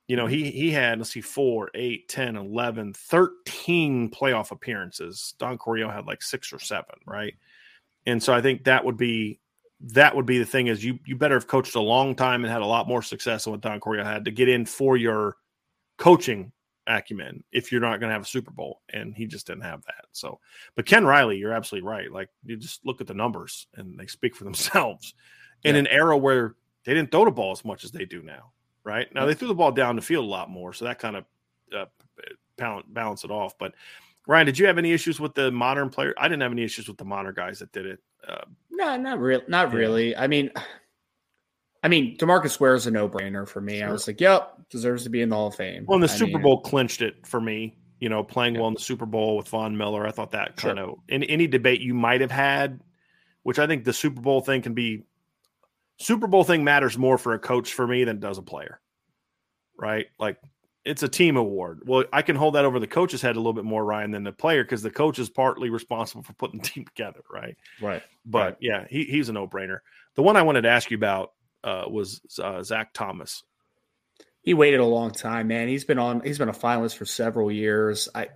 You 0.08 0.16
know, 0.16 0.26
he 0.26 0.50
he 0.50 0.70
had, 0.70 0.98
let's 0.98 1.12
see, 1.12 1.20
4, 1.20 1.70
8, 1.74 2.08
10, 2.08 2.36
11, 2.36 2.94
13 2.94 4.10
playoff 4.10 4.50
appearances. 4.50 5.34
Don 5.38 5.58
Coryell 5.58 5.90
had 5.90 6.06
like 6.06 6.22
six 6.22 6.52
or 6.52 6.58
seven, 6.58 6.96
right? 7.06 7.34
And 8.06 8.22
so 8.22 8.32
I 8.32 8.40
think 8.40 8.64
that 8.64 8.84
would 8.84 8.96
be 8.96 9.38
that 9.80 10.14
would 10.14 10.26
be 10.26 10.38
the 10.38 10.44
thing 10.44 10.66
is 10.66 10.84
you 10.84 10.98
you 11.06 11.16
better 11.16 11.34
have 11.34 11.46
coached 11.46 11.74
a 11.74 11.80
long 11.80 12.14
time 12.14 12.44
and 12.44 12.52
had 12.52 12.62
a 12.62 12.66
lot 12.66 12.88
more 12.88 13.02
success 13.02 13.44
than 13.44 13.52
what 13.52 13.60
Don 13.60 13.80
Coryell 13.80 14.04
had 14.04 14.24
to 14.26 14.30
get 14.30 14.48
in 14.48 14.66
for 14.66 14.96
your 14.96 15.36
coaching 15.96 16.52
acumen 16.86 17.44
if 17.52 17.70
you're 17.70 17.80
not 17.80 18.00
going 18.00 18.08
to 18.08 18.14
have 18.14 18.22
a 18.22 18.26
Super 18.26 18.50
Bowl. 18.50 18.82
And 18.92 19.14
he 19.14 19.26
just 19.26 19.46
didn't 19.46 19.62
have 19.62 19.82
that. 19.84 20.06
So, 20.12 20.40
but 20.74 20.86
Ken 20.86 21.04
Riley, 21.04 21.38
you're 21.38 21.52
absolutely 21.52 21.88
right. 21.88 22.10
Like 22.10 22.28
you 22.44 22.56
just 22.56 22.84
look 22.84 23.00
at 23.00 23.06
the 23.06 23.14
numbers 23.14 23.66
and 23.74 23.98
they 23.98 24.06
speak 24.06 24.34
for 24.34 24.44
themselves 24.50 25.14
in 25.64 25.76
an 25.76 25.86
era 25.86 26.16
where 26.16 26.56
they 26.84 26.94
didn't 26.94 27.10
throw 27.10 27.24
the 27.24 27.30
ball 27.30 27.52
as 27.52 27.64
much 27.64 27.84
as 27.84 27.92
they 27.92 28.04
do 28.04 28.22
now. 28.22 28.52
Right 28.82 29.14
now, 29.14 29.26
they 29.26 29.34
threw 29.34 29.48
the 29.48 29.54
ball 29.54 29.72
down 29.72 29.96
the 29.96 30.02
field 30.02 30.24
a 30.24 30.28
lot 30.28 30.48
more. 30.48 30.72
So 30.72 30.86
that 30.86 30.98
kind 30.98 31.16
of 31.16 31.24
uh, 31.76 31.84
balance 32.88 33.24
it 33.24 33.30
off. 33.30 33.58
But 33.58 33.74
Ryan, 34.30 34.46
did 34.46 34.60
you 34.60 34.66
have 34.68 34.78
any 34.78 34.92
issues 34.92 35.18
with 35.18 35.34
the 35.34 35.50
modern 35.50 35.90
player? 35.90 36.14
I 36.16 36.28
didn't 36.28 36.42
have 36.42 36.52
any 36.52 36.62
issues 36.62 36.86
with 36.86 36.98
the 36.98 37.04
modern 37.04 37.34
guys 37.34 37.58
that 37.58 37.72
did 37.72 37.84
it. 37.84 37.98
Uh, 38.26 38.44
no, 38.70 38.96
not 38.96 39.18
real, 39.18 39.40
not 39.48 39.72
yeah. 39.72 39.76
really. 39.76 40.16
I 40.16 40.28
mean, 40.28 40.52
I 41.82 41.88
mean, 41.88 42.16
Demarcus 42.16 42.60
Ware 42.60 42.76
is 42.76 42.86
a 42.86 42.92
no-brainer 42.92 43.48
for 43.48 43.60
me. 43.60 43.80
Sure. 43.80 43.88
I 43.88 43.90
was 43.90 44.06
like, 44.06 44.20
"Yep, 44.20 44.70
deserves 44.70 45.02
to 45.02 45.10
be 45.10 45.20
in 45.20 45.30
the 45.30 45.34
Hall 45.34 45.48
of 45.48 45.56
Fame." 45.56 45.84
Well, 45.88 45.98
the 45.98 46.04
I 46.04 46.06
Super 46.06 46.34
mean, 46.34 46.42
Bowl 46.42 46.60
clinched 46.60 47.02
it 47.02 47.26
for 47.26 47.40
me. 47.40 47.76
You 47.98 48.08
know, 48.08 48.22
playing 48.22 48.54
yeah. 48.54 48.60
well 48.60 48.68
in 48.68 48.74
the 48.74 48.80
Super 48.80 49.04
Bowl 49.04 49.36
with 49.36 49.48
Von 49.48 49.76
Miller, 49.76 50.06
I 50.06 50.12
thought 50.12 50.30
that 50.30 50.54
kind 50.54 50.78
sure. 50.78 50.90
of 50.90 50.98
in 51.08 51.24
any 51.24 51.48
debate 51.48 51.80
you 51.80 51.94
might 51.94 52.20
have 52.20 52.30
had, 52.30 52.78
which 53.42 53.58
I 53.58 53.66
think 53.66 53.82
the 53.82 53.92
Super 53.92 54.20
Bowl 54.20 54.42
thing 54.42 54.62
can 54.62 54.74
be. 54.74 55.02
Super 55.96 56.28
Bowl 56.28 56.44
thing 56.44 56.62
matters 56.62 56.96
more 56.96 57.18
for 57.18 57.34
a 57.34 57.38
coach 57.40 57.74
for 57.74 57.84
me 57.84 58.04
than 58.04 58.18
it 58.18 58.20
does 58.20 58.38
a 58.38 58.42
player, 58.42 58.80
right? 59.76 60.06
Like 60.20 60.38
it's 60.84 61.02
a 61.02 61.08
team 61.08 61.36
award. 61.36 61.82
Well, 61.84 62.04
I 62.12 62.22
can 62.22 62.36
hold 62.36 62.54
that 62.54 62.64
over 62.64 62.78
the 62.78 62.86
coach's 62.86 63.20
head 63.20 63.36
a 63.36 63.38
little 63.38 63.52
bit 63.52 63.64
more, 63.64 63.84
Ryan, 63.84 64.10
than 64.10 64.24
the 64.24 64.32
player 64.32 64.64
because 64.64 64.82
the 64.82 64.90
coach 64.90 65.18
is 65.18 65.28
partly 65.28 65.70
responsible 65.70 66.22
for 66.22 66.32
putting 66.34 66.60
the 66.60 66.66
team 66.66 66.84
together, 66.84 67.20
right? 67.30 67.56
Right. 67.80 68.02
But 68.24 68.38
right. 68.38 68.56
yeah, 68.60 68.86
he, 68.88 69.04
he's 69.04 69.28
a 69.28 69.32
no 69.32 69.46
brainer. 69.46 69.80
The 70.14 70.22
one 70.22 70.36
I 70.36 70.42
wanted 70.42 70.62
to 70.62 70.70
ask 70.70 70.90
you 70.90 70.96
about 70.96 71.32
uh, 71.62 71.84
was 71.88 72.20
uh, 72.42 72.62
Zach 72.62 72.92
Thomas. 72.94 73.44
He 74.42 74.54
waited 74.54 74.80
a 74.80 74.86
long 74.86 75.10
time, 75.10 75.48
man. 75.48 75.68
He's 75.68 75.84
been 75.84 75.98
on. 75.98 76.22
He's 76.22 76.38
been 76.38 76.48
a 76.48 76.52
finalist 76.52 76.96
for 76.96 77.04
several 77.04 77.52
years. 77.52 78.08
I, 78.14 78.28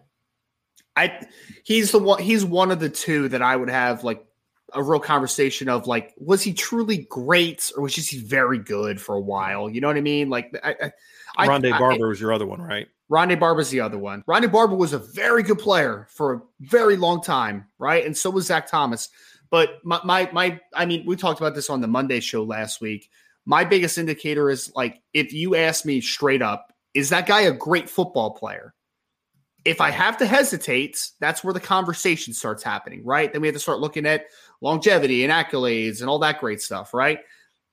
I, 0.95 1.27
he's 1.65 1.93
the 1.93 1.99
one. 1.99 2.23
He's 2.23 2.45
one 2.45 2.71
of 2.71 2.79
the 2.79 2.91
two 2.91 3.29
that 3.31 3.41
I 3.41 3.57
would 3.57 3.71
have 3.71 4.05
like 4.05 4.25
a 4.75 4.83
real 4.83 5.01
conversation 5.01 5.71
of 5.71 5.87
like, 5.87 6.13
was 6.19 6.43
he 6.43 6.53
truly 6.53 7.07
great 7.09 7.73
or 7.77 7.83
was 7.83 7.95
just 7.95 8.11
he 8.11 8.19
very 8.19 8.59
good 8.59 9.01
for 9.01 9.15
a 9.15 9.21
while? 9.21 9.71
You 9.71 9.81
know 9.81 9.87
what 9.87 9.97
I 9.97 10.03
mean? 10.03 10.29
Like, 10.29 10.55
I, 10.63 10.77
I 10.83 10.93
Rondé 11.39 11.71
Barber 11.79 12.07
I, 12.07 12.09
was 12.09 12.21
your 12.21 12.33
other 12.33 12.47
one, 12.47 12.61
right? 12.61 12.89
Rondé 13.11 13.39
Barber's 13.39 13.71
the 13.71 13.81
other 13.81 13.99
one. 13.99 14.23
Rondé 14.29 14.51
Barber 14.51 14.75
was 14.77 14.93
a 14.93 14.99
very 14.99 15.43
good 15.43 15.59
player 15.59 16.07
for 16.11 16.35
a 16.35 16.41
very 16.61 16.97
long 16.97 17.23
time, 17.23 17.67
right? 17.79 18.05
And 18.05 18.17
so 18.17 18.31
was 18.31 18.47
Zach 18.47 18.71
Thomas. 18.71 19.09
But 19.51 19.85
my, 19.85 20.01
my, 20.05 20.29
my, 20.33 20.61
I 20.75 20.87
mean, 20.87 21.05
we 21.07 21.17
talked 21.17 21.41
about 21.41 21.55
this 21.55 21.71
on 21.71 21.81
the 21.81 21.87
Monday 21.87 22.21
show 22.21 22.43
last 22.43 22.81
week. 22.81 23.11
My 23.47 23.65
biggest 23.65 23.99
indicator 23.99 24.51
is 24.51 24.73
like, 24.75 25.03
if 25.13 25.33
you 25.33 25.55
ask 25.55 25.85
me 25.85 26.01
straight 26.01 26.43
up, 26.43 26.73
is 26.95 27.11
that 27.11 27.27
guy 27.27 27.43
a 27.43 27.53
great 27.53 27.91
football 27.91 28.33
player? 28.33 28.75
If 29.65 29.81
I 29.81 29.91
have 29.91 30.17
to 30.19 30.27
hesitate, 30.27 31.11
that's 31.21 31.43
where 31.43 31.55
the 31.55 31.61
conversation 31.61 32.35
starts 32.35 32.63
happening, 32.63 33.05
right? 33.05 33.33
Then 33.33 33.43
we 33.43 33.49
have 33.49 33.55
to 33.55 33.61
start 33.61 33.81
looking 33.81 34.07
at 34.07 34.27
longevity 34.61 35.25
and 35.25 35.33
accolades 35.33 36.01
and 36.01 36.09
all 36.09 36.19
that 36.21 36.41
great 36.41 36.61
stuff, 36.61 36.95
right? 36.95 37.21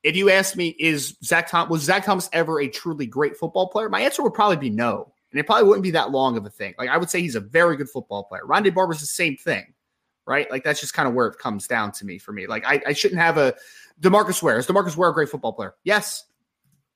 If 0.03 0.15
you 0.15 0.29
ask 0.29 0.55
me, 0.55 0.75
is 0.79 1.15
Zach 1.23 1.49
Thomas 1.49 1.69
was 1.69 1.81
Zach 1.83 2.05
Thomas 2.05 2.29
ever 2.33 2.59
a 2.59 2.67
truly 2.67 3.05
great 3.05 3.37
football 3.37 3.67
player? 3.67 3.89
My 3.89 4.01
answer 4.01 4.23
would 4.23 4.33
probably 4.33 4.57
be 4.57 4.69
no. 4.69 5.11
And 5.31 5.39
it 5.39 5.45
probably 5.45 5.67
wouldn't 5.67 5.83
be 5.83 5.91
that 5.91 6.11
long 6.11 6.37
of 6.37 6.45
a 6.45 6.49
thing. 6.49 6.73
Like 6.77 6.89
I 6.89 6.97
would 6.97 7.09
say 7.09 7.21
he's 7.21 7.35
a 7.35 7.39
very 7.39 7.77
good 7.77 7.89
football 7.89 8.23
player. 8.23 8.41
Rondé 8.45 8.73
Barber's 8.73 8.99
the 8.99 9.05
same 9.05 9.37
thing, 9.37 9.73
right? 10.25 10.49
Like 10.51 10.63
that's 10.63 10.81
just 10.81 10.93
kind 10.93 11.07
of 11.07 11.13
where 11.13 11.27
it 11.27 11.37
comes 11.37 11.67
down 11.67 11.91
to 11.93 12.05
me 12.05 12.17
for 12.17 12.33
me. 12.33 12.47
Like 12.47 12.65
I, 12.65 12.81
I 12.87 12.93
shouldn't 12.93 13.21
have 13.21 13.37
a 13.37 13.55
Demarcus 14.01 14.43
Ware. 14.43 14.57
Is 14.57 14.67
Demarcus 14.67 14.97
Ware 14.97 15.09
a 15.09 15.13
great 15.13 15.29
football 15.29 15.53
player? 15.53 15.75
Yes. 15.83 16.25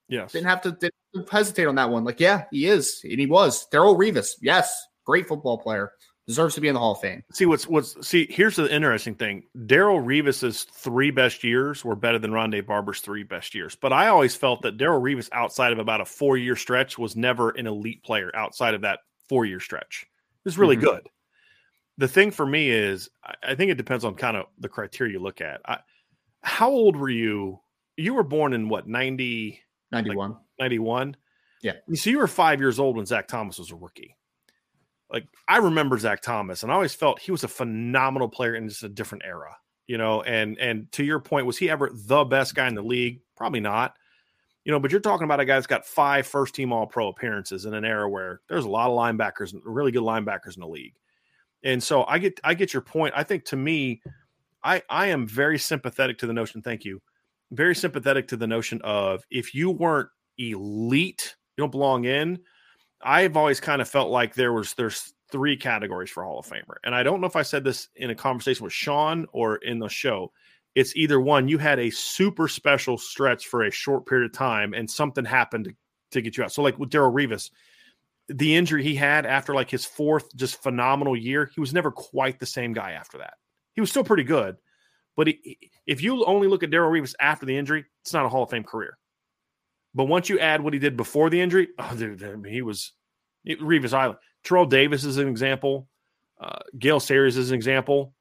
Yes. 0.07 0.31
Didn't 0.33 0.47
have 0.47 0.61
to 0.61 0.71
didn't 0.71 1.29
hesitate 1.29 1.65
on 1.65 1.75
that 1.75 1.89
one. 1.89 2.03
Like, 2.03 2.19
yeah, 2.19 2.45
he 2.51 2.67
is. 2.67 3.01
And 3.03 3.19
he 3.19 3.25
was. 3.25 3.67
Darrelle 3.71 3.97
Revis, 3.97 4.31
yes, 4.41 4.85
great 5.05 5.27
football 5.27 5.57
player. 5.57 5.91
Deserves 6.27 6.55
to 6.55 6.61
be 6.61 6.67
in 6.67 6.73
the 6.73 6.79
Hall 6.79 6.93
of 6.93 7.01
Fame. 7.01 7.23
See 7.33 7.45
what's 7.45 7.67
what's 7.67 7.95
see. 8.05 8.25
Here's 8.27 8.55
the 8.55 8.73
interesting 8.73 9.13
thing: 9.13 9.43
Darrelle 9.55 10.03
Revis's 10.03 10.63
three 10.63 11.11
best 11.11 11.43
years 11.43 11.85
were 11.85 11.95
better 11.95 12.17
than 12.17 12.31
Rondé 12.31 12.65
Barber's 12.65 12.99
three 12.99 13.21
best 13.21 13.53
years. 13.53 13.75
But 13.75 13.93
I 13.93 14.07
always 14.07 14.35
felt 14.35 14.63
that 14.63 14.77
Darrelle 14.77 15.01
Revis, 15.01 15.29
outside 15.33 15.71
of 15.71 15.77
about 15.77 16.01
a 16.01 16.05
four 16.05 16.35
year 16.35 16.55
stretch, 16.55 16.97
was 16.97 17.15
never 17.15 17.51
an 17.51 17.67
elite 17.67 18.03
player. 18.03 18.31
Outside 18.35 18.73
of 18.73 18.81
that 18.81 19.01
four 19.29 19.45
year 19.45 19.59
stretch, 19.59 20.07
it 20.09 20.45
was 20.45 20.57
really 20.57 20.75
mm-hmm. 20.75 20.85
good. 20.85 21.09
The 21.99 22.07
thing 22.07 22.31
for 22.31 22.45
me 22.45 22.71
is, 22.71 23.07
I 23.43 23.53
think 23.53 23.69
it 23.69 23.75
depends 23.75 24.03
on 24.03 24.15
kind 24.15 24.35
of 24.35 24.47
the 24.57 24.67
criteria 24.67 25.13
you 25.13 25.19
look 25.19 25.41
at. 25.41 25.61
I, 25.63 25.77
how 26.41 26.69
old 26.69 26.95
were 26.95 27.09
you? 27.09 27.59
You 27.97 28.15
were 28.15 28.23
born 28.23 28.53
in 28.53 28.67
what 28.67 28.87
90, 28.87 29.61
91. 29.91 30.31
Like 30.31 30.39
91? 30.59 31.15
Yeah. 31.61 31.73
So 31.93 32.09
you 32.09 32.17
were 32.17 32.27
five 32.27 32.59
years 32.59 32.79
old 32.79 32.97
when 32.97 33.05
Zach 33.05 33.27
Thomas 33.27 33.59
was 33.59 33.71
a 33.71 33.75
rookie 33.75 34.15
like 35.15 35.27
I 35.47 35.57
remember 35.57 35.97
Zach 35.97 36.21
Thomas, 36.21 36.61
and 36.61 36.71
I 36.71 36.75
always 36.75 36.93
felt 36.93 37.21
he 37.21 37.31
was 37.31 37.45
a 37.45 37.47
phenomenal 37.47 38.27
player 38.27 38.53
in 38.53 38.67
just 38.67 38.83
a 38.83 38.89
different 38.89 39.23
era, 39.25 39.55
you 39.87 39.97
know. 39.97 40.21
And 40.23 40.59
and 40.59 40.91
to 40.91 41.05
your 41.05 41.21
point, 41.21 41.45
was 41.45 41.57
he 41.57 41.69
ever 41.69 41.89
the 41.93 42.25
best 42.25 42.53
guy 42.53 42.67
in 42.67 42.75
the 42.75 42.81
league? 42.81 43.21
Probably 43.37 43.61
not, 43.61 43.95
you 44.65 44.73
know. 44.73 44.79
But 44.79 44.91
you're 44.91 44.99
talking 44.99 45.23
about 45.23 45.39
a 45.39 45.45
guy 45.45 45.55
that's 45.55 45.67
got 45.67 45.85
five 45.85 46.27
first 46.27 46.53
team 46.53 46.73
All 46.73 46.85
Pro 46.85 47.07
appearances 47.07 47.63
in 47.63 47.73
an 47.73 47.85
era 47.85 48.09
where 48.09 48.41
there's 48.49 48.65
a 48.65 48.69
lot 48.69 48.89
of 48.89 48.97
linebackers, 48.97 49.57
really 49.63 49.93
good 49.93 50.03
linebackers 50.03 50.57
in 50.57 50.61
the 50.61 50.67
league. 50.67 50.95
And 51.63 51.81
so 51.81 52.03
I 52.03 52.19
get 52.19 52.41
I 52.43 52.53
get 52.53 52.73
your 52.73 52.81
point. 52.81 53.13
I 53.15 53.23
think 53.23 53.45
to 53.45 53.55
me, 53.55 54.01
I 54.65 54.83
I 54.89 55.07
am 55.07 55.25
very 55.25 55.57
sympathetic 55.57 56.17
to 56.17 56.27
the 56.27 56.33
notion. 56.33 56.61
Thank 56.61 56.83
you. 56.83 57.01
Very 57.51 57.73
sympathetic 57.73 58.27
to 58.27 58.37
the 58.37 58.47
notion 58.47 58.81
of 58.83 59.23
if 59.31 59.55
you 59.55 59.71
weren't 59.71 60.09
elite, 60.37 61.37
you 61.55 61.61
don't 61.61 61.71
belong 61.71 62.03
in 62.03 62.39
I've 63.05 63.37
always 63.37 63.59
kind 63.59 63.81
of 63.81 63.87
felt 63.87 64.09
like 64.09 64.33
there 64.33 64.51
was 64.51 64.73
there's 64.73 65.13
three 65.31 65.55
categories 65.55 66.09
for 66.09 66.23
Hall 66.23 66.39
of 66.39 66.47
Famer. 66.47 66.75
And 66.83 66.95
I 66.95 67.03
don't 67.03 67.21
know 67.21 67.27
if 67.27 67.35
I 67.35 67.43
said 67.43 67.63
this 67.63 67.89
in 67.95 68.09
a 68.09 68.15
conversation 68.15 68.63
with 68.63 68.73
Sean 68.73 69.27
or 69.31 69.57
in 69.57 69.79
the 69.79 69.87
show. 69.87 70.31
It's 70.73 70.95
either 70.95 71.21
one, 71.21 71.47
you 71.47 71.57
had 71.57 71.79
a 71.79 71.89
super 71.89 72.47
special 72.47 72.97
stretch 72.97 73.47
for 73.47 73.63
a 73.63 73.71
short 73.71 74.05
period 74.05 74.25
of 74.25 74.33
time 74.33 74.73
and 74.73 74.89
something 74.89 75.23
happened 75.23 75.65
to, 75.65 75.75
to 76.11 76.21
get 76.21 76.35
you 76.35 76.43
out. 76.43 76.51
So, 76.51 76.61
like 76.61 76.77
with 76.77 76.89
Darrelle 76.89 77.13
Revis, 77.13 77.49
the 78.27 78.55
injury 78.55 78.83
he 78.83 78.95
had 78.95 79.25
after 79.25 79.53
like 79.53 79.69
his 79.69 79.85
fourth 79.85 80.35
just 80.35 80.61
phenomenal 80.61 81.15
year, 81.15 81.49
he 81.53 81.61
was 81.61 81.73
never 81.73 81.91
quite 81.91 82.39
the 82.39 82.45
same 82.45 82.73
guy 82.73 82.91
after 82.91 83.19
that. 83.19 83.35
He 83.73 83.81
was 83.81 83.89
still 83.89 84.03
pretty 84.03 84.23
good. 84.23 84.57
But 85.15 85.27
he, 85.27 85.57
if 85.85 86.01
you 86.01 86.25
only 86.25 86.47
look 86.47 86.63
at 86.63 86.71
Darrelle 86.71 86.91
Revis 86.91 87.13
after 87.19 87.45
the 87.45 87.57
injury, 87.57 87.85
it's 88.01 88.13
not 88.13 88.25
a 88.25 88.29
Hall 88.29 88.43
of 88.43 88.49
Fame 88.49 88.63
career. 88.63 88.97
But 89.95 90.05
once 90.05 90.27
you 90.29 90.37
add 90.39 90.61
what 90.61 90.73
he 90.73 90.79
did 90.79 90.97
before 90.97 91.29
the 91.29 91.39
injury, 91.39 91.69
oh, 91.79 91.95
dude, 91.95 92.21
I 92.21 92.35
mean, 92.35 92.53
he 92.53 92.61
was 92.61 92.91
Revis 93.47 93.93
Island. 93.93 94.19
Terrell 94.43 94.65
Davis 94.65 95.05
is 95.05 95.17
an 95.17 95.27
example. 95.27 95.87
Uh, 96.39 96.59
Gale 96.77 96.99
Sayers 96.99 97.37
is 97.37 97.49
an 97.49 97.55
example. 97.55 98.13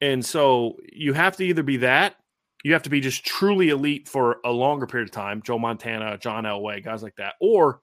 And 0.00 0.24
so 0.24 0.78
you 0.90 1.12
have 1.12 1.36
to 1.36 1.44
either 1.44 1.62
be 1.62 1.76
that, 1.76 2.16
you 2.64 2.72
have 2.72 2.82
to 2.82 2.90
be 2.90 3.00
just 3.00 3.24
truly 3.24 3.68
elite 3.68 4.08
for 4.08 4.38
a 4.44 4.50
longer 4.50 4.86
period 4.86 5.08
of 5.08 5.12
time, 5.12 5.42
Joe 5.42 5.58
Montana, 5.58 6.16
John 6.18 6.44
Elway, 6.44 6.82
guys 6.82 7.02
like 7.02 7.16
that, 7.16 7.34
or 7.40 7.82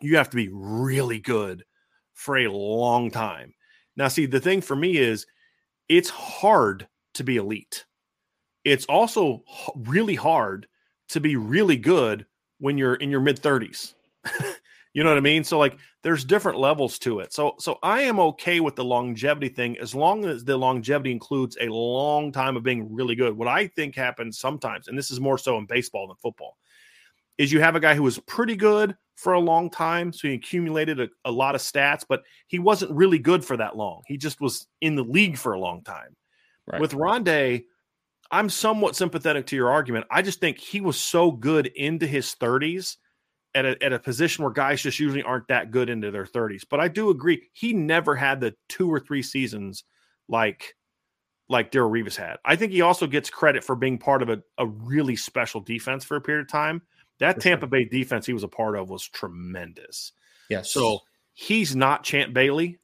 you 0.00 0.16
have 0.16 0.30
to 0.30 0.36
be 0.36 0.48
really 0.52 1.18
good 1.18 1.64
for 2.14 2.38
a 2.38 2.48
long 2.48 3.10
time. 3.10 3.54
Now, 3.96 4.08
see, 4.08 4.26
the 4.26 4.40
thing 4.40 4.60
for 4.60 4.76
me 4.76 4.96
is 4.96 5.26
it's 5.88 6.10
hard 6.10 6.86
to 7.14 7.24
be 7.24 7.36
elite. 7.36 7.84
It's 8.64 8.86
also 8.86 9.42
really 9.76 10.14
hard 10.14 10.66
to 11.08 11.20
be 11.20 11.36
really 11.36 11.76
good 11.76 12.24
when 12.62 12.78
you're 12.78 12.94
in 12.94 13.10
your 13.10 13.20
mid 13.20 13.42
30s. 13.42 13.94
you 14.94 15.02
know 15.02 15.10
what 15.10 15.18
I 15.18 15.22
mean? 15.22 15.42
So 15.42 15.58
like 15.58 15.76
there's 16.04 16.24
different 16.24 16.60
levels 16.60 16.96
to 17.00 17.18
it. 17.18 17.32
So 17.32 17.56
so 17.58 17.80
I 17.82 18.02
am 18.02 18.20
okay 18.20 18.60
with 18.60 18.76
the 18.76 18.84
longevity 18.84 19.48
thing 19.48 19.76
as 19.78 19.96
long 19.96 20.24
as 20.24 20.44
the 20.44 20.56
longevity 20.56 21.10
includes 21.10 21.58
a 21.60 21.66
long 21.66 22.30
time 22.30 22.56
of 22.56 22.62
being 22.62 22.94
really 22.94 23.16
good. 23.16 23.36
What 23.36 23.48
I 23.48 23.66
think 23.66 23.96
happens 23.96 24.38
sometimes, 24.38 24.86
and 24.86 24.96
this 24.96 25.10
is 25.10 25.18
more 25.18 25.38
so 25.38 25.58
in 25.58 25.66
baseball 25.66 26.06
than 26.06 26.16
football, 26.22 26.56
is 27.36 27.50
you 27.50 27.60
have 27.60 27.74
a 27.74 27.80
guy 27.80 27.96
who 27.96 28.04
was 28.04 28.20
pretty 28.20 28.54
good 28.54 28.96
for 29.16 29.32
a 29.32 29.40
long 29.40 29.68
time, 29.68 30.12
so 30.12 30.28
he 30.28 30.34
accumulated 30.34 31.00
a, 31.00 31.08
a 31.24 31.32
lot 31.32 31.56
of 31.56 31.60
stats, 31.60 32.04
but 32.08 32.22
he 32.46 32.60
wasn't 32.60 32.92
really 32.92 33.18
good 33.18 33.44
for 33.44 33.56
that 33.56 33.76
long. 33.76 34.02
He 34.06 34.16
just 34.16 34.40
was 34.40 34.68
in 34.80 34.94
the 34.94 35.02
league 35.02 35.36
for 35.36 35.52
a 35.54 35.60
long 35.60 35.82
time. 35.82 36.16
Right. 36.70 36.80
With 36.80 36.92
Rondé, 36.92 37.64
I'm 38.32 38.48
somewhat 38.48 38.96
sympathetic 38.96 39.46
to 39.48 39.56
your 39.56 39.70
argument. 39.70 40.06
I 40.10 40.22
just 40.22 40.40
think 40.40 40.58
he 40.58 40.80
was 40.80 40.98
so 40.98 41.30
good 41.30 41.66
into 41.66 42.06
his 42.06 42.34
30s 42.34 42.96
at 43.54 43.66
a, 43.66 43.82
at 43.82 43.92
a 43.92 43.98
position 43.98 44.42
where 44.42 44.52
guys 44.52 44.80
just 44.80 44.98
usually 44.98 45.22
aren't 45.22 45.48
that 45.48 45.70
good 45.70 45.90
into 45.90 46.10
their 46.10 46.24
30s. 46.24 46.62
But 46.68 46.80
I 46.80 46.88
do 46.88 47.10
agree, 47.10 47.50
he 47.52 47.74
never 47.74 48.16
had 48.16 48.40
the 48.40 48.54
two 48.70 48.90
or 48.90 48.98
three 48.98 49.22
seasons 49.22 49.84
like 50.28 50.74
like 51.48 51.70
Darrelle 51.70 51.90
Revis 51.90 52.16
had. 52.16 52.36
I 52.46 52.56
think 52.56 52.72
he 52.72 52.80
also 52.80 53.06
gets 53.06 53.28
credit 53.28 53.62
for 53.62 53.76
being 53.76 53.98
part 53.98 54.22
of 54.22 54.30
a, 54.30 54.42
a 54.56 54.66
really 54.66 55.16
special 55.16 55.60
defense 55.60 56.02
for 56.02 56.16
a 56.16 56.20
period 56.20 56.42
of 56.42 56.48
time. 56.48 56.80
That 57.18 57.34
for 57.34 57.40
Tampa 57.42 57.64
sure. 57.64 57.68
Bay 57.68 57.84
defense 57.84 58.24
he 58.24 58.32
was 58.32 58.44
a 58.44 58.48
part 58.48 58.74
of 58.74 58.88
was 58.88 59.06
tremendous. 59.06 60.12
Yes. 60.48 60.70
So 60.70 61.00
he's 61.34 61.76
not 61.76 62.04
Champ 62.04 62.32
Bailey, 62.32 62.78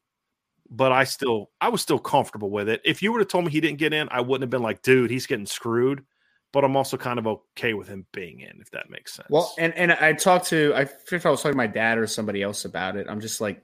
but 0.71 0.93
I 0.93 1.05
still 1.05 1.51
I 1.61 1.69
was 1.69 1.83
still 1.83 1.99
comfortable 1.99 2.51
with 2.51 2.69
it. 2.69 2.81
If 2.85 3.03
you 3.03 3.12
would 3.12 3.21
have 3.21 3.29
told 3.29 3.45
me 3.45 3.51
he 3.51 3.61
didn't 3.61 3.79
get 3.79 3.93
in, 3.93 4.09
I 4.11 4.21
wouldn't 4.21 4.43
have 4.43 4.51
been 4.51 4.62
like, 4.62 4.83
dude, 4.83 5.11
he's 5.11 5.27
getting 5.27 5.47
screwed. 5.47 6.05
But 6.51 6.64
I'm 6.64 6.77
also 6.77 6.97
kind 6.97 7.19
of 7.19 7.27
okay 7.27 7.75
with 7.75 7.89
him 7.89 8.07
being 8.12 8.41
in, 8.41 8.59
if 8.61 8.71
that 8.71 8.89
makes 8.89 9.14
sense. 9.14 9.29
Well, 9.29 9.53
and 9.59 9.75
and 9.75 9.93
I 9.93 10.14
talked 10.14 10.47
to 10.47 10.73
I 10.75 10.89
if 11.12 11.27
I 11.27 11.31
was 11.31 11.41
talking 11.41 11.53
to 11.53 11.57
my 11.57 11.66
dad 11.66 11.99
or 11.99 12.07
somebody 12.07 12.43
else 12.43 12.64
about 12.64 12.97
it. 12.97 13.07
I'm 13.09 13.21
just 13.21 13.41
like, 13.41 13.62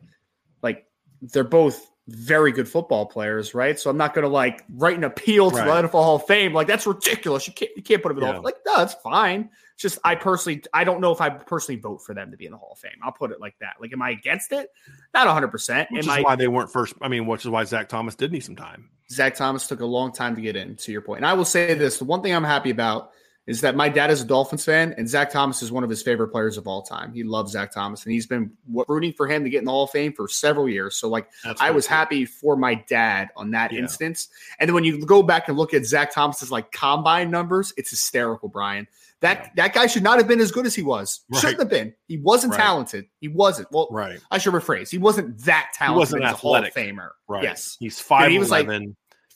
like 0.63 0.87
they're 1.23 1.45
both 1.45 1.91
very 2.09 2.53
good 2.53 2.69
football 2.69 3.07
players, 3.07 3.55
right? 3.55 3.79
So 3.79 3.89
I'm 3.89 3.97
not 3.97 4.15
going 4.15 4.25
to 4.25 4.29
like 4.29 4.65
write 4.69 4.97
an 4.97 5.05
appeal 5.05 5.51
to 5.51 5.57
right. 5.57 5.83
the 5.83 5.89
NFL 5.89 5.93
Hall 5.93 6.17
of 6.17 6.27
Fame. 6.27 6.53
Like 6.53 6.67
that's 6.67 6.87
ridiculous. 6.87 7.47
You 7.47 7.55
can't 7.55 7.71
you 7.77 7.83
can't 7.83 8.03
put 8.03 8.11
them 8.11 8.19
in 8.19 8.23
the 8.23 8.27
yeah. 8.27 8.33
Hall. 8.35 8.43
Like 8.43 8.57
no, 8.67 8.77
that's 8.77 8.95
fine. 8.95 9.49
It's 9.73 9.83
just 9.83 9.99
I 10.05 10.15
personally 10.15 10.63
I 10.73 10.85
don't 10.85 11.01
know 11.01 11.13
if 11.13 11.21
I 11.21 11.31
personally 11.31 11.81
vote 11.81 12.03
for 12.05 12.15
them 12.15 12.31
to 12.31 12.37
be 12.37 12.45
in 12.45 12.53
the 12.53 12.59
Hall 12.59 12.73
of 12.73 12.79
Fame. 12.79 12.93
I'll 13.03 13.13
put 13.13 13.33
it 13.33 13.41
like 13.41 13.59
that. 13.61 13.77
Like 13.81 13.93
am 13.93 14.03
I 14.03 14.11
against 14.11 14.53
it? 14.53 14.69
Not 15.15 15.27
100. 15.27 15.49
percent 15.49 15.91
Which 15.91 16.05
am 16.05 16.11
is 16.11 16.19
I, 16.19 16.21
why 16.23 16.37
they 16.37 16.49
weren't 16.49 16.71
first. 16.71 16.95
I 17.01 17.09
mean, 17.09 17.27
which 17.27 17.45
is 17.45 17.51
why 17.51 17.65
Zach 17.65 17.89
Thomas 17.89 18.15
did 18.15 18.33
need 18.33 18.45
some 18.45 18.57
time. 18.57 18.91
Zach 19.11 19.35
Thomas 19.35 19.67
took 19.67 19.81
a 19.81 19.87
long 19.87 20.13
time 20.13 20.35
to 20.37 20.43
get 20.43 20.57
in. 20.57 20.77
To 20.77 20.93
your 20.93 21.01
point, 21.01 21.19
and 21.19 21.27
I 21.27 21.33
will 21.33 21.45
say 21.45 21.73
this: 21.75 21.99
the 21.99 22.05
one 22.05 22.23
thing 22.23 22.35
I'm 22.35 22.45
happy 22.45 22.71
about 22.71 23.13
is 23.47 23.61
that 23.61 23.77
my 23.77 23.89
dad 23.89 24.11
is 24.11 24.23
a 24.23 24.25
Dolphins 24.25 24.65
fan, 24.65 24.95
and 24.97 25.09
Zach 25.09 25.31
Thomas 25.31 25.63
is 25.63 25.71
one 25.71 25.85
of 25.85 25.91
his 25.91 26.03
favorite 26.03 26.29
players 26.29 26.57
of 26.57 26.67
all 26.67 26.83
time. 26.83 27.13
He 27.13 27.25
loves 27.25 27.53
Zach 27.53 27.73
Thomas, 27.73 28.05
and 28.05 28.13
he's 28.13 28.27
been 28.27 28.51
rooting 28.89 29.13
for 29.13 29.27
him 29.27 29.45
to 29.45 29.51
get 29.51 29.59
in 29.59 29.65
the 29.67 29.71
Hall 29.71 29.85
of 29.85 29.91
Fame 29.91 30.13
for 30.15 30.29
several 30.29 30.69
years. 30.69 30.97
So, 30.97 31.09
like, 31.09 31.29
I 31.61 31.71
was 31.71 31.87
happy 31.87 32.25
for 32.25 32.57
my 32.57 32.75
dad 32.75 33.29
on 33.37 33.51
that 33.51 33.73
yeah. 33.73 33.81
instance. 33.81 34.29
And 34.59 34.69
then 34.69 34.75
when 34.75 34.85
you 34.85 35.05
go 35.05 35.23
back 35.23 35.49
and 35.49 35.59
look 35.59 35.75
at 35.75 35.85
Zach 35.85 36.13
Thomas's 36.13 36.51
like 36.51 36.73
combine 36.73 37.31
numbers, 37.31 37.73
it's 37.77 37.91
hysterical, 37.91 38.49
Brian. 38.49 38.87
That 39.21 39.39
yeah. 39.39 39.51
that 39.65 39.75
guy 39.75 39.87
should 39.87 40.03
not 40.03 40.19
have 40.19 40.29
been 40.29 40.41
as 40.41 40.51
good 40.51 40.67
as 40.67 40.75
he 40.75 40.83
was. 40.83 41.21
Right. 41.31 41.41
Shouldn't 41.41 41.61
have 41.61 41.71
been. 41.71 41.95
He 42.09 42.19
wasn't 42.19 42.53
right. 42.53 42.61
talented. 42.61 43.07
He 43.21 43.29
wasn't. 43.29 43.69
Well, 43.73 43.89
right. 43.91 44.21
I 44.31 44.39
should 44.39 44.53
rephrase. 44.53 44.91
He 44.91 44.99
wasn't 44.99 45.39
that 45.45 45.71
talented. 45.75 45.97
He 45.97 45.99
wasn't 45.99 46.25
athletic. 46.25 46.75
Hall 46.75 46.83
of 46.83 46.89
Famer. 46.89 47.09
Right. 47.27 47.43
Yes. 47.43 47.77
He's 47.81 47.99
five. 47.99 48.31
He 48.31 48.39
was 48.39 48.51
like 48.51 48.67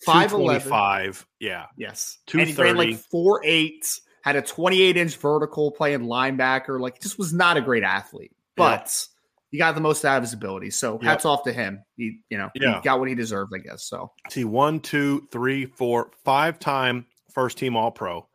five 0.05 0.33
eleven. 0.33 1.15
Yeah. 1.41 1.67
Yes. 1.77 2.19
Two 2.27 2.39
thirty. 2.39 2.55
ran 2.55 2.77
like 2.77 2.97
four 3.11 3.41
eight 3.45 3.85
had 4.29 4.37
a 4.37 4.43
28 4.43 4.97
inch 4.97 5.17
vertical 5.17 5.71
playing 5.71 6.01
linebacker. 6.01 6.81
Like, 6.81 7.01
just 7.01 7.19
was 7.19 7.33
not 7.33 7.57
a 7.57 7.61
great 7.61 7.83
athlete, 7.83 8.33
but 8.57 8.85
yeah. 8.85 9.49
he 9.51 9.59
got 9.59 9.75
the 9.75 9.81
most 9.81 10.05
out 10.05 10.19
of 10.19 10.23
his 10.23 10.33
ability. 10.33 10.71
So 10.71 10.99
hats 10.99 11.25
off 11.25 11.45
to 11.45 11.53
him. 11.53 11.83
He, 11.97 12.21
you 12.29 12.37
know, 12.37 12.51
yeah. 12.55 12.77
he 12.77 12.83
got 12.83 12.99
what 12.99 13.09
he 13.09 13.15
deserved, 13.15 13.53
I 13.55 13.59
guess. 13.59 13.85
So 13.85 14.13
see, 14.29 14.45
one, 14.45 14.81
two, 14.81 15.27
three, 15.33 15.67
four, 15.67 16.11
five 16.25 16.59
time 16.59 17.07
first 17.33 17.59
team 17.59 17.77
All 17.77 17.91
Pro, 17.91 18.29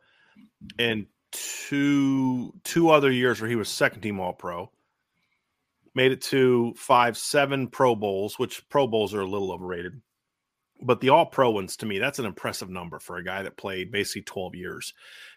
and 0.78 1.06
two 1.30 2.52
two 2.64 2.90
other 2.90 3.10
years 3.10 3.40
where 3.40 3.50
he 3.50 3.56
was 3.56 3.68
second 3.68 4.00
team 4.00 4.20
All 4.20 4.32
Pro. 4.32 4.70
Made 5.94 6.10
it 6.10 6.22
to 6.22 6.74
five, 6.76 7.16
seven 7.16 7.68
Pro 7.68 7.94
Bowls, 7.94 8.36
which 8.36 8.68
Pro 8.68 8.88
Bowls 8.88 9.14
are 9.14 9.20
a 9.20 9.26
little 9.26 9.52
overrated. 9.52 10.00
But 10.84 11.00
the 11.00 11.08
all 11.08 11.26
pro 11.26 11.50
ones 11.50 11.76
to 11.78 11.86
me, 11.86 11.98
that's 11.98 12.18
an 12.18 12.26
impressive 12.26 12.68
number 12.68 12.98
for 12.98 13.16
a 13.16 13.24
guy 13.24 13.42
that 13.42 13.56
played 13.56 13.90
basically 13.90 14.22
12 14.22 14.54
years. 14.54 14.94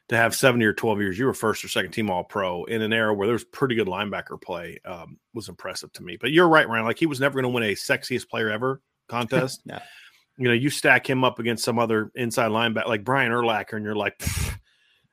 To 0.09 0.15
have 0.15 0.35
seven 0.35 0.61
or 0.61 0.73
12 0.73 1.01
years, 1.01 1.19
you 1.19 1.25
were 1.25 1.33
first 1.33 1.65
or 1.65 1.67
second 1.67 1.91
team 1.91 2.09
all 2.09 2.23
pro 2.23 2.63
in 2.63 2.81
an 2.81 2.93
era 2.93 3.13
where 3.13 3.27
there 3.27 3.33
was 3.33 3.43
pretty 3.43 3.75
good 3.75 3.87
linebacker 3.87 4.41
play 4.41 4.79
um, 4.85 5.17
was 5.33 5.49
impressive 5.49 5.91
to 5.93 6.03
me. 6.03 6.17
But 6.19 6.31
you're 6.31 6.47
right, 6.47 6.67
Ryan. 6.67 6.85
Like 6.85 6.99
he 6.99 7.05
was 7.05 7.19
never 7.19 7.33
going 7.33 7.43
to 7.43 7.49
win 7.49 7.63
a 7.63 7.75
sexiest 7.75 8.29
player 8.29 8.49
ever 8.49 8.81
contest. 9.09 9.61
no. 9.65 9.79
You 10.39 10.47
know, 10.49 10.53
you 10.53 10.69
stack 10.69 11.09
him 11.09 11.23
up 11.23 11.39
against 11.39 11.63
some 11.63 11.79
other 11.79 12.11
inside 12.13 12.51
linebacker 12.51 12.87
like 12.87 13.03
Brian 13.03 13.31
Urlacher, 13.31 13.73
and 13.73 13.83
you're 13.83 13.95
like, 13.95 14.21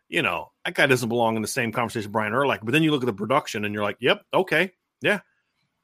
you 0.08 0.20
know, 0.20 0.52
that 0.64 0.74
guy 0.74 0.86
doesn't 0.86 1.08
belong 1.08 1.36
in 1.36 1.42
the 1.42 1.48
same 1.48 1.72
conversation 1.72 2.12
Brian 2.12 2.34
Urlacher. 2.34 2.60
But 2.62 2.72
then 2.72 2.82
you 2.82 2.90
look 2.90 3.02
at 3.02 3.06
the 3.06 3.14
production 3.14 3.64
and 3.64 3.72
you're 3.72 3.82
like, 3.82 3.96
yep, 4.00 4.22
okay, 4.34 4.72
yeah, 5.00 5.20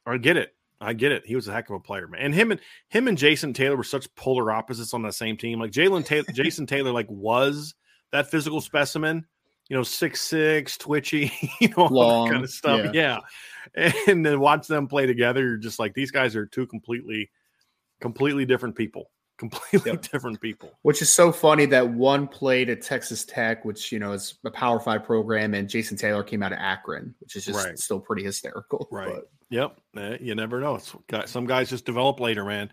I 0.04 0.18
get 0.18 0.36
it. 0.36 0.54
I 0.80 0.94
get 0.94 1.12
it. 1.12 1.26
He 1.26 1.36
was 1.36 1.46
a 1.46 1.52
heck 1.52 1.68
of 1.68 1.76
a 1.76 1.80
player, 1.80 2.08
man. 2.08 2.22
And 2.22 2.34
him 2.34 2.50
and 2.52 2.60
him 2.88 3.06
and 3.06 3.18
Jason 3.18 3.52
Taylor 3.52 3.76
were 3.76 3.84
such 3.84 4.12
polar 4.14 4.50
opposites 4.50 4.94
on 4.94 5.02
the 5.02 5.12
same 5.12 5.36
team. 5.36 5.60
Like 5.60 5.72
Jalen 5.72 6.06
Taylor, 6.06 6.26
Jason 6.34 6.66
Taylor, 6.66 6.90
like 6.90 7.10
was 7.10 7.74
that 8.12 8.30
physical 8.30 8.60
specimen, 8.60 9.26
you 9.68 9.76
know, 9.76 9.82
six 9.82 10.22
six, 10.22 10.78
twitchy, 10.78 11.32
you 11.60 11.68
know, 11.68 11.84
Long, 11.84 11.92
all 11.92 12.24
that 12.24 12.32
kind 12.32 12.44
of 12.44 12.50
stuff. 12.50 12.94
Yeah. 12.94 13.20
yeah. 13.76 13.92
And 14.08 14.24
then 14.24 14.40
watch 14.40 14.66
them 14.66 14.88
play 14.88 15.06
together. 15.06 15.42
You're 15.42 15.56
just 15.58 15.78
like 15.78 15.92
these 15.92 16.10
guys 16.10 16.34
are 16.34 16.46
two 16.46 16.66
completely, 16.66 17.30
completely 18.00 18.46
different 18.46 18.74
people. 18.74 19.10
Completely 19.40 19.92
yep. 19.92 20.02
different 20.02 20.38
people. 20.42 20.70
Which 20.82 21.00
is 21.00 21.10
so 21.10 21.32
funny 21.32 21.64
that 21.64 21.88
one 21.88 22.28
played 22.28 22.68
at 22.68 22.82
Texas 22.82 23.24
Tech, 23.24 23.64
which 23.64 23.90
you 23.90 23.98
know 23.98 24.12
is 24.12 24.34
a 24.44 24.50
Power 24.50 24.78
Five 24.78 25.02
program, 25.02 25.54
and 25.54 25.66
Jason 25.66 25.96
Taylor 25.96 26.22
came 26.22 26.42
out 26.42 26.52
of 26.52 26.58
Akron, 26.58 27.14
which 27.20 27.36
is 27.36 27.46
just 27.46 27.64
right. 27.64 27.78
still 27.78 28.00
pretty 28.00 28.22
hysterical. 28.22 28.86
Right. 28.90 29.14
But. 29.14 29.30
Yep. 29.50 29.80
Eh, 29.96 30.18
you 30.20 30.34
never 30.34 30.60
know. 30.60 30.78
some 31.26 31.46
guys 31.46 31.70
just 31.70 31.84
develop 31.84 32.20
later, 32.20 32.44
man. 32.44 32.72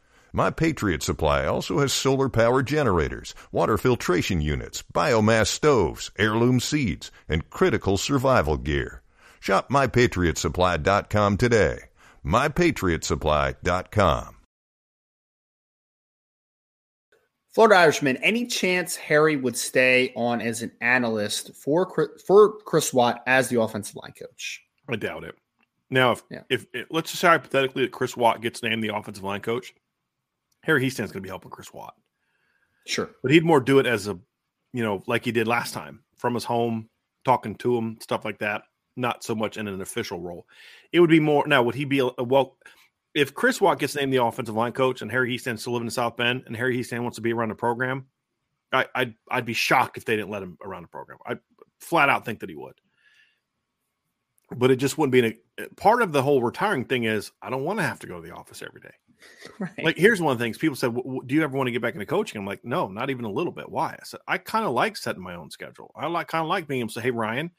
My 0.33 0.49
Patriot 0.49 1.03
Supply 1.03 1.45
also 1.45 1.79
has 1.79 1.91
solar 1.91 2.29
power 2.29 2.63
generators, 2.63 3.35
water 3.51 3.77
filtration 3.77 4.39
units, 4.41 4.83
biomass 4.93 5.47
stoves, 5.47 6.11
heirloom 6.17 6.59
seeds, 6.59 7.11
and 7.27 7.49
critical 7.49 7.97
survival 7.97 8.57
gear. 8.57 9.01
Shop 9.41 9.69
MyPatriotSupply.com 9.69 11.37
today. 11.37 11.79
MyPatriotSupply.com. 12.25 14.35
Florida 17.53 17.75
Irishman, 17.75 18.15
any 18.17 18.45
chance 18.45 18.95
Harry 18.95 19.35
would 19.35 19.57
stay 19.57 20.13
on 20.15 20.39
as 20.39 20.61
an 20.61 20.71
analyst 20.79 21.53
for 21.53 22.09
for 22.25 22.59
Chris 22.59 22.93
Watt 22.93 23.21
as 23.27 23.49
the 23.49 23.59
offensive 23.59 23.97
line 23.97 24.13
coach? 24.17 24.63
I 24.89 24.95
doubt 24.95 25.25
it. 25.25 25.35
Now, 25.89 26.13
if 26.13 26.23
yeah. 26.31 26.43
if, 26.49 26.65
if 26.73 26.87
let's 26.89 27.11
just 27.11 27.19
say 27.19 27.27
hypothetically 27.27 27.83
that 27.83 27.91
Chris 27.91 28.15
Watt 28.15 28.41
gets 28.41 28.63
named 28.63 28.81
the 28.81 28.95
offensive 28.95 29.25
line 29.25 29.41
coach, 29.41 29.73
Harry 30.61 30.83
Hiestand's 30.83 31.11
going 31.11 31.21
to 31.21 31.27
be 31.27 31.29
helping 31.29 31.51
Chris 31.51 31.73
Watt. 31.73 31.95
Sure, 32.85 33.09
but 33.21 33.31
he'd 33.31 33.45
more 33.45 33.59
do 33.59 33.79
it 33.79 33.85
as 33.85 34.07
a, 34.07 34.17
you 34.73 34.83
know, 34.83 35.03
like 35.07 35.25
he 35.25 35.31
did 35.31 35.47
last 35.47 35.73
time 35.73 36.01
from 36.17 36.33
his 36.33 36.43
home, 36.43 36.89
talking 37.25 37.55
to 37.55 37.77
him, 37.77 37.97
stuff 38.01 38.25
like 38.25 38.39
that. 38.39 38.63
Not 38.97 39.23
so 39.23 39.33
much 39.33 39.57
in 39.57 39.67
an 39.67 39.81
official 39.81 40.19
role. 40.19 40.45
It 40.91 40.99
would 40.99 41.09
be 41.09 41.19
more 41.19 41.47
now. 41.47 41.63
Would 41.63 41.75
he 41.75 41.85
be 41.85 41.99
a, 41.99 42.23
well? 42.23 42.57
if 43.13 43.33
Chris 43.33 43.59
Watt 43.59 43.79
gets 43.79 43.95
named 43.95 44.13
the 44.13 44.23
offensive 44.23 44.55
line 44.55 44.71
coach 44.71 45.01
and 45.01 45.11
Harry 45.11 45.35
Hiestand 45.35 45.59
still 45.59 45.73
living 45.73 45.87
in 45.87 45.91
South 45.91 46.15
Bend 46.15 46.43
and 46.45 46.55
Harry 46.55 46.77
Hiestand 46.77 47.01
wants 47.01 47.15
to 47.15 47.21
be 47.21 47.33
around 47.33 47.49
the 47.49 47.55
program, 47.55 48.05
I, 48.71 48.85
I'd 48.95 49.15
I'd 49.29 49.45
be 49.45 49.53
shocked 49.53 49.97
if 49.97 50.05
they 50.05 50.15
didn't 50.15 50.29
let 50.29 50.43
him 50.43 50.57
around 50.63 50.83
the 50.83 50.87
program. 50.87 51.17
I 51.25 51.37
flat 51.79 52.09
out 52.09 52.25
think 52.25 52.39
that 52.39 52.49
he 52.49 52.55
would. 52.55 52.75
But 54.55 54.71
it 54.71 54.77
just 54.77 54.97
wouldn't 54.97 55.13
be 55.13 55.39
a 55.57 55.69
part 55.75 56.01
of 56.01 56.11
the 56.11 56.21
whole 56.21 56.41
retiring 56.41 56.85
thing. 56.85 57.03
Is 57.03 57.31
I 57.41 57.49
don't 57.49 57.63
want 57.63 57.79
to 57.79 57.83
have 57.83 57.99
to 57.99 58.07
go 58.07 58.21
to 58.21 58.27
the 58.27 58.35
office 58.35 58.61
every 58.61 58.81
day. 58.81 58.93
Right. 59.59 59.83
Like 59.83 59.97
here's 59.97 60.21
one 60.21 60.31
of 60.31 60.39
the 60.39 60.43
things 60.43 60.57
people 60.57 60.75
said: 60.75 60.93
Do 60.93 61.35
you 61.35 61.43
ever 61.43 61.55
want 61.55 61.67
to 61.67 61.71
get 61.71 61.81
back 61.81 61.93
into 61.93 62.05
coaching? 62.05 62.39
I'm 62.39 62.45
like, 62.45 62.63
no, 62.63 62.87
not 62.87 63.09
even 63.09 63.25
a 63.25 63.31
little 63.31 63.51
bit. 63.51 63.69
Why? 63.69 63.93
I 63.93 64.03
said 64.03 64.19
I 64.27 64.37
kind 64.37 64.65
of 64.65 64.73
like 64.73 64.97
setting 64.97 65.21
my 65.21 65.35
own 65.35 65.49
schedule. 65.49 65.91
I 65.95 66.07
like 66.07 66.27
kind 66.27 66.43
of 66.43 66.47
like 66.47 66.67
being 66.67 66.79
able 66.79 66.89
to 66.89 66.93
say, 66.93 67.01
hey 67.01 67.11
Ryan, 67.11 67.51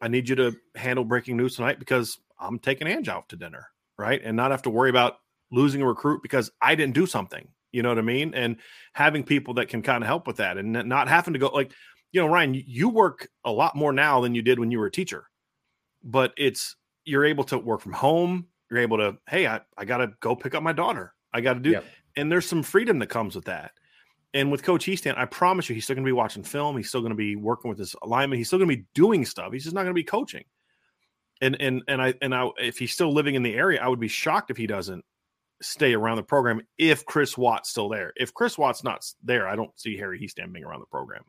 I 0.00 0.08
need 0.08 0.28
you 0.28 0.36
to 0.36 0.56
handle 0.74 1.04
breaking 1.04 1.36
news 1.36 1.56
tonight 1.56 1.78
because 1.78 2.18
I'm 2.38 2.58
taking 2.58 2.86
Ange 2.86 3.08
out 3.08 3.28
to 3.30 3.36
dinner 3.36 3.68
right? 3.98 4.20
And 4.22 4.36
not 4.36 4.50
have 4.50 4.62
to 4.62 4.70
worry 4.70 4.90
about 4.90 5.16
losing 5.50 5.82
a 5.82 5.86
recruit 5.86 6.22
because 6.22 6.50
I 6.60 6.74
didn't 6.74 6.94
do 6.94 7.06
something. 7.06 7.48
You 7.72 7.82
know 7.82 7.88
what 7.90 7.98
I 7.98 8.02
mean? 8.02 8.34
And 8.34 8.56
having 8.92 9.22
people 9.22 9.54
that 9.54 9.68
can 9.68 9.82
kind 9.82 10.02
of 10.02 10.08
help 10.08 10.26
with 10.26 10.36
that 10.36 10.56
and 10.58 10.72
not 10.72 11.08
having 11.08 11.34
to 11.34 11.38
go 11.38 11.48
like, 11.48 11.72
you 12.12 12.20
know, 12.20 12.28
Ryan, 12.28 12.54
you 12.54 12.88
work 12.88 13.28
a 13.44 13.50
lot 13.50 13.76
more 13.76 13.92
now 13.92 14.20
than 14.20 14.34
you 14.34 14.42
did 14.42 14.58
when 14.58 14.70
you 14.70 14.78
were 14.78 14.86
a 14.86 14.90
teacher, 14.90 15.28
but 16.02 16.32
it's 16.36 16.76
you're 17.04 17.24
able 17.24 17.44
to 17.44 17.58
work 17.58 17.80
from 17.80 17.92
home. 17.92 18.46
You're 18.70 18.80
able 18.80 18.98
to, 18.98 19.16
hey, 19.28 19.46
I, 19.46 19.60
I 19.76 19.84
got 19.84 19.98
to 19.98 20.12
go 20.20 20.34
pick 20.34 20.54
up 20.54 20.62
my 20.62 20.72
daughter. 20.72 21.14
I 21.32 21.40
got 21.40 21.54
to 21.54 21.60
do, 21.60 21.70
yep. 21.70 21.84
and 22.16 22.30
there's 22.30 22.46
some 22.46 22.62
freedom 22.62 22.98
that 23.00 23.08
comes 23.08 23.34
with 23.34 23.44
that. 23.44 23.72
And 24.34 24.50
with 24.50 24.62
Coach 24.62 24.86
Hiestand, 24.86 25.16
I 25.16 25.24
promise 25.24 25.68
you, 25.68 25.74
he's 25.74 25.84
still 25.84 25.94
going 25.94 26.04
to 26.04 26.08
be 26.08 26.12
watching 26.12 26.42
film. 26.42 26.76
He's 26.76 26.88
still 26.88 27.00
going 27.00 27.10
to 27.10 27.16
be 27.16 27.36
working 27.36 27.68
with 27.68 27.78
his 27.78 27.94
alignment. 28.02 28.38
He's 28.38 28.48
still 28.48 28.58
going 28.58 28.70
to 28.70 28.76
be 28.76 28.84
doing 28.94 29.24
stuff. 29.24 29.52
He's 29.52 29.64
just 29.64 29.74
not 29.74 29.82
going 29.82 29.94
to 29.94 29.94
be 29.94 30.04
coaching 30.04 30.44
and 31.40 31.56
and 31.60 31.82
and 31.88 32.00
I 32.00 32.14
and 32.22 32.34
I 32.34 32.48
if 32.58 32.78
he's 32.78 32.92
still 32.92 33.12
living 33.12 33.34
in 33.34 33.42
the 33.42 33.54
area, 33.54 33.82
I 33.82 33.88
would 33.88 34.00
be 34.00 34.08
shocked 34.08 34.50
if 34.50 34.56
he 34.56 34.66
doesn't 34.66 35.04
stay 35.62 35.94
around 35.94 36.16
the 36.16 36.22
program 36.22 36.60
if 36.78 37.04
Chris 37.06 37.36
Watt's 37.36 37.70
still 37.70 37.88
there. 37.88 38.12
If 38.16 38.34
Chris 38.34 38.58
Watt's 38.58 38.84
not 38.84 39.04
there, 39.22 39.48
I 39.48 39.56
don't 39.56 39.78
see 39.78 39.96
Harry 39.96 40.18
Hiestand 40.18 40.52
being 40.52 40.64
around 40.64 40.80
the 40.80 40.86
program 40.86 41.22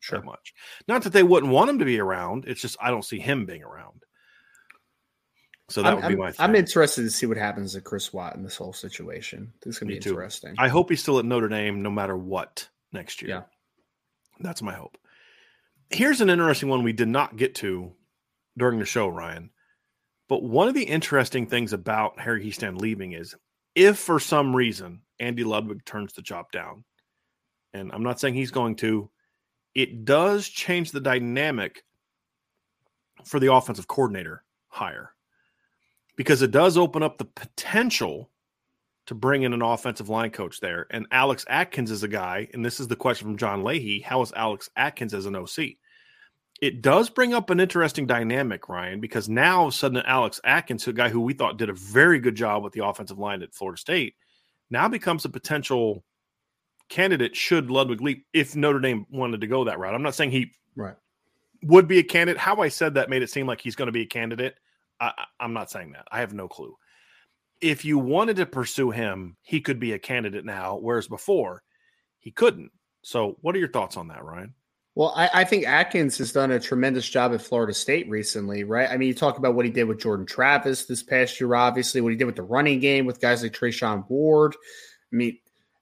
sure. 0.00 0.22
much. 0.22 0.54
Not 0.88 1.02
that 1.02 1.12
they 1.12 1.22
wouldn't 1.22 1.52
want 1.52 1.70
him 1.70 1.78
to 1.78 1.84
be 1.84 2.00
around. 2.00 2.44
It's 2.46 2.60
just 2.60 2.76
I 2.80 2.90
don't 2.90 3.04
see 3.04 3.18
him 3.18 3.46
being 3.46 3.62
around. 3.62 4.02
So 5.70 5.82
that 5.82 5.94
I'm, 5.94 6.02
would 6.02 6.08
be 6.08 6.16
my. 6.16 6.32
Thing. 6.32 6.44
I'm 6.44 6.54
interested 6.54 7.02
to 7.02 7.10
see 7.10 7.26
what 7.26 7.36
happens 7.36 7.72
to 7.72 7.80
Chris 7.80 8.12
Watt 8.12 8.36
in 8.36 8.42
this 8.42 8.56
whole 8.56 8.72
situation. 8.72 9.52
This 9.62 9.78
to 9.78 9.86
be 9.86 9.98
too. 9.98 10.10
interesting. 10.10 10.54
I 10.58 10.68
hope 10.68 10.90
he's 10.90 11.00
still 11.00 11.18
at 11.18 11.24
Notre 11.24 11.48
Dame 11.48 11.82
no 11.82 11.90
matter 11.90 12.16
what 12.16 12.68
next 12.92 13.22
year. 13.22 13.30
Yeah, 13.30 13.42
that's 14.40 14.62
my 14.62 14.74
hope. 14.74 14.98
Here's 15.90 16.20
an 16.20 16.30
interesting 16.30 16.68
one 16.68 16.82
we 16.82 16.92
did 16.92 17.08
not 17.08 17.36
get 17.36 17.54
to 17.56 17.92
during 18.58 18.78
the 18.78 18.84
show, 18.84 19.08
Ryan. 19.08 19.50
But 20.28 20.42
one 20.42 20.68
of 20.68 20.74
the 20.74 20.84
interesting 20.84 21.46
things 21.46 21.72
about 21.72 22.18
Harry 22.18 22.44
Hiestand 22.44 22.80
leaving 22.80 23.12
is 23.12 23.34
if 23.74 23.98
for 23.98 24.18
some 24.18 24.54
reason 24.56 25.02
Andy 25.20 25.44
Ludwig 25.44 25.84
turns 25.84 26.12
the 26.12 26.22
job 26.22 26.50
down, 26.50 26.84
and 27.72 27.90
I'm 27.92 28.02
not 28.02 28.20
saying 28.20 28.34
he's 28.34 28.50
going 28.50 28.76
to, 28.76 29.10
it 29.74 30.04
does 30.04 30.48
change 30.48 30.92
the 30.92 31.00
dynamic 31.00 31.84
for 33.24 33.38
the 33.38 33.52
offensive 33.52 33.88
coordinator 33.88 34.44
hire 34.68 35.13
because 36.16 36.42
it 36.42 36.50
does 36.50 36.76
open 36.76 37.02
up 37.02 37.18
the 37.18 37.24
potential 37.24 38.30
to 39.06 39.14
bring 39.14 39.42
in 39.42 39.52
an 39.52 39.62
offensive 39.62 40.08
line 40.08 40.30
coach 40.30 40.60
there. 40.60 40.86
And 40.90 41.06
Alex 41.10 41.44
Atkins 41.48 41.90
is 41.90 42.02
a 42.02 42.08
guy, 42.08 42.48
and 42.54 42.64
this 42.64 42.80
is 42.80 42.88
the 42.88 42.96
question 42.96 43.26
from 43.26 43.36
John 43.36 43.62
Leahy 43.62 44.00
how 44.00 44.22
is 44.22 44.32
Alex 44.34 44.70
Atkins 44.76 45.14
as 45.14 45.26
an 45.26 45.36
OC? 45.36 45.76
It 46.60 46.82
does 46.82 47.10
bring 47.10 47.34
up 47.34 47.50
an 47.50 47.60
interesting 47.60 48.06
dynamic, 48.06 48.68
Ryan, 48.68 49.00
because 49.00 49.28
now 49.28 49.60
all 49.60 49.68
of 49.68 49.74
a 49.74 49.76
sudden 49.76 50.02
Alex 50.06 50.40
Atkins, 50.44 50.86
a 50.86 50.92
guy 50.92 51.08
who 51.08 51.20
we 51.20 51.34
thought 51.34 51.58
did 51.58 51.68
a 51.68 51.74
very 51.74 52.18
good 52.20 52.36
job 52.36 52.62
with 52.62 52.72
the 52.72 52.84
offensive 52.84 53.18
line 53.18 53.42
at 53.42 53.52
Florida 53.52 53.78
State, 53.78 54.14
now 54.70 54.88
becomes 54.88 55.24
a 55.24 55.28
potential 55.28 56.04
candidate 56.88 57.34
should 57.34 57.70
Ludwig 57.70 58.00
leap 58.00 58.24
if 58.32 58.54
Notre 58.54 58.78
Dame 58.78 59.04
wanted 59.10 59.40
to 59.40 59.46
go 59.46 59.64
that 59.64 59.78
route. 59.78 59.94
I'm 59.94 60.02
not 60.02 60.14
saying 60.14 60.30
he 60.30 60.52
right 60.76 60.94
would 61.64 61.88
be 61.88 61.98
a 61.98 62.02
candidate. 62.02 62.38
How 62.38 62.60
I 62.60 62.68
said 62.68 62.94
that 62.94 63.10
made 63.10 63.22
it 63.22 63.30
seem 63.30 63.46
like 63.46 63.60
he's 63.60 63.74
going 63.76 63.86
to 63.86 63.92
be 63.92 64.02
a 64.02 64.06
candidate. 64.06 64.56
I, 65.00 65.12
I'm 65.40 65.52
not 65.52 65.70
saying 65.70 65.92
that. 65.92 66.06
I 66.10 66.20
have 66.20 66.34
no 66.34 66.48
clue. 66.48 66.76
If 67.60 67.84
you 67.84 67.98
wanted 67.98 68.36
to 68.36 68.46
pursue 68.46 68.90
him, 68.90 69.36
he 69.42 69.60
could 69.60 69.80
be 69.80 69.92
a 69.92 69.98
candidate 69.98 70.44
now, 70.44 70.78
whereas 70.80 71.08
before 71.08 71.62
he 72.18 72.30
couldn't. 72.30 72.72
So, 73.02 73.36
what 73.40 73.54
are 73.54 73.58
your 73.58 73.70
thoughts 73.70 73.96
on 73.96 74.08
that, 74.08 74.24
Ryan? 74.24 74.54
Well, 74.96 75.12
I, 75.16 75.28
I, 75.34 75.44
think 75.44 75.66
Atkins 75.66 76.18
has 76.18 76.32
done 76.32 76.52
a 76.52 76.60
tremendous 76.60 77.08
job 77.08 77.34
at 77.34 77.42
Florida 77.42 77.74
State 77.74 78.08
recently, 78.08 78.62
right? 78.62 78.88
I 78.88 78.96
mean, 78.96 79.08
you 79.08 79.14
talk 79.14 79.38
about 79.38 79.54
what 79.54 79.64
he 79.64 79.70
did 79.70 79.84
with 79.84 79.98
Jordan 80.00 80.24
Travis 80.24 80.84
this 80.84 81.02
past 81.02 81.40
year, 81.40 81.54
obviously, 81.54 82.00
what 82.00 82.12
he 82.12 82.16
did 82.16 82.26
with 82.26 82.36
the 82.36 82.44
running 82.44 82.78
game 82.78 83.04
with 83.04 83.20
guys 83.20 83.42
like 83.42 83.52
Treshaun 83.52 84.08
Ward. 84.08 84.54
I 85.12 85.16
mean, 85.16 85.38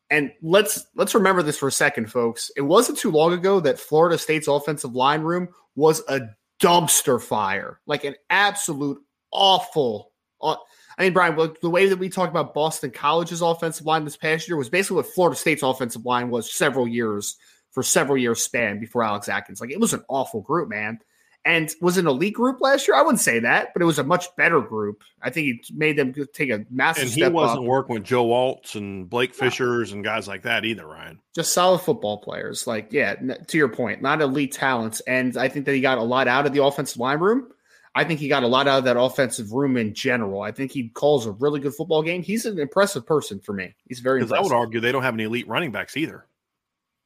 and 0.09 0.33
let's 0.43 0.87
let's 0.95 1.15
remember 1.15 1.43
this 1.43 1.59
for 1.59 1.69
a 1.69 1.73
second, 1.73 2.11
folks. 2.11 2.51
It 2.57 2.63
wasn't 2.63 2.99
too 2.99 3.11
long 3.11 3.35
ago 3.35 3.61
that 3.61 3.79
Florida 3.79 4.17
State's 4.17 4.49
offensive 4.49 4.95
line 4.95 5.21
room 5.21 5.49
was 5.75 6.03
a 6.09 6.21
dumpster 6.63 7.21
fire, 7.21 7.81
like 7.87 8.05
an 8.05 8.15
absolute 8.31 8.99
awful. 9.31 10.13
Uh, 10.41 10.57
I 10.97 11.03
mean, 11.03 11.13
Brian, 11.13 11.55
the 11.61 11.71
way 11.71 11.89
that 11.89 11.99
we 11.99 12.09
talked 12.09 12.31
about 12.31 12.55
Boston 12.55 12.91
College's 12.91 13.43
offensive 13.43 13.87
line 13.87 14.05
this 14.05 14.17
past 14.17 14.49
year 14.49 14.57
was 14.57 14.69
basically 14.69 14.97
what 14.97 15.07
Florida 15.07 15.37
State's 15.37 15.63
offensive 15.63 16.05
line 16.05 16.31
was 16.31 16.53
several 16.53 16.87
years 16.87 17.37
for 17.71 17.83
several 17.83 18.19
years 18.19 18.43
span 18.43 18.79
before 18.79 19.03
Alex 19.03 19.29
Atkins. 19.29 19.61
Like 19.61 19.71
it 19.71 19.81
was 19.81 19.95
an 19.95 20.05
awful 20.09 20.43
group, 20.43 20.69
man. 20.69 20.99
And 21.45 21.71
was 21.81 21.99
an 21.99 22.07
elite 22.07 22.35
group 22.35 22.61
last 22.61 22.87
year? 22.87 22.97
I 22.97 23.03
wouldn't 23.03 23.21
say 23.21 23.41
that, 23.41 23.73
but 23.73 23.83
it 23.83 23.85
was 23.85 23.99
a 23.99 24.05
much 24.05 24.35
better 24.37 24.61
group. 24.61 25.03
I 25.23 25.31
think 25.31 25.47
he 25.47 25.75
made 25.75 25.99
them 25.99 26.15
take 26.33 26.51
a 26.51 26.65
massive. 26.71 27.05
And 27.05 27.13
he 27.13 27.27
wasn't 27.27 27.61
up. 27.61 27.65
working 27.65 27.95
with 27.95 28.05
Joe 28.05 28.27
Alts 28.27 28.77
and 28.77 29.11
Blake 29.11 29.35
Fishers 29.35 29.91
and 29.91 30.05
guys 30.05 30.29
like 30.29 30.43
that 30.43 30.65
either, 30.65 30.87
Ryan. 30.87 31.19
Just 31.35 31.53
solid 31.53 31.81
football 31.81 32.19
players. 32.19 32.69
Like, 32.69 32.93
yeah, 32.93 33.15
to 33.15 33.59
your 33.59 33.69
point, 33.69 34.03
not 34.03 34.21
elite 34.21 34.53
talents. 34.53 35.01
And 35.01 35.37
I 35.37 35.49
think 35.49 35.67
that 35.67 35.75
he 35.75 35.81
got 35.81 35.99
a 35.99 36.03
lot 36.03 36.29
out 36.29 36.47
of 36.47 36.53
the 36.53 36.63
offensive 36.63 36.99
line 36.99 37.19
room. 37.19 37.49
I 37.95 38.05
think 38.05 38.21
he 38.21 38.29
got 38.29 38.43
a 38.43 38.47
lot 38.47 38.69
out 38.69 38.79
of 38.79 38.85
that 38.85 38.99
offensive 38.99 39.53
room 39.53 39.77
in 39.77 39.95
general. 39.95 40.43
I 40.43 40.53
think 40.53 40.71
he 40.71 40.89
calls 40.91 41.27
a 41.27 41.33
really 41.33 41.61
good 41.61 41.75
football 41.75 42.03
game. 42.03 42.23
He's 42.23 42.47
an 42.47 42.59
impressive 42.59 43.05
person 43.05 43.41
for 43.41 43.53
me. 43.53 43.75
He's 43.87 43.99
very. 44.01 44.21
Because 44.21 44.33
I 44.33 44.41
would 44.41 44.53
argue 44.53 44.81
they 44.81 44.93
don't 44.93 45.03
have 45.03 45.15
any 45.15 45.25
elite 45.25 45.49
running 45.49 45.73
backs 45.73 45.97
either. 45.97 46.25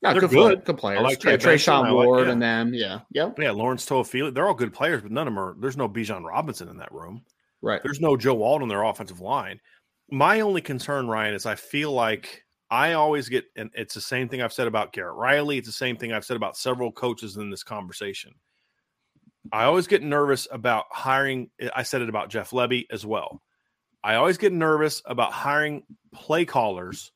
Yeah, 0.02 0.12
they're 0.12 0.20
good, 0.20 0.30
good, 0.30 0.64
good 0.64 0.78
players. 0.78 1.00
I 1.00 1.02
like 1.02 1.20
Trey, 1.20 1.32
yeah, 1.32 1.38
Treshaun 1.38 1.92
Ward 1.92 2.18
like, 2.18 2.26
yeah. 2.26 2.32
and 2.32 2.42
them. 2.42 2.74
Yeah, 2.74 3.00
yep. 3.10 3.38
Yeah, 3.38 3.50
Lawrence 3.52 3.86
Toafili. 3.86 4.32
They're 4.32 4.46
all 4.46 4.54
good 4.54 4.74
players, 4.74 5.02
but 5.02 5.10
none 5.10 5.26
of 5.26 5.34
them 5.34 5.38
are. 5.38 5.56
There's 5.58 5.76
no 5.76 5.88
Bijan 5.88 6.24
Robinson 6.24 6.68
in 6.68 6.76
that 6.78 6.92
room. 6.92 7.22
Right. 7.62 7.80
There's 7.82 8.00
no 8.00 8.16
Joe 8.16 8.42
Alt 8.42 8.62
on 8.62 8.68
their 8.68 8.82
offensive 8.82 9.20
line. 9.20 9.58
My 10.10 10.40
only 10.40 10.60
concern, 10.60 11.08
Ryan, 11.08 11.34
is 11.34 11.46
I 11.46 11.54
feel 11.54 11.92
like 11.92 12.44
I 12.70 12.92
always 12.92 13.28
get, 13.28 13.44
and 13.56 13.70
it's 13.74 13.94
the 13.94 14.00
same 14.00 14.28
thing 14.28 14.42
I've 14.42 14.52
said 14.52 14.66
about 14.66 14.92
Garrett 14.92 15.16
Riley. 15.16 15.58
It's 15.58 15.66
the 15.66 15.72
same 15.72 15.96
thing 15.96 16.12
I've 16.12 16.24
said 16.24 16.36
about 16.36 16.56
several 16.56 16.92
coaches 16.92 17.36
in 17.36 17.50
this 17.50 17.62
conversation. 17.62 18.34
I 19.52 19.64
always 19.64 19.86
get 19.86 20.02
nervous 20.02 20.46
about 20.50 20.84
hiring. 20.90 21.50
I 21.74 21.84
said 21.84 22.02
it 22.02 22.08
about 22.08 22.30
Jeff 22.30 22.50
Lebby 22.50 22.86
as 22.90 23.06
well. 23.06 23.42
I 24.02 24.16
always 24.16 24.38
get 24.38 24.52
nervous 24.52 25.02
about 25.06 25.32
hiring 25.32 25.84
play 26.12 26.44
callers 26.44 27.12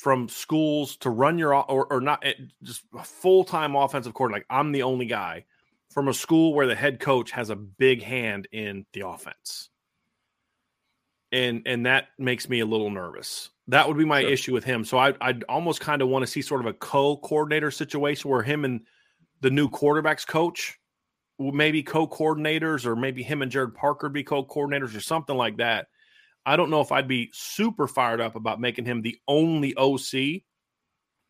from 0.00 0.30
schools 0.30 0.96
to 0.96 1.10
run 1.10 1.36
your 1.36 1.54
or, 1.54 1.86
or 1.92 2.00
not 2.00 2.24
eh, 2.24 2.32
just 2.62 2.84
full 3.04 3.44
time 3.44 3.76
offensive 3.76 4.14
coordinator. 4.14 4.40
Like 4.40 4.58
I'm 4.58 4.72
the 4.72 4.82
only 4.82 5.04
guy 5.04 5.44
from 5.90 6.08
a 6.08 6.14
school 6.14 6.54
where 6.54 6.66
the 6.66 6.74
head 6.74 7.00
coach 7.00 7.30
has 7.32 7.50
a 7.50 7.56
big 7.56 8.02
hand 8.02 8.48
in 8.50 8.86
the 8.94 9.06
offense, 9.06 9.68
and 11.32 11.60
and 11.66 11.84
that 11.84 12.08
makes 12.18 12.48
me 12.48 12.60
a 12.60 12.66
little 12.66 12.88
nervous. 12.88 13.50
That 13.68 13.86
would 13.86 13.98
be 13.98 14.06
my 14.06 14.22
sure. 14.22 14.30
issue 14.30 14.54
with 14.54 14.64
him. 14.64 14.86
So 14.86 14.96
I 14.96 15.12
I'd 15.20 15.44
almost 15.50 15.82
kind 15.82 16.00
of 16.00 16.08
want 16.08 16.22
to 16.22 16.26
see 16.26 16.40
sort 16.40 16.62
of 16.62 16.66
a 16.66 16.72
co 16.72 17.18
coordinator 17.18 17.70
situation 17.70 18.30
where 18.30 18.42
him 18.42 18.64
and 18.64 18.80
the 19.42 19.50
new 19.50 19.68
quarterbacks 19.68 20.26
coach 20.26 20.78
maybe 21.38 21.82
co 21.82 22.08
coordinators, 22.08 22.86
or 22.86 22.96
maybe 22.96 23.22
him 23.22 23.42
and 23.42 23.52
Gerad 23.52 23.74
Parker 23.74 24.08
be 24.08 24.24
co 24.24 24.46
coordinators 24.46 24.96
or 24.96 25.00
something 25.00 25.36
like 25.36 25.58
that 25.58 25.88
I 26.46 26.56
don't 26.56 26.70
know 26.70 26.80
if 26.80 26.92
I'd 26.92 27.08
be 27.08 27.30
super 27.32 27.86
fired 27.86 28.20
up 28.20 28.34
about 28.34 28.60
making 28.60 28.84
him 28.84 29.02
the 29.02 29.18
only 29.28 29.74
OC 29.76 30.42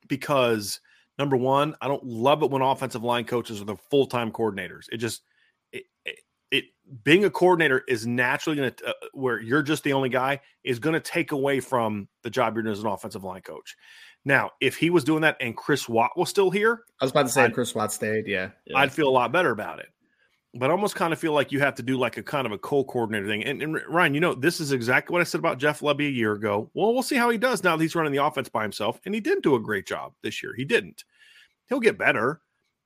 because 0.08 0.80
number 1.18 1.36
one, 1.36 1.74
I 1.80 1.88
don't 1.88 2.04
love 2.04 2.42
it 2.42 2.50
when 2.50 2.62
offensive 2.62 3.02
line 3.02 3.24
coaches 3.24 3.60
are 3.60 3.64
the 3.64 3.76
full 3.76 4.06
time 4.06 4.30
coordinators. 4.32 4.84
It 4.90 4.98
just 4.98 5.22
it, 5.72 5.84
it, 6.04 6.18
it, 6.50 6.64
being 7.04 7.24
a 7.24 7.30
coordinator 7.30 7.82
is 7.88 8.06
naturally 8.06 8.56
going 8.56 8.72
to 8.72 8.88
uh, 8.88 8.92
where 9.12 9.40
you're 9.40 9.62
just 9.62 9.84
the 9.84 9.92
only 9.92 10.08
guy 10.08 10.40
is 10.64 10.78
going 10.78 10.94
to 10.94 11.00
take 11.00 11.32
away 11.32 11.60
from 11.60 12.08
the 12.22 12.30
job 12.30 12.54
you're 12.54 12.62
doing 12.62 12.72
as 12.72 12.80
an 12.80 12.86
offensive 12.86 13.24
line 13.24 13.42
coach. 13.42 13.76
Now, 14.24 14.50
if 14.60 14.76
he 14.76 14.90
was 14.90 15.02
doing 15.02 15.22
that 15.22 15.36
and 15.40 15.56
Chris 15.56 15.88
Watt 15.88 16.10
was 16.16 16.28
still 16.28 16.50
here, 16.50 16.84
I 17.00 17.04
was 17.04 17.10
about 17.10 17.22
to 17.24 17.32
say 17.32 17.44
I'd, 17.44 17.54
Chris 17.54 17.74
Watt 17.74 17.92
stayed. 17.92 18.26
Yeah, 18.26 18.50
yeah, 18.66 18.78
I'd 18.78 18.92
feel 18.92 19.08
a 19.08 19.10
lot 19.10 19.32
better 19.32 19.50
about 19.50 19.78
it 19.78 19.88
but 20.54 20.70
almost 20.70 20.96
kind 20.96 21.12
of 21.12 21.18
feel 21.18 21.32
like 21.32 21.52
you 21.52 21.60
have 21.60 21.76
to 21.76 21.82
do 21.82 21.96
like 21.96 22.16
a 22.16 22.22
kind 22.22 22.46
of 22.46 22.52
a 22.52 22.58
co-coordinator 22.58 23.26
thing. 23.26 23.44
And, 23.44 23.62
and, 23.62 23.80
Ryan, 23.88 24.14
you 24.14 24.20
know, 24.20 24.34
this 24.34 24.60
is 24.60 24.72
exactly 24.72 25.12
what 25.12 25.20
I 25.20 25.24
said 25.24 25.38
about 25.38 25.58
Jeff 25.58 25.80
Lebby 25.80 26.08
a 26.08 26.10
year 26.10 26.32
ago. 26.32 26.70
Well, 26.74 26.92
we'll 26.92 27.02
see 27.02 27.16
how 27.16 27.30
he 27.30 27.38
does 27.38 27.62
now 27.62 27.76
that 27.76 27.82
he's 27.82 27.94
running 27.94 28.12
the 28.12 28.24
offense 28.24 28.48
by 28.48 28.62
himself. 28.62 29.00
And 29.04 29.14
he 29.14 29.20
didn't 29.20 29.44
do 29.44 29.54
a 29.54 29.60
great 29.60 29.86
job 29.86 30.12
this 30.22 30.42
year. 30.42 30.52
He 30.56 30.64
didn't. 30.64 31.04
He'll 31.68 31.80
get 31.80 31.98
better. 31.98 32.40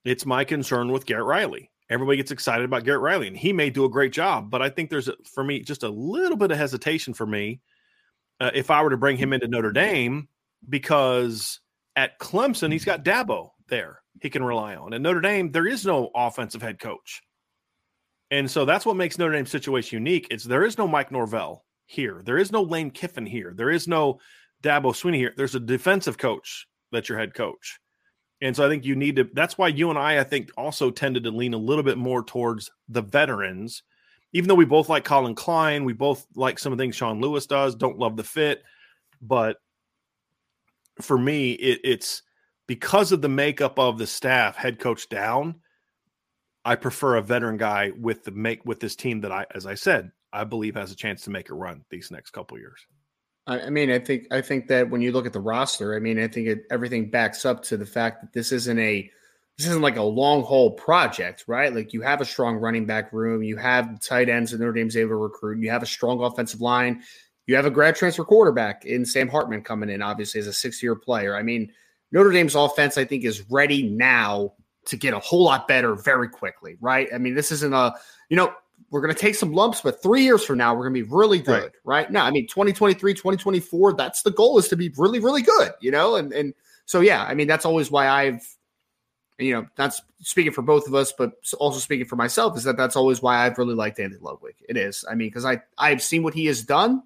It's 0.04 0.26
my 0.26 0.44
concern 0.44 0.92
with 0.92 1.06
Garrett 1.06 1.26
Riley. 1.26 1.70
Everybody 1.88 2.18
gets 2.18 2.30
excited 2.30 2.64
about 2.64 2.84
Garrett 2.84 3.02
Riley, 3.02 3.28
and 3.28 3.36
he 3.36 3.52
may 3.52 3.70
do 3.70 3.84
a 3.84 3.90
great 3.90 4.12
job. 4.12 4.50
But 4.50 4.62
I 4.62 4.68
think 4.68 4.90
there's, 4.90 5.08
for 5.24 5.44
me, 5.44 5.60
just 5.60 5.82
a 5.82 5.88
little 5.88 6.36
bit 6.36 6.50
of 6.50 6.58
hesitation 6.58 7.14
for 7.14 7.26
me 7.26 7.60
uh, 8.40 8.50
if 8.54 8.70
I 8.70 8.82
were 8.82 8.90
to 8.90 8.96
bring 8.96 9.16
him 9.16 9.32
into 9.32 9.48
Notre 9.48 9.72
Dame 9.72 10.28
because 10.68 11.60
at 11.96 12.18
Clemson, 12.18 12.72
he's 12.72 12.84
got 12.84 13.04
Dabo 13.04 13.50
there 13.68 14.00
he 14.20 14.30
can 14.30 14.44
rely 14.44 14.76
on. 14.76 14.92
And 14.92 15.02
Notre 15.02 15.20
Dame, 15.20 15.50
there 15.50 15.66
is 15.66 15.84
no 15.84 16.10
offensive 16.14 16.62
head 16.62 16.78
coach. 16.78 17.22
And 18.34 18.50
so 18.50 18.64
that's 18.64 18.84
what 18.84 18.96
makes 18.96 19.16
Notre 19.16 19.32
Dame's 19.32 19.52
situation 19.52 19.98
unique. 19.98 20.26
It's 20.28 20.42
there 20.42 20.64
is 20.64 20.76
no 20.76 20.88
Mike 20.88 21.12
Norvell 21.12 21.64
here. 21.86 22.20
There 22.24 22.36
is 22.36 22.50
no 22.50 22.62
Lane 22.62 22.90
Kiffin 22.90 23.26
here. 23.26 23.54
There 23.56 23.70
is 23.70 23.86
no 23.86 24.18
Dabo 24.60 24.86
Swinney 24.86 25.18
here. 25.18 25.32
There's 25.36 25.54
a 25.54 25.60
defensive 25.60 26.18
coach 26.18 26.66
that's 26.90 27.08
your 27.08 27.16
head 27.16 27.34
coach. 27.34 27.78
And 28.42 28.56
so 28.56 28.66
I 28.66 28.68
think 28.68 28.84
you 28.84 28.96
need 28.96 29.14
to 29.16 29.28
that's 29.34 29.56
why 29.56 29.68
you 29.68 29.88
and 29.88 29.96
I 29.96 30.18
I 30.18 30.24
think 30.24 30.50
also 30.56 30.90
tended 30.90 31.22
to 31.22 31.30
lean 31.30 31.54
a 31.54 31.58
little 31.58 31.84
bit 31.84 31.96
more 31.96 32.24
towards 32.24 32.72
the 32.88 33.02
veterans. 33.02 33.84
Even 34.32 34.48
though 34.48 34.56
we 34.56 34.64
both 34.64 34.88
like 34.88 35.04
Collin 35.04 35.36
Klein, 35.36 35.84
we 35.84 35.92
both 35.92 36.26
like 36.34 36.58
some 36.58 36.72
of 36.72 36.76
the 36.78 36.82
things 36.82 36.96
Sean 36.96 37.20
Lewis 37.20 37.46
does, 37.46 37.76
don't 37.76 38.00
love 38.00 38.16
the 38.16 38.24
fit, 38.24 38.64
but 39.22 39.58
for 41.00 41.16
me 41.16 41.52
it, 41.52 41.82
it's 41.84 42.22
because 42.66 43.12
of 43.12 43.22
the 43.22 43.28
makeup 43.28 43.78
of 43.78 43.96
the 43.96 44.08
staff, 44.08 44.56
head 44.56 44.80
coach 44.80 45.08
down, 45.08 45.60
I 46.64 46.76
prefer 46.76 47.16
a 47.16 47.22
veteran 47.22 47.56
guy 47.56 47.92
with 47.98 48.24
the 48.24 48.30
make 48.30 48.64
with 48.64 48.80
this 48.80 48.96
team 48.96 49.20
that 49.22 49.32
I, 49.32 49.46
as 49.54 49.66
I 49.66 49.74
said, 49.74 50.10
I 50.32 50.44
believe 50.44 50.74
has 50.74 50.92
a 50.92 50.96
chance 50.96 51.22
to 51.22 51.30
make 51.30 51.50
a 51.50 51.54
run 51.54 51.84
these 51.90 52.10
next 52.10 52.30
couple 52.30 52.58
years. 52.58 52.86
I 53.46 53.68
mean, 53.68 53.90
I 53.90 53.98
think 53.98 54.26
I 54.32 54.40
think 54.40 54.68
that 54.68 54.88
when 54.88 55.02
you 55.02 55.12
look 55.12 55.26
at 55.26 55.34
the 55.34 55.40
roster, 55.40 55.94
I 55.94 55.98
mean, 55.98 56.18
I 56.18 56.28
think 56.28 56.48
it, 56.48 56.62
everything 56.70 57.10
backs 57.10 57.44
up 57.44 57.62
to 57.64 57.76
the 57.76 57.84
fact 57.84 58.22
that 58.22 58.32
this 58.32 58.52
isn't 58.52 58.78
a 58.78 59.10
this 59.58 59.66
isn't 59.66 59.82
like 59.82 59.96
a 59.96 60.02
long 60.02 60.42
haul 60.42 60.70
project, 60.72 61.44
right? 61.46 61.72
Like 61.74 61.92
you 61.92 62.00
have 62.00 62.22
a 62.22 62.24
strong 62.24 62.56
running 62.56 62.86
back 62.86 63.12
room, 63.12 63.42
you 63.42 63.56
have 63.58 64.00
tight 64.00 64.30
ends 64.30 64.50
that 64.50 64.60
Notre 64.60 64.72
Dame's 64.72 64.96
able 64.96 65.10
to 65.10 65.16
recruit, 65.16 65.62
you 65.62 65.70
have 65.70 65.82
a 65.82 65.86
strong 65.86 66.24
offensive 66.24 66.62
line, 66.62 67.02
you 67.46 67.54
have 67.54 67.66
a 67.66 67.70
grad 67.70 67.94
transfer 67.96 68.24
quarterback 68.24 68.86
in 68.86 69.04
Sam 69.04 69.28
Hartman 69.28 69.62
coming 69.62 69.90
in, 69.90 70.00
obviously 70.00 70.40
as 70.40 70.46
a 70.46 70.52
six 70.52 70.82
year 70.82 70.96
player. 70.96 71.36
I 71.36 71.42
mean, 71.42 71.70
Notre 72.12 72.32
Dame's 72.32 72.54
offense, 72.54 72.96
I 72.96 73.04
think, 73.04 73.24
is 73.24 73.48
ready 73.50 73.82
now 73.82 74.54
to 74.86 74.96
get 74.96 75.14
a 75.14 75.18
whole 75.18 75.44
lot 75.44 75.68
better 75.68 75.94
very 75.94 76.28
quickly, 76.28 76.76
right? 76.80 77.08
I 77.14 77.18
mean, 77.18 77.34
this 77.34 77.52
isn't 77.52 77.72
a, 77.72 77.94
you 78.28 78.36
know, 78.36 78.52
we're 78.90 79.00
going 79.00 79.14
to 79.14 79.20
take 79.20 79.34
some 79.34 79.52
lumps, 79.52 79.80
but 79.80 80.02
three 80.02 80.22
years 80.22 80.44
from 80.44 80.58
now, 80.58 80.74
we're 80.74 80.88
going 80.88 80.94
to 80.94 81.04
be 81.04 81.10
really 81.10 81.38
good, 81.38 81.72
right. 81.84 82.04
right? 82.04 82.10
Now, 82.10 82.24
I 82.24 82.30
mean, 82.30 82.46
2023, 82.46 83.14
2024, 83.14 83.94
that's 83.94 84.22
the 84.22 84.30
goal 84.30 84.58
is 84.58 84.68
to 84.68 84.76
be 84.76 84.92
really, 84.96 85.20
really 85.20 85.42
good, 85.42 85.72
you 85.80 85.90
know? 85.90 86.16
And, 86.16 86.32
and 86.32 86.54
so, 86.86 87.00
yeah, 87.00 87.24
I 87.24 87.34
mean, 87.34 87.46
that's 87.46 87.64
always 87.64 87.90
why 87.90 88.08
I've, 88.08 88.46
you 89.38 89.52
know, 89.52 89.66
that's 89.76 90.00
speaking 90.20 90.52
for 90.52 90.62
both 90.62 90.86
of 90.86 90.94
us, 90.94 91.12
but 91.16 91.32
also 91.58 91.78
speaking 91.78 92.06
for 92.06 92.16
myself, 92.16 92.56
is 92.56 92.64
that 92.64 92.76
that's 92.76 92.96
always 92.96 93.20
why 93.20 93.44
I've 93.44 93.58
really 93.58 93.74
liked 93.74 93.98
Andy 93.98 94.16
Ludwig. 94.20 94.54
It 94.68 94.76
is. 94.76 95.04
I 95.10 95.14
mean, 95.14 95.28
because 95.28 95.44
I 95.44 95.60
I've 95.76 96.02
seen 96.02 96.22
what 96.22 96.34
he 96.34 96.46
has 96.46 96.62
done 96.62 97.02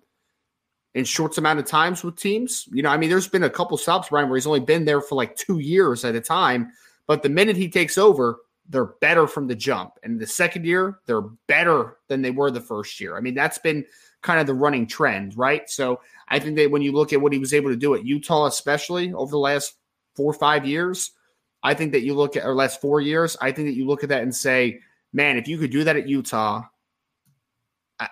in 0.94 1.04
short 1.04 1.38
amount 1.38 1.58
of 1.58 1.66
times 1.66 2.04
with 2.04 2.16
teams. 2.16 2.68
You 2.70 2.82
know, 2.82 2.90
I 2.90 2.96
mean, 2.96 3.08
there's 3.08 3.28
been 3.28 3.44
a 3.44 3.50
couple 3.50 3.78
stops, 3.78 4.08
Brian, 4.10 4.28
where 4.28 4.36
he's 4.36 4.46
only 4.46 4.60
been 4.60 4.84
there 4.84 5.00
for 5.00 5.14
like 5.14 5.36
two 5.36 5.58
years 5.58 6.04
at 6.04 6.14
a 6.14 6.20
time. 6.20 6.72
But 7.08 7.24
the 7.24 7.28
minute 7.28 7.56
he 7.56 7.68
takes 7.68 7.98
over, 7.98 8.38
they're 8.68 8.94
better 9.00 9.26
from 9.26 9.48
the 9.48 9.56
jump. 9.56 9.94
And 10.04 10.20
the 10.20 10.26
second 10.26 10.64
year, 10.64 11.00
they're 11.06 11.22
better 11.48 11.96
than 12.06 12.22
they 12.22 12.30
were 12.30 12.50
the 12.50 12.60
first 12.60 13.00
year. 13.00 13.16
I 13.16 13.20
mean, 13.20 13.34
that's 13.34 13.58
been 13.58 13.84
kind 14.22 14.38
of 14.38 14.46
the 14.46 14.54
running 14.54 14.86
trend, 14.86 15.36
right? 15.36 15.68
So 15.68 16.00
I 16.28 16.38
think 16.38 16.56
that 16.56 16.70
when 16.70 16.82
you 16.82 16.92
look 16.92 17.12
at 17.12 17.20
what 17.20 17.32
he 17.32 17.38
was 17.38 17.54
able 17.54 17.70
to 17.70 17.76
do 17.76 17.94
at 17.94 18.04
Utah, 18.04 18.46
especially 18.46 19.12
over 19.12 19.30
the 19.30 19.38
last 19.38 19.74
four 20.14 20.30
or 20.30 20.34
five 20.34 20.66
years, 20.66 21.12
I 21.62 21.74
think 21.74 21.92
that 21.92 22.02
you 22.02 22.14
look 22.14 22.36
at, 22.36 22.44
or 22.44 22.54
last 22.54 22.80
four 22.80 23.00
years, 23.00 23.36
I 23.40 23.52
think 23.52 23.68
that 23.68 23.74
you 23.74 23.86
look 23.86 24.02
at 24.02 24.10
that 24.10 24.22
and 24.22 24.34
say, 24.34 24.80
man, 25.12 25.38
if 25.38 25.48
you 25.48 25.58
could 25.58 25.70
do 25.70 25.84
that 25.84 25.96
at 25.96 26.06
Utah, 26.06 26.62
I, 27.98 28.08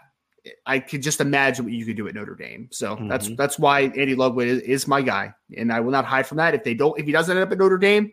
I 0.65 0.79
could 0.79 1.03
just 1.03 1.21
imagine 1.21 1.65
what 1.65 1.75
you 1.75 1.85
could 1.85 1.97
do 1.97 2.09
at 2.09 2.15
Notre 2.15 2.35
Dame. 2.35 2.69
So 2.73 2.97
mm-hmm. 2.97 3.09
that's 3.09 3.29
that's 3.37 3.59
why 3.59 3.83
Andy 3.83 4.15
Ludwig 4.15 4.49
is, 4.49 4.61
is, 4.63 4.89
my 4.89 5.03
guy, 5.03 5.35
and 5.57 5.73
I 5.73 5.81
will 5.81 5.93
not 5.93 6.05
hide 6.05 6.27
from 6.27 6.39
that. 6.39 6.55
If 6.55 6.65
they 6.65 6.75
don't, 6.75 6.99
if 6.99 7.07
he 7.07 7.13
doesn't 7.13 7.37
end 7.37 7.45
up 7.45 7.53
at 7.53 7.59
Notre 7.59 7.79
Dame, 7.79 8.11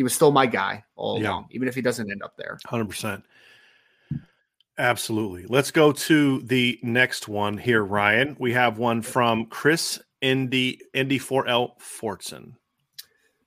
he 0.00 0.02
was 0.02 0.14
still 0.14 0.32
my 0.32 0.46
guy 0.46 0.82
all 0.96 1.20
yeah. 1.20 1.28
along, 1.28 1.48
even 1.50 1.68
if 1.68 1.74
he 1.74 1.82
doesn't 1.82 2.10
end 2.10 2.22
up 2.22 2.34
there. 2.38 2.58
Hundred 2.64 2.88
percent. 2.88 3.22
Absolutely. 4.78 5.44
Let's 5.46 5.70
go 5.70 5.92
to 5.92 6.40
the 6.40 6.80
next 6.82 7.28
one 7.28 7.58
here, 7.58 7.84
Ryan. 7.84 8.34
We 8.40 8.54
have 8.54 8.78
one 8.78 9.02
from 9.02 9.44
Chris 9.44 10.00
Indy 10.22 10.80
Indy 10.94 11.18
4L 11.18 11.78
Fortson. 11.78 12.54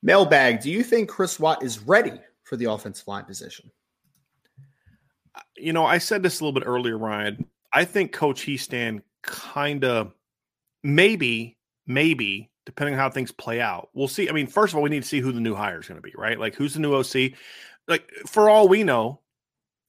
Mailbag, 0.04 0.62
do 0.62 0.70
you 0.70 0.84
think 0.84 1.10
Chris 1.10 1.40
Watt 1.40 1.64
is 1.64 1.80
ready 1.80 2.22
for 2.44 2.56
the 2.56 2.66
offensive 2.66 3.08
line 3.08 3.26
position? 3.26 3.72
You 5.58 5.74
know, 5.74 5.88
I 5.88 5.98
said 5.98 6.22
this 6.22 6.40
a 6.40 6.44
little 6.44 6.54
bit 6.54 6.68
earlier, 6.68 7.00
Ryan. 7.00 7.48
I 7.74 7.84
think 7.84 8.12
Coach 8.12 8.46
Hiestand 8.46 9.02
kind 9.24 9.84
of 9.84 10.14
maybe, 10.84 11.58
maybe, 11.88 12.52
depending 12.66 12.96
on 12.96 13.00
how 13.00 13.10
things 13.10 13.32
play 13.32 13.62
out. 13.62 13.90
We'll 13.94 14.08
see. 14.08 14.30
I 14.30 14.32
mean, 14.32 14.48
first 14.48 14.74
of 14.74 14.78
all, 14.78 14.84
we 14.84 14.90
need 14.90 15.04
to 15.04 15.08
see 15.08 15.20
who 15.20 15.32
the 15.32 15.40
new 15.40 15.56
hire 15.56 15.80
is 15.80 15.88
going 15.88 16.02
to 16.02 16.08
be, 16.08 16.14
right? 16.18 16.40
Like 16.40 16.56
who's 16.56 16.74
the 16.74 16.80
new 16.80 16.96
OC? 16.96 17.34
Like, 17.88 18.10
for 18.28 18.50
all 18.50 18.68
we 18.68 18.84
know, 18.84 19.20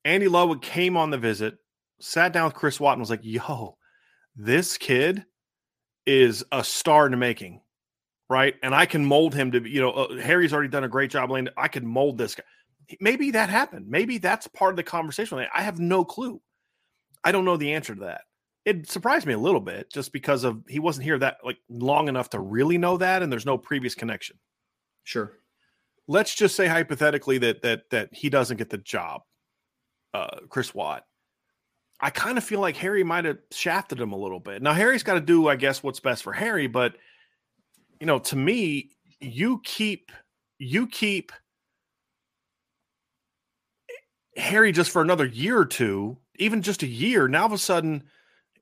Andy 0.04 0.28
Ludwig 0.28 0.60
came 0.60 0.96
on 0.96 1.10
the 1.10 1.18
visit, 1.18 1.56
sat 2.00 2.32
down 2.32 2.46
with 2.46 2.54
Chris 2.54 2.80
Watt, 2.80 2.94
and 2.94 3.00
was 3.00 3.10
like, 3.10 3.20
yo, 3.22 3.76
this 4.36 4.76
kid 4.76 5.24
is 6.06 6.44
a 6.50 6.64
star 6.64 7.06
in 7.06 7.12
the 7.12 7.16
making 7.16 7.60
right? 8.28 8.54
And 8.62 8.74
I 8.74 8.86
can 8.86 9.04
mold 9.04 9.34
him 9.34 9.52
to, 9.52 9.68
you 9.68 9.80
know, 9.80 9.92
uh, 9.92 10.16
Harry's 10.16 10.52
already 10.52 10.68
done 10.68 10.84
a 10.84 10.88
great 10.88 11.10
job. 11.10 11.30
Laying, 11.30 11.48
I 11.56 11.68
could 11.68 11.84
mold 11.84 12.18
this 12.18 12.34
guy. 12.34 12.44
Maybe 13.00 13.30
that 13.32 13.48
happened. 13.48 13.88
Maybe 13.88 14.18
that's 14.18 14.46
part 14.48 14.72
of 14.72 14.76
the 14.76 14.82
conversation. 14.82 15.44
I 15.54 15.62
have 15.62 15.78
no 15.78 16.04
clue. 16.04 16.40
I 17.22 17.32
don't 17.32 17.44
know 17.44 17.56
the 17.56 17.72
answer 17.72 17.94
to 17.94 18.00
that. 18.02 18.22
It 18.64 18.90
surprised 18.90 19.26
me 19.26 19.34
a 19.34 19.38
little 19.38 19.60
bit 19.60 19.92
just 19.92 20.12
because 20.12 20.44
of 20.44 20.62
he 20.68 20.78
wasn't 20.78 21.04
here 21.04 21.18
that 21.18 21.38
like 21.44 21.58
long 21.68 22.08
enough 22.08 22.30
to 22.30 22.40
really 22.40 22.78
know 22.78 22.96
that, 22.96 23.22
and 23.22 23.30
there's 23.30 23.46
no 23.46 23.58
previous 23.58 23.94
connection. 23.94 24.38
Sure. 25.02 25.32
Let's 26.06 26.34
just 26.34 26.56
say 26.56 26.66
hypothetically 26.66 27.38
that 27.38 27.62
that 27.62 27.90
that 27.90 28.08
he 28.12 28.30
doesn't 28.30 28.56
get 28.56 28.70
the 28.70 28.78
job, 28.78 29.22
uh, 30.14 30.38
Chris 30.48 30.74
Watt. 30.74 31.04
I 32.00 32.10
kind 32.10 32.38
of 32.38 32.44
feel 32.44 32.60
like 32.60 32.76
Harry 32.76 33.04
might 33.04 33.24
have 33.24 33.38
shafted 33.50 34.00
him 34.00 34.12
a 34.12 34.18
little 34.18 34.40
bit. 34.40 34.62
Now 34.62 34.72
Harry's 34.72 35.02
got 35.02 35.14
to 35.14 35.20
do, 35.20 35.48
I 35.48 35.56
guess, 35.56 35.82
what's 35.82 36.00
best 36.00 36.22
for 36.22 36.32
Harry, 36.32 36.66
but 36.66 36.96
you 38.00 38.06
know, 38.06 38.18
to 38.18 38.36
me, 38.36 38.90
you 39.20 39.60
keep 39.64 40.10
you 40.58 40.86
keep 40.86 41.32
Harry 44.36 44.72
just 44.72 44.90
for 44.90 45.02
another 45.02 45.26
year 45.26 45.58
or 45.58 45.66
two, 45.66 46.18
even 46.36 46.62
just 46.62 46.82
a 46.82 46.86
year. 46.86 47.28
Now 47.28 47.40
all 47.40 47.46
of 47.46 47.52
a 47.52 47.58
sudden, 47.58 48.04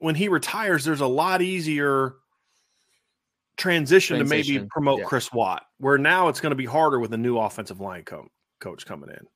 when 0.02 0.16
he 0.16 0.28
retires, 0.28 0.84
there's 0.84 1.00
a 1.00 1.06
lot 1.06 1.42
easier 1.42 2.16
transition, 3.56 4.16
transition. 4.16 4.54
to 4.54 4.58
maybe 4.58 4.68
promote 4.68 5.00
yeah. 5.00 5.04
Chris 5.04 5.32
Watt, 5.32 5.64
where 5.78 5.96
now 5.96 6.28
it's 6.28 6.40
going 6.40 6.50
to 6.50 6.56
be 6.56 6.64
harder 6.64 6.98
with 6.98 7.12
a 7.12 7.16
new 7.16 7.38
offensive 7.38 7.80
line 7.80 8.02
co- 8.02 8.28
coach 8.60 8.84
coming 8.84 9.10
in. 9.10 9.26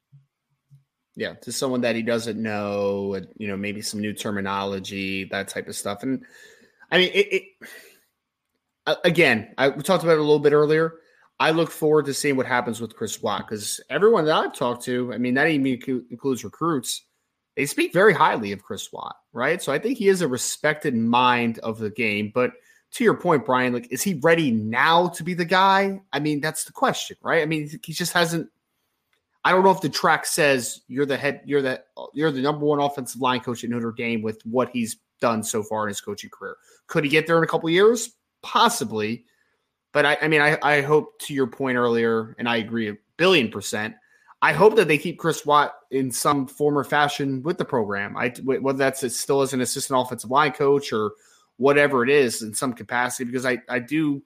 Yeah, 1.14 1.34
to 1.34 1.52
someone 1.52 1.80
that 1.82 1.94
he 1.94 2.02
doesn't 2.02 2.40
know, 2.42 3.18
you 3.36 3.46
know, 3.46 3.56
maybe 3.56 3.80
some 3.80 4.00
new 4.00 4.12
terminology, 4.12 5.24
that 5.30 5.48
type 5.48 5.68
of 5.68 5.76
stuff. 5.76 6.02
And 6.02 6.24
I 6.90 6.98
mean, 6.98 7.10
it, 7.14 7.32
it 8.86 8.98
again, 9.04 9.54
I 9.56 9.68
we 9.68 9.82
talked 9.82 10.02
about 10.02 10.14
it 10.14 10.18
a 10.18 10.22
little 10.22 10.40
bit 10.40 10.52
earlier. 10.52 10.94
I 11.38 11.52
look 11.52 11.70
forward 11.70 12.06
to 12.06 12.14
seeing 12.14 12.36
what 12.36 12.46
happens 12.46 12.80
with 12.80 12.96
Chris 12.96 13.22
Watt 13.22 13.46
because 13.46 13.80
everyone 13.88 14.24
that 14.24 14.34
I've 14.34 14.54
talked 14.54 14.84
to, 14.86 15.12
I 15.12 15.18
mean, 15.18 15.34
that 15.34 15.48
even 15.48 15.66
includes 16.10 16.42
recruits, 16.44 17.04
they 17.56 17.66
speak 17.66 17.92
very 17.92 18.12
highly 18.12 18.52
of 18.52 18.62
Chris 18.62 18.92
Watt, 18.92 19.16
right? 19.32 19.62
So 19.62 19.72
I 19.72 19.78
think 19.78 19.98
he 19.98 20.08
is 20.08 20.22
a 20.22 20.28
respected 20.28 20.94
mind 20.94 21.58
of 21.60 21.78
the 21.78 21.90
game. 21.90 22.30
But 22.34 22.52
to 22.92 23.04
your 23.04 23.14
point, 23.14 23.44
Brian, 23.44 23.72
like, 23.72 23.90
is 23.90 24.02
he 24.02 24.14
ready 24.22 24.50
now 24.50 25.08
to 25.08 25.24
be 25.24 25.34
the 25.34 25.44
guy? 25.44 26.00
I 26.12 26.20
mean, 26.20 26.40
that's 26.40 26.64
the 26.64 26.72
question, 26.72 27.16
right? 27.22 27.42
I 27.42 27.46
mean, 27.46 27.68
he 27.82 27.92
just 27.92 28.12
hasn't. 28.12 28.48
I 29.44 29.52
don't 29.52 29.64
know 29.64 29.70
if 29.70 29.80
the 29.80 29.88
track 29.88 30.26
says 30.26 30.82
you're 30.88 31.06
the 31.06 31.16
head, 31.16 31.40
you're 31.44 31.62
the 31.62 31.82
you're 32.12 32.32
the 32.32 32.42
number 32.42 32.66
one 32.66 32.80
offensive 32.80 33.20
line 33.20 33.40
coach 33.40 33.64
at 33.64 33.70
Notre 33.70 33.92
Dame 33.92 34.22
with 34.22 34.40
what 34.44 34.70
he's 34.70 34.96
done 35.20 35.42
so 35.42 35.62
far 35.62 35.84
in 35.84 35.88
his 35.88 36.00
coaching 36.00 36.30
career. 36.30 36.56
Could 36.88 37.04
he 37.04 37.10
get 37.10 37.26
there 37.26 37.38
in 37.38 37.44
a 37.44 37.46
couple 37.46 37.70
years? 37.70 38.10
possibly. 38.46 39.24
But 39.92 40.06
I, 40.06 40.18
I 40.22 40.28
mean, 40.28 40.40
I, 40.40 40.58
I 40.62 40.80
hope 40.82 41.18
to 41.22 41.34
your 41.34 41.48
point 41.48 41.76
earlier, 41.76 42.36
and 42.38 42.48
I 42.48 42.56
agree 42.56 42.88
a 42.90 42.96
billion 43.16 43.50
percent. 43.50 43.94
I 44.42 44.52
hope 44.52 44.76
that 44.76 44.88
they 44.88 44.98
keep 44.98 45.18
Chris 45.18 45.46
Watt 45.46 45.74
in 45.90 46.10
some 46.10 46.46
form 46.46 46.76
or 46.76 46.84
fashion 46.84 47.42
with 47.42 47.58
the 47.58 47.64
program. 47.64 48.16
I 48.16 48.28
whether 48.44 48.78
that's 48.78 49.18
still 49.18 49.40
as 49.40 49.52
an 49.52 49.60
assistant 49.60 49.98
offensive 49.98 50.30
line 50.30 50.52
coach 50.52 50.92
or 50.92 51.12
whatever 51.56 52.02
it 52.02 52.10
is 52.10 52.42
in 52.42 52.54
some 52.54 52.72
capacity, 52.72 53.24
because 53.24 53.46
I 53.46 53.58
I 53.68 53.78
do 53.78 54.22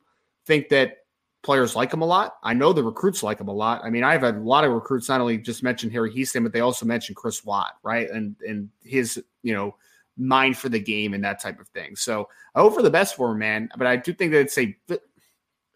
think 0.47 0.69
that 0.71 0.99
players 1.43 1.75
like 1.75 1.93
him 1.93 2.03
a 2.03 2.07
lot. 2.07 2.37
I 2.43 2.55
know 2.55 2.73
the 2.73 2.83
recruits 2.83 3.23
like 3.23 3.41
him 3.41 3.49
a 3.49 3.53
lot. 3.53 3.83
I 3.85 3.91
mean, 3.91 4.05
I've 4.05 4.23
had 4.23 4.37
a 4.37 4.41
lot 4.41 4.65
of 4.65 4.73
recruits 4.73 5.09
not 5.09 5.21
only 5.21 5.39
just 5.39 5.63
mentioned 5.63 5.93
Harry 5.93 6.13
Hiestand, 6.13 6.43
but 6.43 6.53
they 6.53 6.61
also 6.61 6.85
mentioned 6.85 7.17
Chris 7.17 7.45
Watt, 7.45 7.77
right? 7.83 8.11
And 8.11 8.37
and 8.47 8.69
his 8.83 9.23
you 9.43 9.55
know 9.55 9.77
mind 10.17 10.57
for 10.57 10.69
the 10.69 10.81
game 10.81 11.15
and 11.15 11.25
that 11.25 11.41
type 11.41 11.61
of 11.61 11.69
thing. 11.69 11.97
So 11.97 12.29
I 12.55 12.61
hope 12.61 12.75
for 12.75 12.83
the 12.83 12.91
best 12.91 13.17
for 13.17 13.33
him, 13.33 13.39
man. 13.39 13.69
But 13.77 13.87
I 13.87 13.97
do 13.97 14.13
think 14.13 14.33
that 14.33 14.41
it's 14.41 14.59
a 14.59 14.77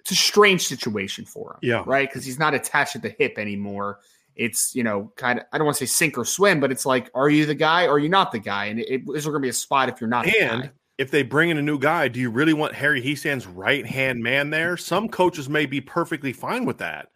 it's 0.04 0.10
a 0.10 0.16
strange 0.16 0.66
situation 0.66 1.24
for 1.24 1.52
him. 1.52 1.58
Yeah. 1.62 1.82
Right. 1.86 2.08
Because 2.08 2.24
he's 2.24 2.38
not 2.38 2.52
attached 2.52 2.94
at 2.96 3.02
the 3.02 3.08
hip 3.08 3.38
anymore. 3.38 4.00
It's, 4.36 4.74
you 4.74 4.82
know, 4.82 5.12
kind 5.16 5.38
of, 5.38 5.46
I 5.52 5.58
don't 5.58 5.64
want 5.64 5.78
to 5.78 5.86
say 5.86 5.90
sink 5.90 6.18
or 6.18 6.24
swim, 6.24 6.60
but 6.60 6.72
it's 6.72 6.84
like, 6.84 7.10
are 7.14 7.28
you 7.28 7.46
the 7.46 7.54
guy 7.54 7.86
or 7.86 7.92
are 7.92 7.98
you 7.98 8.08
not 8.08 8.32
the 8.32 8.38
guy? 8.38 8.66
And 8.66 8.80
it, 8.80 9.02
is 9.14 9.24
there 9.24 9.32
going 9.32 9.42
to 9.42 9.46
be 9.46 9.50
a 9.50 9.52
spot 9.52 9.88
if 9.88 10.00
you're 10.00 10.08
not 10.08 10.26
and 10.26 10.70
if 10.98 11.10
they 11.10 11.22
bring 11.22 11.50
in 11.50 11.58
a 11.58 11.62
new 11.62 11.78
guy, 11.78 12.08
do 12.08 12.20
you 12.20 12.30
really 12.30 12.52
want 12.52 12.74
Harry 12.74 13.02
Hiestand's 13.02 13.46
right 13.46 13.84
hand 13.84 14.22
man 14.22 14.50
there? 14.50 14.76
Some 14.76 15.08
coaches 15.08 15.48
may 15.48 15.66
be 15.66 15.80
perfectly 15.80 16.32
fine 16.32 16.64
with 16.64 16.78
that. 16.78 17.08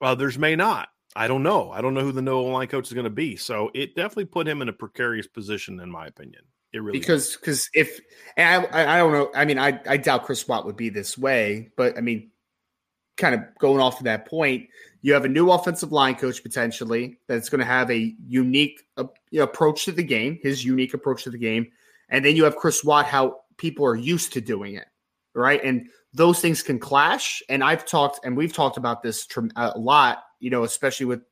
Others 0.00 0.38
may 0.38 0.56
not. 0.56 0.88
I 1.14 1.28
don't 1.28 1.42
know. 1.42 1.70
I 1.70 1.80
don't 1.80 1.94
know 1.94 2.02
who 2.02 2.12
the 2.12 2.22
no 2.22 2.42
line 2.44 2.68
coach 2.68 2.86
is 2.86 2.92
going 2.92 3.04
to 3.04 3.10
be. 3.10 3.36
So 3.36 3.70
it 3.74 3.94
definitely 3.94 4.26
put 4.26 4.46
him 4.46 4.62
in 4.62 4.68
a 4.68 4.72
precarious 4.72 5.26
position, 5.26 5.80
in 5.80 5.90
my 5.90 6.06
opinion. 6.06 6.42
It 6.72 6.78
really 6.78 6.98
because 6.98 7.36
because 7.36 7.68
if 7.74 8.00
and 8.36 8.66
I, 8.72 8.94
I 8.94 8.98
don't 8.98 9.12
know. 9.12 9.30
I 9.34 9.44
mean, 9.44 9.58
I 9.58 9.80
I 9.88 9.96
doubt 9.96 10.24
Chris 10.24 10.46
Watt 10.46 10.64
would 10.66 10.76
be 10.76 10.88
this 10.88 11.18
way, 11.18 11.72
but 11.76 11.98
I 11.98 12.00
mean, 12.00 12.30
kind 13.16 13.34
of 13.34 13.40
going 13.58 13.80
off 13.80 13.98
of 13.98 14.04
that 14.04 14.26
point, 14.26 14.68
you 15.02 15.12
have 15.12 15.24
a 15.24 15.28
new 15.28 15.50
offensive 15.50 15.92
line 15.92 16.14
coach 16.14 16.42
potentially 16.42 17.18
that's 17.26 17.48
going 17.48 17.60
to 17.60 17.64
have 17.64 17.90
a 17.90 18.14
unique 18.26 18.82
approach 19.38 19.84
to 19.86 19.92
the 19.92 20.02
game, 20.02 20.38
his 20.42 20.64
unique 20.64 20.94
approach 20.94 21.24
to 21.24 21.30
the 21.30 21.38
game, 21.38 21.66
and 22.08 22.24
then 22.24 22.36
you 22.36 22.44
have 22.44 22.56
Chris 22.56 22.84
Watt, 22.84 23.06
how 23.06 23.40
people 23.56 23.86
are 23.86 23.96
used 23.96 24.32
to 24.34 24.40
doing 24.40 24.74
it, 24.74 24.86
right? 25.34 25.62
And 25.62 25.88
those 26.12 26.40
things 26.40 26.62
can 26.62 26.78
clash. 26.78 27.42
And 27.48 27.62
I've 27.62 27.86
talked, 27.86 28.24
and 28.24 28.36
we've 28.36 28.52
talked 28.52 28.76
about 28.76 29.02
this 29.02 29.26
a 29.56 29.78
lot, 29.78 30.24
you 30.40 30.50
know, 30.50 30.64
especially 30.64 31.06
with 31.06 31.22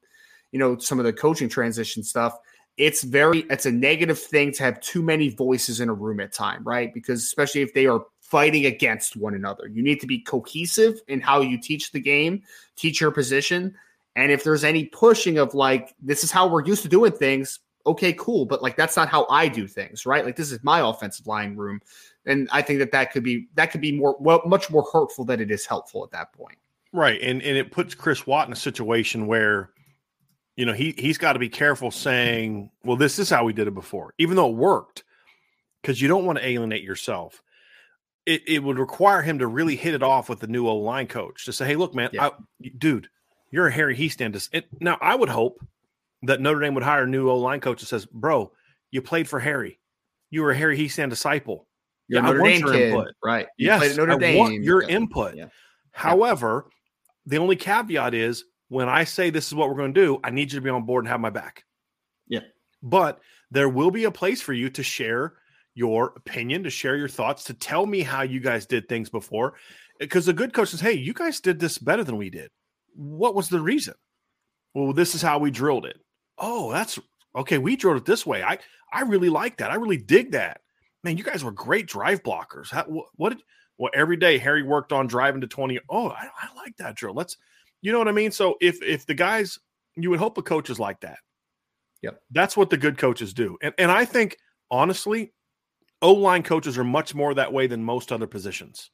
you 0.52 0.58
know 0.58 0.78
some 0.78 0.98
of 0.98 1.04
the 1.04 1.12
coaching 1.12 1.48
transition 1.48 2.02
stuff 2.02 2.38
it's 2.79 3.03
very 3.03 3.41
it's 3.51 3.66
a 3.66 3.72
negative 3.72 4.18
thing 4.18 4.53
to 4.53 4.62
have 4.62 4.81
too 4.81 5.03
many 5.03 5.29
voices 5.29 5.81
in 5.81 5.89
a 5.89 5.95
room 5.95 6.20
at 6.20 6.33
time 6.33 6.62
right? 6.64 6.95
Because 6.95 7.22
especially 7.22 7.61
if 7.61 7.74
they 7.74 7.87
are 7.87 8.07
fighting 8.20 8.66
against 8.66 9.16
one 9.16 9.35
another 9.35 9.66
you 9.68 9.83
need 9.83 10.01
to 10.01 10.07
be 10.07 10.20
cohesive 10.20 11.01
in 11.09 11.20
how 11.20 11.41
you 11.41 11.61
teach 11.61 11.93
the 11.93 12.01
game 12.01 12.43
teach 12.76 13.01
your 13.01 13.11
position. 13.11 13.74
And 14.16 14.33
if 14.33 14.43
there's 14.43 14.64
any 14.64 14.87
pushing 14.87 15.39
of 15.39 15.55
like 15.55 15.95
this 16.01 16.24
is 16.24 16.31
how 16.31 16.49
we're 16.49 16.64
used 16.64 16.83
to 16.83 16.89
doing 16.89 17.12
things 17.12 17.61
okay 17.87 18.12
cool. 18.12 18.47
But 18.47 18.62
like 18.62 18.76
that's 18.76 18.97
not 18.97 19.09
how 19.09 19.26
i 19.29 19.49
do 19.49 19.66
things 19.66 20.07
right? 20.07 20.24
Like 20.24 20.37
this 20.37 20.53
is 20.53 20.62
my 20.62 20.81
offensive 20.81 21.26
line 21.26 21.57
room. 21.57 21.81
And 22.26 22.49
i 22.53 22.62
think 22.62 22.79
that 22.79 22.93
that 22.93 23.12
could 23.12 23.24
be 23.24 23.49
that 23.55 23.72
could 23.72 23.81
be 23.81 23.93
more 23.93 24.16
well, 24.20 24.43
much 24.47 24.70
more 24.70 24.87
hurtful 24.93 25.24
than 25.24 25.41
it 25.41 25.51
is 25.51 25.66
helpful 25.66 26.05
at 26.05 26.12
that 26.12 26.33
point. 26.33 26.59
Right. 26.93 27.20
And 27.20 27.43
and 27.43 27.57
it 27.57 27.72
puts 27.72 27.95
chris 27.95 28.26
watt 28.26 28.47
in 28.47 28.53
a 28.53 28.57
situation 28.57 29.26
where 29.26 29.70
you 30.59 30.66
know, 30.66 30.72
he 30.72 30.92
he's 30.98 31.18
got 31.18 31.34
to 31.34 31.38
be 31.38 31.48
careful 31.48 31.92
saying, 31.92 32.72
"Well, 32.82 32.96
this 32.96 33.20
is 33.20 33.30
how 33.30 33.44
we 33.44 33.52
did 33.52 33.68
it 33.68 33.74
before," 33.74 34.12
even 34.18 34.34
though 34.34 34.50
it 34.50 34.56
worked, 34.56 35.04
because 35.80 36.02
you 36.02 36.09
don't 36.09 36.24
want 36.24 36.36
to 36.38 36.44
alienate 36.44 36.82
yourself. 36.82 37.44
It, 38.26 38.42
it 38.44 38.64
would 38.64 38.76
require 38.76 39.22
him 39.22 39.38
to 39.38 39.46
really 39.46 39.76
hit 39.76 39.94
it 39.94 40.02
off 40.02 40.28
with 40.28 40.40
the 40.40 40.48
new 40.48 40.66
O 40.66 40.76
line 40.78 41.06
coach 41.06 41.44
to 41.44 41.52
say, 41.52 41.64
"Hey, 41.64 41.76
look, 41.76 41.94
man, 41.94 42.11
yeah. 42.12 42.26
I, 42.26 42.30
dude, 42.76 43.09
you're 43.52 43.68
a 43.68 43.72
Harry 43.72 43.96
Hiestand. 43.96 44.48
It, 44.52 44.66
now, 44.80 44.98
I 45.00 45.14
would 45.14 45.28
hope 45.28 45.64
that 46.24 46.40
Notre 46.40 46.59
Dame 46.59 46.74
would 46.74 46.82
hire 46.82 47.04
a 47.04 47.06
new 47.06 47.30
O 47.30 47.38
line 47.38 47.61
coach 47.61 47.78
that 47.78 47.86
says, 47.86 48.04
"Bro, 48.04 48.50
you 48.90 49.00
played 49.00 49.28
for 49.28 49.38
Harry. 49.38 49.78
You 50.30 50.42
were 50.42 50.50
a 50.50 50.56
Harry 50.56 50.76
Hiestand 50.76 51.11
disciple. 51.11 51.68
You're 52.09 52.20
yeah, 52.20 52.32
Notre 52.32 52.42
Dame 52.42 52.61
your 52.62 52.72
kid, 52.72 52.88
input. 52.90 53.14
right? 53.22 53.46
You 53.59 53.66
yes, 53.68 53.96
Notre 53.96 54.14
I 54.14 54.18
Dame. 54.18 54.38
want 54.38 54.54
your 54.54 54.82
yeah. 54.82 54.88
input. 54.88 55.36
Yeah. 55.36 55.46
However, 55.92 56.68
the 57.26 57.38
only 57.38 57.54
caveat 57.54 58.12
is 58.12 58.44
when 58.68 58.88
I 58.88 59.04
say 59.04 59.30
this 59.30 59.46
is 59.46 59.54
what 59.54 59.68
we're 59.68 59.76
going 59.76 59.94
to 59.94 60.00
do, 60.00 60.20
I 60.22 60.30
need 60.30 60.52
you 60.52 60.58
to 60.58 60.64
be 60.64 60.70
on 60.70 60.84
board 60.84 61.04
and 61.04 61.10
have 61.10 61.20
my 61.20 61.30
back. 61.30 61.64
Yeah. 62.26 62.40
But 62.82 63.20
there 63.50 63.68
will 63.68 63.90
be 63.90 64.04
a 64.04 64.10
place 64.10 64.40
for 64.40 64.52
you 64.52 64.68
to 64.70 64.82
share 64.82 65.34
your 65.74 66.12
opinion, 66.16 66.64
to 66.64 66.70
share 66.70 66.96
your 66.96 67.08
thoughts, 67.08 67.44
to 67.44 67.54
tell 67.54 67.86
me 67.86 68.00
how 68.00 68.22
you 68.22 68.40
guys 68.40 68.66
did 68.66 68.88
things 68.88 69.08
before. 69.08 69.54
Because 69.98 70.28
a 70.28 70.32
good 70.32 70.52
coach 70.52 70.70
says, 70.70 70.80
hey, 70.80 70.92
you 70.92 71.12
guys 71.12 71.40
did 71.40 71.58
this 71.58 71.78
better 71.78 72.04
than 72.04 72.16
we 72.16 72.30
did. 72.30 72.50
What 72.94 73.34
was 73.34 73.48
the 73.48 73.60
reason? 73.60 73.94
Well, 74.74 74.92
this 74.92 75.14
is 75.14 75.22
how 75.22 75.38
we 75.38 75.50
drilled 75.50 75.86
it. 75.86 75.98
Oh, 76.36 76.70
that's 76.72 76.98
okay. 77.34 77.58
We 77.58 77.76
drilled 77.76 77.96
it 77.96 78.04
this 78.04 78.26
way. 78.26 78.42
I 78.42 78.58
I 78.92 79.02
really 79.02 79.28
like 79.28 79.58
that. 79.58 79.70
I 79.70 79.74
really 79.74 79.96
dig 79.96 80.32
that. 80.32 80.60
Man, 81.04 81.16
you 81.16 81.24
guys 81.24 81.44
were 81.44 81.52
great 81.52 81.86
drive 81.86 82.22
blockers. 82.22 82.70
How, 82.70 82.84
what, 82.84 83.06
what 83.16 83.28
did 83.30 83.42
well 83.76 83.90
every 83.94 84.16
day 84.16 84.38
Harry 84.38 84.62
worked 84.62 84.92
on 84.92 85.06
driving 85.06 85.40
to 85.40 85.46
20. 85.46 85.80
Oh, 85.88 86.08
I, 86.08 86.28
I 86.36 86.48
like 86.56 86.76
that 86.76 86.96
drill. 86.96 87.14
Let's 87.14 87.36
you 87.81 87.93
know 87.93 87.99
what 87.99 88.09
I 88.09 88.12
mean? 88.12 88.31
So 88.33 88.57
if 88.61 88.83
if 88.83 89.07
the 89.07 89.14
guys 89.14 89.59
you 89.97 90.11
would 90.11 90.18
hope 90.18 90.39
a 90.39 90.43
coach 90.43 90.70
is 90.70 90.79
like 90.79 91.01
that. 91.01 91.18
Yep. 92.03 92.20
That's 92.31 92.57
what 92.57 92.70
the 92.70 92.76
good 92.76 92.99
coaches 92.99 93.35
do. 93.35 93.59
And 93.62 93.74
and 93.79 93.91
I 93.91 94.05
think 94.05 94.37
honestly, 94.70 95.33
O 96.03 96.12
line 96.12 96.43
coaches 96.43 96.79
are 96.79 96.85
much 96.85 97.14
more 97.14 97.35
that 97.35 97.53
way 97.53 97.66
than 97.66 97.83
most 97.83 98.12
other 98.12 98.26
positions. 98.26 98.91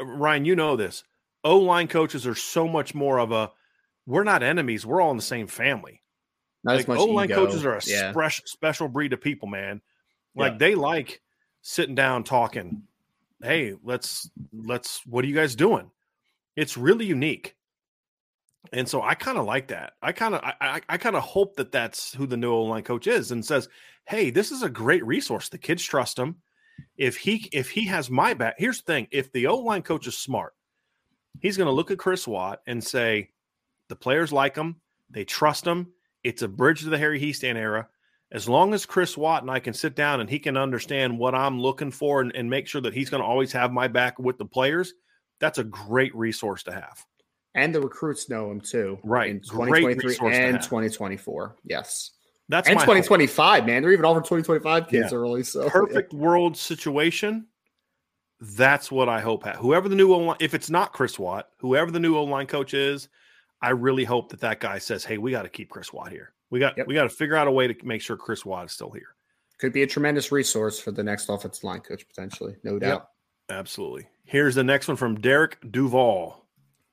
Ryan, 0.00 0.44
you 0.44 0.54
know 0.54 0.76
this. 0.76 1.02
O 1.44 1.58
line 1.58 1.88
coaches 1.88 2.26
are 2.26 2.34
so 2.34 2.68
much 2.68 2.94
more 2.94 3.18
of 3.18 3.32
a 3.32 3.50
we're 4.06 4.24
not 4.24 4.42
enemies, 4.42 4.86
we're 4.86 5.00
all 5.00 5.10
in 5.10 5.16
the 5.16 5.22
same 5.22 5.48
family. 5.48 6.02
Not 6.62 6.76
like 6.76 6.88
O 6.88 7.06
line 7.06 7.28
coaches 7.28 7.64
are 7.64 7.76
a 7.76 7.82
yeah. 7.86 8.12
special 8.12 8.44
special 8.46 8.88
breed 8.88 9.12
of 9.12 9.20
people, 9.20 9.48
man. 9.48 9.80
Like 10.34 10.52
yeah. 10.52 10.58
they 10.58 10.74
like 10.74 11.20
sitting 11.62 11.94
down 11.94 12.24
talking. 12.24 12.82
Hey, 13.42 13.74
let's 13.82 14.30
let's 14.52 15.04
what 15.06 15.24
are 15.24 15.28
you 15.28 15.34
guys 15.34 15.56
doing? 15.56 15.90
It's 16.54 16.76
really 16.76 17.04
unique. 17.04 17.56
And 18.72 18.88
so 18.88 19.02
I 19.02 19.14
kind 19.14 19.38
of 19.38 19.44
like 19.44 19.68
that. 19.68 19.94
I 20.02 20.12
kind 20.12 20.34
of 20.34 20.40
I, 20.42 20.80
I, 20.88 20.96
kind 20.98 21.16
of 21.16 21.22
hope 21.22 21.56
that 21.56 21.72
that's 21.72 22.14
who 22.14 22.26
the 22.26 22.36
new 22.36 22.52
O 22.52 22.62
line 22.62 22.82
coach 22.82 23.06
is 23.06 23.30
and 23.30 23.44
says, 23.44 23.68
"Hey, 24.06 24.30
this 24.30 24.50
is 24.50 24.62
a 24.62 24.68
great 24.68 25.04
resource. 25.06 25.48
The 25.48 25.58
kids 25.58 25.82
trust 25.82 26.18
him. 26.18 26.36
If 26.96 27.16
he 27.16 27.48
if 27.52 27.70
he 27.70 27.86
has 27.86 28.10
my 28.10 28.34
back, 28.34 28.56
here's 28.58 28.78
the 28.78 28.92
thing: 28.92 29.08
if 29.10 29.32
the 29.32 29.46
O 29.46 29.58
line 29.58 29.82
coach 29.82 30.06
is 30.06 30.18
smart, 30.18 30.54
he's 31.40 31.56
going 31.56 31.66
to 31.66 31.72
look 31.72 31.90
at 31.90 31.98
Chris 31.98 32.26
Watt 32.26 32.60
and 32.66 32.82
say, 32.82 33.30
the 33.88 33.96
players 33.96 34.32
like 34.32 34.56
him, 34.56 34.76
they 35.10 35.24
trust 35.24 35.66
him. 35.66 35.92
It's 36.24 36.42
a 36.42 36.48
bridge 36.48 36.80
to 36.80 36.90
the 36.90 36.98
Harry 36.98 37.20
Hiestand 37.20 37.56
era. 37.56 37.88
As 38.32 38.48
long 38.48 38.74
as 38.74 38.84
Chris 38.84 39.16
Watt 39.16 39.42
and 39.42 39.50
I 39.50 39.60
can 39.60 39.72
sit 39.72 39.94
down 39.94 40.20
and 40.20 40.28
he 40.28 40.40
can 40.40 40.56
understand 40.56 41.16
what 41.16 41.34
I'm 41.34 41.60
looking 41.60 41.92
for 41.92 42.20
and, 42.20 42.34
and 42.34 42.50
make 42.50 42.66
sure 42.66 42.80
that 42.80 42.94
he's 42.94 43.10
going 43.10 43.22
to 43.22 43.28
always 43.28 43.52
have 43.52 43.72
my 43.72 43.86
back 43.86 44.18
with 44.18 44.36
the 44.36 44.44
players, 44.44 44.92
that's 45.38 45.58
a 45.58 45.64
great 45.64 46.14
resource 46.14 46.64
to 46.64 46.72
have." 46.72 47.06
And 47.56 47.74
the 47.74 47.80
recruits 47.80 48.28
know 48.28 48.50
him 48.50 48.60
too. 48.60 48.98
Right. 49.02 49.30
In 49.30 49.40
2023 49.40 50.30
and 50.30 50.62
2024. 50.62 51.56
Yes. 51.64 52.12
That's 52.48 52.68
and 52.68 52.78
2025, 52.78 53.58
hope. 53.60 53.66
man. 53.66 53.82
They're 53.82 53.90
even 53.90 54.04
offering 54.04 54.22
2025 54.22 54.88
kids 54.88 55.10
yeah. 55.10 55.18
early. 55.18 55.42
So 55.42 55.68
perfect 55.68 56.12
yeah. 56.12 56.18
world 56.18 56.56
situation. 56.56 57.46
That's 58.40 58.92
what 58.92 59.08
I 59.08 59.20
hope. 59.20 59.44
Whoever 59.46 59.88
the 59.88 59.96
new 59.96 60.12
O 60.12 60.36
if 60.38 60.54
it's 60.54 60.70
not 60.70 60.92
Chris 60.92 61.18
Watt, 61.18 61.48
whoever 61.58 61.90
the 61.90 61.98
new 61.98 62.16
O 62.16 62.24
line 62.24 62.46
coach 62.46 62.74
is, 62.74 63.08
I 63.62 63.70
really 63.70 64.04
hope 64.04 64.28
that 64.28 64.40
that 64.40 64.60
guy 64.60 64.78
says, 64.78 65.04
"Hey, 65.04 65.16
we 65.16 65.30
got 65.30 65.42
to 65.42 65.48
keep 65.48 65.70
Chris 65.70 65.92
Watt 65.92 66.12
here. 66.12 66.34
We 66.50 66.60
got 66.60 66.76
yep. 66.76 66.86
we 66.86 66.94
got 66.94 67.04
to 67.04 67.08
figure 67.08 67.34
out 67.34 67.48
a 67.48 67.50
way 67.50 67.66
to 67.66 67.86
make 67.86 68.02
sure 68.02 68.16
Chris 68.16 68.44
Watt 68.44 68.66
is 68.66 68.72
still 68.72 68.90
here." 68.90 69.16
Could 69.58 69.72
be 69.72 69.82
a 69.82 69.86
tremendous 69.86 70.30
resource 70.30 70.78
for 70.78 70.92
the 70.92 71.02
next 71.02 71.30
offensive 71.30 71.64
line 71.64 71.80
coach 71.80 72.06
potentially, 72.06 72.56
no 72.62 72.78
doubt. 72.78 73.08
Yep. 73.48 73.58
Absolutely. 73.58 74.06
Here's 74.24 74.54
the 74.54 74.64
next 74.64 74.86
one 74.86 74.98
from 74.98 75.16
Derek 75.16 75.58
Duval. 75.70 76.45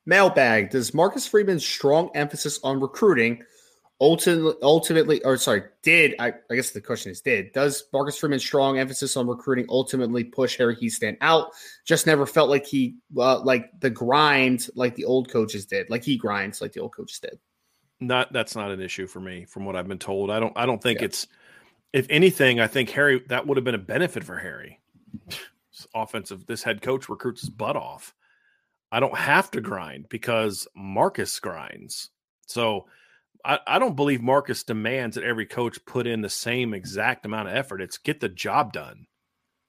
Mailbag 0.05 0.69
Does 0.69 0.93
Marcus 0.93 1.27
Freeman's 1.27 1.65
strong 1.65 2.09
emphasis 2.15 2.59
on 2.63 2.79
recruiting 2.79 3.43
ultimately, 4.01 4.53
ultimately 4.61 5.23
or 5.23 5.37
sorry, 5.37 5.63
did 5.81 6.15
I, 6.19 6.33
I 6.51 6.55
guess 6.55 6.71
the 6.71 6.81
question 6.81 7.11
is 7.11 7.21
did 7.21 7.53
does 7.53 7.85
Marcus 7.93 8.17
Freeman's 8.17 8.43
strong 8.43 8.77
emphasis 8.77 9.15
on 9.15 9.27
recruiting 9.27 9.65
ultimately 9.69 10.23
push 10.23 10.57
Harry 10.57 10.75
Hiestand 10.75 11.17
out? 11.21 11.51
Just 11.85 12.05
never 12.05 12.25
felt 12.25 12.49
like 12.49 12.65
he 12.65 12.97
uh, 13.17 13.39
like 13.39 13.69
the 13.79 13.89
grind 13.89 14.67
like 14.75 14.95
the 14.95 15.05
old 15.05 15.29
coaches 15.29 15.65
did, 15.65 15.89
like 15.89 16.03
he 16.03 16.17
grinds 16.17 16.61
like 16.61 16.73
the 16.73 16.81
old 16.81 16.95
coaches 16.95 17.19
did. 17.19 17.39
Not 17.99 18.33
that's 18.33 18.55
not 18.55 18.71
an 18.71 18.81
issue 18.81 19.07
for 19.07 19.21
me, 19.21 19.45
from 19.45 19.65
what 19.65 19.75
I've 19.75 19.87
been 19.87 19.99
told. 19.99 20.29
I 20.29 20.39
don't 20.39 20.53
I 20.57 20.65
don't 20.65 20.83
think 20.83 20.99
yeah. 20.99 21.05
it's 21.05 21.27
if 21.93 22.07
anything, 22.09 22.59
I 22.59 22.67
think 22.67 22.89
Harry 22.89 23.23
that 23.29 23.47
would 23.47 23.57
have 23.57 23.63
been 23.63 23.75
a 23.75 23.79
benefit 23.79 24.23
for 24.23 24.37
Harry. 24.37 24.81
offensive, 25.95 26.45
this 26.45 26.63
head 26.63 26.81
coach 26.81 27.07
recruits 27.07 27.41
his 27.41 27.49
butt 27.49 27.75
off. 27.75 28.13
I 28.93 28.99
don't 28.99 29.17
have 29.17 29.49
to 29.51 29.61
grind 29.61 30.05
because 30.07 30.67
Marcus 30.75 31.39
grinds. 31.39 32.11
So 32.45 32.85
I, 33.43 33.57
I, 33.65 33.79
don't 33.79 33.95
believe 33.95 34.21
Marcus 34.21 34.61
demands 34.61 35.15
that 35.15 35.23
every 35.23 35.47
coach 35.47 35.83
put 35.87 36.05
in 36.05 36.21
the 36.21 36.29
same 36.29 36.75
exact 36.75 37.25
amount 37.25 37.47
of 37.47 37.55
effort. 37.55 37.81
It's 37.81 37.97
get 37.97 38.19
the 38.19 38.29
job 38.29 38.71
done. 38.71 39.07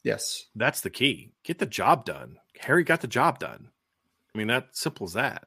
Yes. 0.03 0.45
That's 0.55 0.83
the 0.83 0.91
key. 0.91 1.33
Get 1.43 1.59
the 1.59 1.65
job 1.65 2.05
done. 2.05 2.37
Harry 2.61 2.85
got 2.85 3.01
the 3.01 3.07
job 3.07 3.39
done. 3.39 3.71
I 4.35 4.39
mean, 4.39 4.49
that 4.49 4.69
simple 4.73 5.07
as 5.07 5.15
that. 5.15 5.47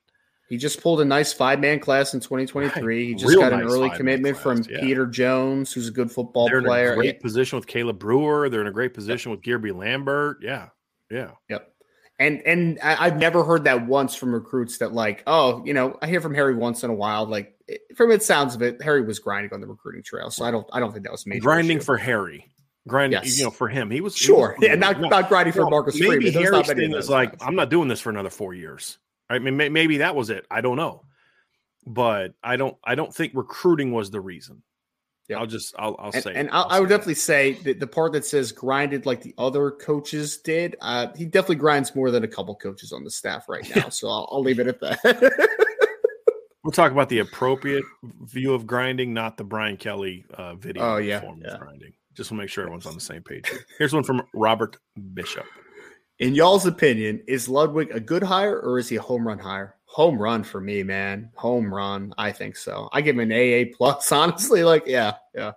He 0.50 0.58
just 0.58 0.82
pulled 0.82 1.00
a 1.02 1.06
nice 1.06 1.32
five 1.32 1.60
man 1.60 1.80
class 1.80 2.16
in 2.16 2.20
2023. 2.20 2.82
Right. 2.82 3.08
He 3.10 3.14
just 3.14 3.30
Real 3.30 3.42
got 3.42 3.52
nice 3.52 3.62
an 3.62 3.68
early 3.68 3.92
commitment 3.92 4.38
class, 4.38 4.66
from 4.66 4.74
yeah. 4.74 4.82
Peter 4.82 5.06
Jones, 5.06 5.72
who's 5.72 5.88
a 5.88 5.92
good 5.92 6.12
football 6.12 6.48
They're 6.48 6.64
player. 6.64 6.88
in 6.88 6.94
a 6.94 6.96
great 6.96 7.16
yeah. 7.18 7.22
position 7.22 7.60
with 7.60 7.68
Caleb 7.68 8.00
Brewer. 8.00 8.50
They're 8.50 8.62
in 8.62 8.68
a 8.68 8.72
great 8.72 8.96
position 8.96 9.30
yep. 9.30 9.38
with 9.38 9.46
Guerby 9.46 9.76
Lambert. 9.76 10.38
Yeah. 10.42 10.70
Yeah. 11.12 11.32
Yep. 11.50 11.74
And 12.20 12.42
and 12.48 12.80
I've 12.80 13.18
never 13.18 13.44
heard 13.44 13.66
that 13.66 13.86
once 13.86 14.16
from 14.16 14.34
recruits 14.34 14.80
that 14.80 14.92
like, 14.92 15.22
oh, 15.28 15.64
you 15.66 15.74
know, 15.74 15.98
I 16.02 16.08
hear 16.08 16.20
from 16.20 16.34
Harry 16.34 16.56
once 16.56 16.84
in 16.84 16.90
a 16.90 16.94
while. 16.94 17.28
Like 17.28 17.54
from 17.96 18.10
it 18.12 18.24
sounds 18.24 18.56
of 18.56 18.64
it, 18.64 18.82
Harry 18.82 19.04
was 19.04 19.20
grinding 19.20 19.54
on 19.54 19.62
the 19.62 19.68
recruiting 19.68 20.02
trail. 20.02 20.32
So 20.32 20.44
I 20.44 20.50
don't 20.50 20.68
I 20.74 20.80
don't 20.80 20.92
think 20.92 21.04
that 21.04 21.12
was 21.12 21.28
major 21.28 21.42
grinding 21.42 21.78
issue. 21.78 21.86
for 21.86 21.98
Harry. 21.98 22.50
Grinding, 22.88 23.22
yes. 23.22 23.38
you 23.38 23.44
know, 23.44 23.52
for 23.52 23.68
him, 23.68 23.92
he 23.92 24.00
was 24.00 24.16
sure. 24.16 24.56
He 24.58 24.66
was, 24.66 24.70
yeah, 24.70 24.76
not, 24.76 25.02
no, 25.02 25.10
not 25.10 25.28
grinding 25.28 25.52
for 25.52 25.70
Marcus 25.70 26.00
maybe 26.00 26.32
Freeman. 26.32 26.42
Harry's 26.42 26.68
thing 26.68 26.94
is 26.94 27.10
like, 27.10 27.36
I'm 27.42 27.54
not 27.54 27.70
doing 27.70 27.90
this 27.90 28.00
for 28.00 28.10
another 28.10 28.30
four 28.30 28.54
years. 28.54 28.98
I 29.30 29.40
mean, 29.40 29.58
maybe 29.58 29.98
that 29.98 30.16
was 30.16 30.30
it. 30.30 30.46
I 30.50 30.62
don't 30.62 30.78
know, 30.78 31.04
but 31.86 32.34
I 32.42 32.56
don't. 32.56 32.78
I 32.84 32.96
don't 32.96 33.14
think 33.14 33.34
recruiting 33.36 33.92
was 33.92 34.10
the 34.10 34.22
reason. 34.22 34.64
Yeah, 35.28 35.40
I'll 35.40 35.48
just 35.48 35.76
I'll, 35.78 35.96
I'll 36.00 36.12
and, 36.14 36.24
say, 36.24 36.34
and 36.34 36.50
I'll, 36.52 36.68
i 36.70 36.80
would 36.80 36.88
definitely 36.88 37.16
say 37.16 37.54
that 37.64 37.82
the 37.82 37.88
part 37.88 38.14
that 38.14 38.26
says 38.26 38.54
grinded 38.54 39.06
like 39.06 39.22
the 39.22 39.34
other 39.38 39.72
coaches 39.72 40.38
did, 40.38 40.78
uh, 40.80 41.08
he 41.18 41.26
definitely 41.26 41.58
grinds 41.58 41.94
more 41.96 42.12
than 42.12 42.24
a 42.24 42.28
couple 42.28 42.56
coaches 42.56 42.94
on 42.94 43.04
the 43.04 43.12
staff 43.12 43.50
right 43.50 43.70
now. 43.76 43.90
so 43.90 44.08
I'll, 44.08 44.30
I'll 44.32 44.42
leave 44.42 44.60
it 44.60 44.68
at 44.68 44.80
that. 44.80 45.00
we'll 46.64 46.72
talk 46.72 46.92
about 46.92 47.10
the 47.10 47.20
appropriate 47.20 47.84
view 48.24 48.54
of 48.54 48.68
grinding, 48.68 49.14
not 49.14 49.38
the 49.38 49.44
Brian 49.44 49.78
Kelly 49.78 50.26
uh, 50.34 50.56
video. 50.56 50.84
Oh 50.84 50.98
yeah, 50.98 51.22
yeah. 51.42 51.54
of 51.54 51.60
grinding. 51.60 51.94
Just 52.14 52.30
to 52.30 52.36
make 52.36 52.50
sure 52.50 52.64
everyone's 52.64 52.86
on 52.86 52.96
the 52.96 53.02
same 53.02 53.22
page. 53.22 53.48
Here. 53.50 53.60
Here's 53.78 53.94
one 53.94 54.04
from 54.04 54.24
Robert 54.34 54.78
Bishop. 55.14 55.46
In 56.20 56.34
y'all's 56.34 56.66
opinion, 56.66 57.22
is 57.28 57.48
Ludwig 57.48 57.92
a 57.92 58.00
good 58.00 58.24
hire 58.24 58.60
or 58.60 58.80
is 58.80 58.90
he 58.90 58.96
a 58.96 59.02
home 59.02 59.28
run 59.28 59.40
hire? 59.40 59.77
Home 59.88 60.22
run 60.22 60.44
for 60.44 60.62
me, 60.62 60.84
man. 60.84 61.32
Home 61.36 61.74
run. 61.74 62.14
I 62.18 62.32
think 62.32 62.56
so. 62.56 62.90
I 62.92 63.02
give 63.02 63.18
him 63.18 63.32
an 63.32 63.34
AA 63.34 63.74
plus, 63.76 64.12
honestly. 64.12 64.64
Like, 64.64 64.84
yeah, 64.86 65.14
yeah. 65.34 65.54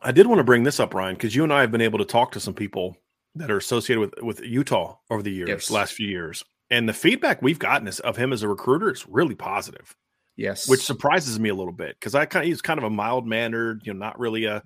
I 0.00 0.12
did 0.12 0.26
want 0.26 0.38
to 0.38 0.44
bring 0.44 0.62
this 0.62 0.80
up, 0.80 0.94
Ryan, 0.94 1.14
because 1.14 1.34
you 1.34 1.44
and 1.44 1.52
I 1.52 1.60
have 1.60 1.70
been 1.70 1.80
able 1.80 1.98
to 1.98 2.04
talk 2.04 2.32
to 2.32 2.40
some 2.40 2.54
people 2.54 2.96
that 3.34 3.50
are 3.50 3.56
associated 3.56 4.00
with 4.00 4.22
with 4.22 4.40
Utah 4.40 4.96
over 5.10 5.22
the 5.22 5.30
years, 5.30 5.48
yes. 5.48 5.70
last 5.70 5.94
few 5.94 6.08
years, 6.08 6.44
and 6.70 6.88
the 6.88 6.92
feedback 6.92 7.40
we've 7.40 7.58
gotten 7.58 7.88
is 7.88 8.00
of 8.00 8.16
him 8.16 8.32
as 8.32 8.42
a 8.42 8.48
recruiter 8.48 8.90
is 8.90 9.06
really 9.08 9.34
positive. 9.34 9.94
Yes, 10.36 10.68
which 10.68 10.82
surprises 10.82 11.38
me 11.38 11.50
a 11.50 11.54
little 11.54 11.72
bit 11.72 11.96
because 11.98 12.14
I 12.14 12.26
kind 12.26 12.44
of 12.44 12.48
he's 12.48 12.62
kind 12.62 12.78
of 12.78 12.84
a 12.84 12.90
mild 12.90 13.26
mannered, 13.26 13.82
you 13.84 13.92
know, 13.92 13.98
not 13.98 14.18
really 14.18 14.44
a 14.44 14.62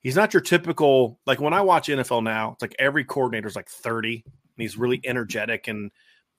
he's 0.00 0.16
not 0.16 0.34
your 0.34 0.40
typical 0.40 1.18
like 1.26 1.40
when 1.40 1.54
I 1.54 1.62
watch 1.62 1.88
NFL 1.88 2.22
now, 2.22 2.52
it's 2.52 2.62
like 2.62 2.74
every 2.78 3.04
coordinator 3.04 3.48
is 3.48 3.56
like 3.56 3.68
30 3.68 4.22
and 4.24 4.32
he's 4.56 4.76
really 4.76 5.00
energetic 5.04 5.68
and 5.68 5.90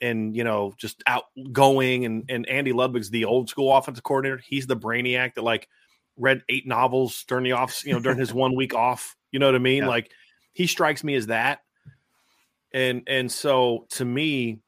and 0.04 0.36
you 0.36 0.44
know 0.44 0.74
just 0.78 1.02
outgoing 1.08 2.06
and 2.06 2.26
and 2.30 2.48
Andy 2.48 2.74
Ludwig's 2.74 3.10
the 3.10 3.26
old 3.26 3.50
school 3.50 3.76
offensive 3.76 4.04
coordinator. 4.04 4.42
He's 4.46 4.68
the 4.68 4.76
brainiac 4.76 5.36
that 5.36 5.44
like 5.44 5.68
read 6.18 6.44
eight 6.50 6.68
novels 6.68 7.24
during 7.28 7.44
the 7.44 7.54
off, 7.54 7.86
you 7.86 7.94
know, 7.94 8.00
during 8.00 8.20
his 8.20 8.34
one 8.44 8.56
week 8.56 8.76
off. 8.76 9.16
You 9.32 9.40
know 9.40 9.48
what 9.48 9.56
I 9.56 9.60
mean? 9.60 9.84
Yeah. 9.84 9.90
Like 9.90 10.12
he 10.52 10.68
strikes 10.68 11.04
me 11.04 11.16
as 11.16 11.28
that. 11.28 11.62
And 12.74 13.04
and 13.08 13.32
so 13.32 13.88
to 13.92 14.06
me, 14.06 14.60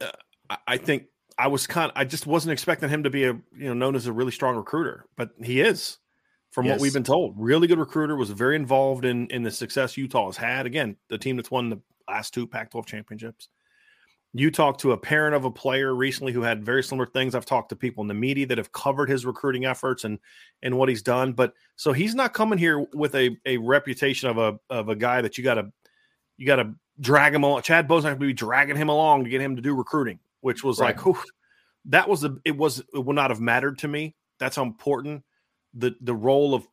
uh, 0.00 0.10
I, 0.50 0.58
I 0.66 0.76
think 0.76 1.04
I 1.38 1.48
was 1.48 1.66
kind. 1.66 1.90
Of, 1.90 1.96
I 1.96 2.04
just 2.04 2.26
wasn't 2.26 2.52
expecting 2.52 2.88
him 2.88 3.04
to 3.04 3.10
be 3.10 3.24
a 3.24 3.32
you 3.32 3.68
know 3.68 3.74
known 3.74 3.96
as 3.96 4.06
a 4.06 4.12
really 4.12 4.32
strong 4.32 4.56
recruiter, 4.56 5.06
but 5.16 5.30
he 5.42 5.60
is 5.60 5.98
from 6.50 6.66
yes. 6.66 6.74
what 6.74 6.80
we've 6.80 6.94
been 6.94 7.04
told. 7.04 7.34
Really 7.36 7.66
good 7.66 7.78
recruiter, 7.78 8.16
was 8.16 8.30
very 8.30 8.56
involved 8.56 9.04
in 9.04 9.28
in 9.28 9.42
the 9.42 9.50
success 9.50 9.96
Utah 9.96 10.26
has 10.26 10.36
had. 10.36 10.66
Again, 10.66 10.96
the 11.08 11.18
team 11.18 11.36
that's 11.36 11.50
won 11.50 11.70
the 11.70 11.80
last 12.08 12.34
two 12.34 12.46
Pac-12 12.46 12.86
championships. 12.86 13.48
You 14.38 14.50
talked 14.50 14.80
to 14.80 14.92
a 14.92 14.98
parent 14.98 15.34
of 15.34 15.44
a 15.44 15.50
player 15.50 15.94
recently 15.94 16.32
who 16.32 16.42
had 16.42 16.64
very 16.64 16.82
similar 16.82 17.06
things. 17.06 17.34
I've 17.34 17.46
talked 17.46 17.70
to 17.70 17.76
people 17.76 18.02
in 18.02 18.08
the 18.08 18.14
media 18.14 18.46
that 18.46 18.58
have 18.58 18.72
covered 18.72 19.08
his 19.08 19.24
recruiting 19.24 19.64
efforts 19.64 20.04
and 20.04 20.18
and 20.62 20.76
what 20.76 20.88
he's 20.88 21.02
done. 21.02 21.32
But 21.32 21.54
so 21.76 21.92
he's 21.92 22.14
not 22.14 22.34
coming 22.34 22.58
here 22.58 22.86
with 22.92 23.14
a, 23.14 23.36
a 23.46 23.56
reputation 23.58 24.28
of 24.28 24.38
a 24.38 24.58
of 24.68 24.88
a 24.88 24.96
guy 24.96 25.20
that 25.22 25.38
you 25.38 25.44
gotta 25.44 25.70
you 26.36 26.46
gotta 26.46 26.74
drag 27.00 27.34
him 27.34 27.44
along. 27.44 27.62
Chad 27.62 27.88
Bo's 27.88 28.04
not 28.04 28.10
gonna 28.10 28.20
be 28.20 28.32
dragging 28.32 28.76
him 28.76 28.88
along 28.88 29.24
to 29.24 29.30
get 29.30 29.40
him 29.40 29.56
to 29.56 29.62
do 29.62 29.74
recruiting, 29.74 30.18
which 30.40 30.62
was 30.62 30.80
right. 30.80 30.96
like, 31.04 31.16
that 31.86 32.08
was 32.08 32.24
a 32.24 32.36
it 32.44 32.56
was 32.56 32.82
it 32.92 33.04
would 33.04 33.16
not 33.16 33.30
have 33.30 33.40
mattered 33.40 33.78
to 33.78 33.88
me. 33.88 34.14
That's 34.38 34.56
how 34.56 34.62
important 34.62 35.22
the 35.72 35.94
the 36.00 36.14
role 36.14 36.54
of 36.54 36.66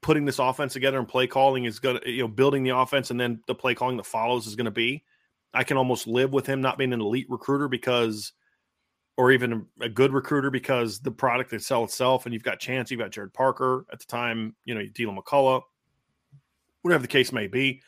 putting 0.00 0.24
this 0.24 0.38
offense 0.38 0.72
together 0.74 0.98
and 0.98 1.08
play 1.08 1.26
calling 1.26 1.64
is 1.64 1.78
going 1.78 1.98
to 1.98 2.10
you 2.10 2.22
know 2.22 2.28
building 2.28 2.62
the 2.62 2.76
offense 2.76 3.10
and 3.10 3.18
then 3.18 3.40
the 3.46 3.54
play 3.54 3.74
calling 3.74 3.96
that 3.96 4.06
follows 4.06 4.46
is 4.46 4.56
going 4.56 4.66
to 4.66 4.70
be. 4.70 5.02
I 5.54 5.64
can 5.64 5.76
almost 5.76 6.06
live 6.06 6.32
with 6.32 6.46
him 6.46 6.60
not 6.60 6.78
being 6.78 6.92
an 6.92 7.00
elite 7.00 7.26
recruiter 7.28 7.68
because, 7.68 8.32
or 9.16 9.30
even 9.30 9.66
a 9.80 9.88
good 9.88 10.12
recruiter 10.12 10.50
because 10.50 11.00
the 11.00 11.10
product 11.10 11.50
that 11.50 11.62
sell 11.62 11.84
itself. 11.84 12.26
And 12.26 12.32
you've 12.32 12.42
got 12.42 12.58
Chance, 12.58 12.90
you've 12.90 13.00
got 13.00 13.10
Gerad 13.10 13.32
Parker 13.32 13.86
at 13.92 13.98
the 13.98 14.06
time, 14.06 14.54
you 14.64 14.74
know, 14.74 14.84
Deland 14.94 15.18
McCullough, 15.18 15.62
whatever 16.82 17.02
the 17.02 17.08
case 17.08 17.32
may 17.32 17.46
be. 17.46 17.80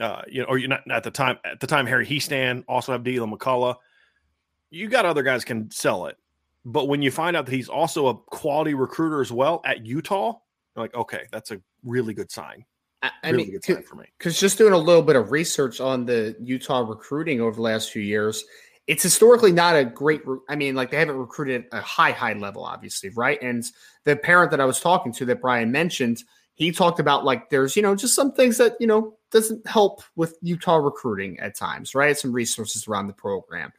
Uh, 0.00 0.22
you 0.26 0.40
know, 0.40 0.46
or 0.46 0.58
you're 0.58 0.70
not 0.70 0.90
at 0.90 1.04
the 1.04 1.10
time 1.10 1.38
at 1.44 1.60
the 1.60 1.66
time 1.66 1.86
Harry 1.86 2.06
Hiestand 2.06 2.64
also 2.66 2.92
have 2.92 3.04
Deland 3.04 3.32
McCullough. 3.32 3.76
You 4.70 4.88
got 4.88 5.04
other 5.04 5.22
guys 5.22 5.44
can 5.44 5.70
sell 5.70 6.06
it, 6.06 6.16
but 6.64 6.88
when 6.88 7.02
you 7.02 7.10
find 7.10 7.36
out 7.36 7.44
that 7.44 7.54
he's 7.54 7.68
also 7.68 8.08
a 8.08 8.14
quality 8.16 8.72
recruiter 8.72 9.20
as 9.20 9.30
well 9.30 9.60
at 9.66 9.84
Utah, 9.84 10.38
like, 10.76 10.94
okay, 10.94 11.26
that's 11.30 11.50
a 11.50 11.60
really 11.84 12.14
good 12.14 12.30
sign. 12.30 12.64
I, 13.02 13.10
I 13.22 13.30
really 13.30 13.44
mean, 13.44 13.52
good 13.52 13.64
sign 13.64 13.82
for 13.82 13.96
me. 13.96 14.04
Because 14.18 14.38
just 14.38 14.58
doing 14.58 14.72
a 14.72 14.78
little 14.78 15.02
bit 15.02 15.16
of 15.16 15.32
research 15.32 15.80
on 15.80 16.06
the 16.06 16.36
Utah 16.40 16.80
recruiting 16.80 17.40
over 17.40 17.56
the 17.56 17.62
last 17.62 17.90
few 17.90 18.02
years, 18.02 18.44
it's 18.86 19.02
historically 19.02 19.52
not 19.52 19.76
a 19.76 19.84
great. 19.84 20.22
I 20.48 20.56
mean, 20.56 20.74
like 20.74 20.90
they 20.90 20.98
haven't 20.98 21.16
recruited 21.16 21.66
a 21.72 21.80
high, 21.80 22.12
high 22.12 22.34
level, 22.34 22.64
obviously, 22.64 23.10
right? 23.10 23.40
And 23.42 23.64
the 24.04 24.16
parent 24.16 24.50
that 24.50 24.60
I 24.60 24.64
was 24.64 24.80
talking 24.80 25.12
to 25.14 25.24
that 25.26 25.40
Brian 25.40 25.72
mentioned, 25.72 26.22
he 26.54 26.70
talked 26.72 27.00
about 27.00 27.24
like 27.24 27.50
there's 27.50 27.76
you 27.76 27.82
know 27.82 27.94
just 27.94 28.14
some 28.14 28.32
things 28.32 28.58
that 28.58 28.76
you 28.80 28.86
know 28.86 29.16
doesn't 29.30 29.66
help 29.66 30.02
with 30.16 30.36
Utah 30.42 30.76
recruiting 30.76 31.38
at 31.40 31.56
times, 31.56 31.94
right? 31.94 32.16
Some 32.16 32.32
resources 32.32 32.86
around 32.86 33.06
the 33.06 33.14
program 33.14 33.72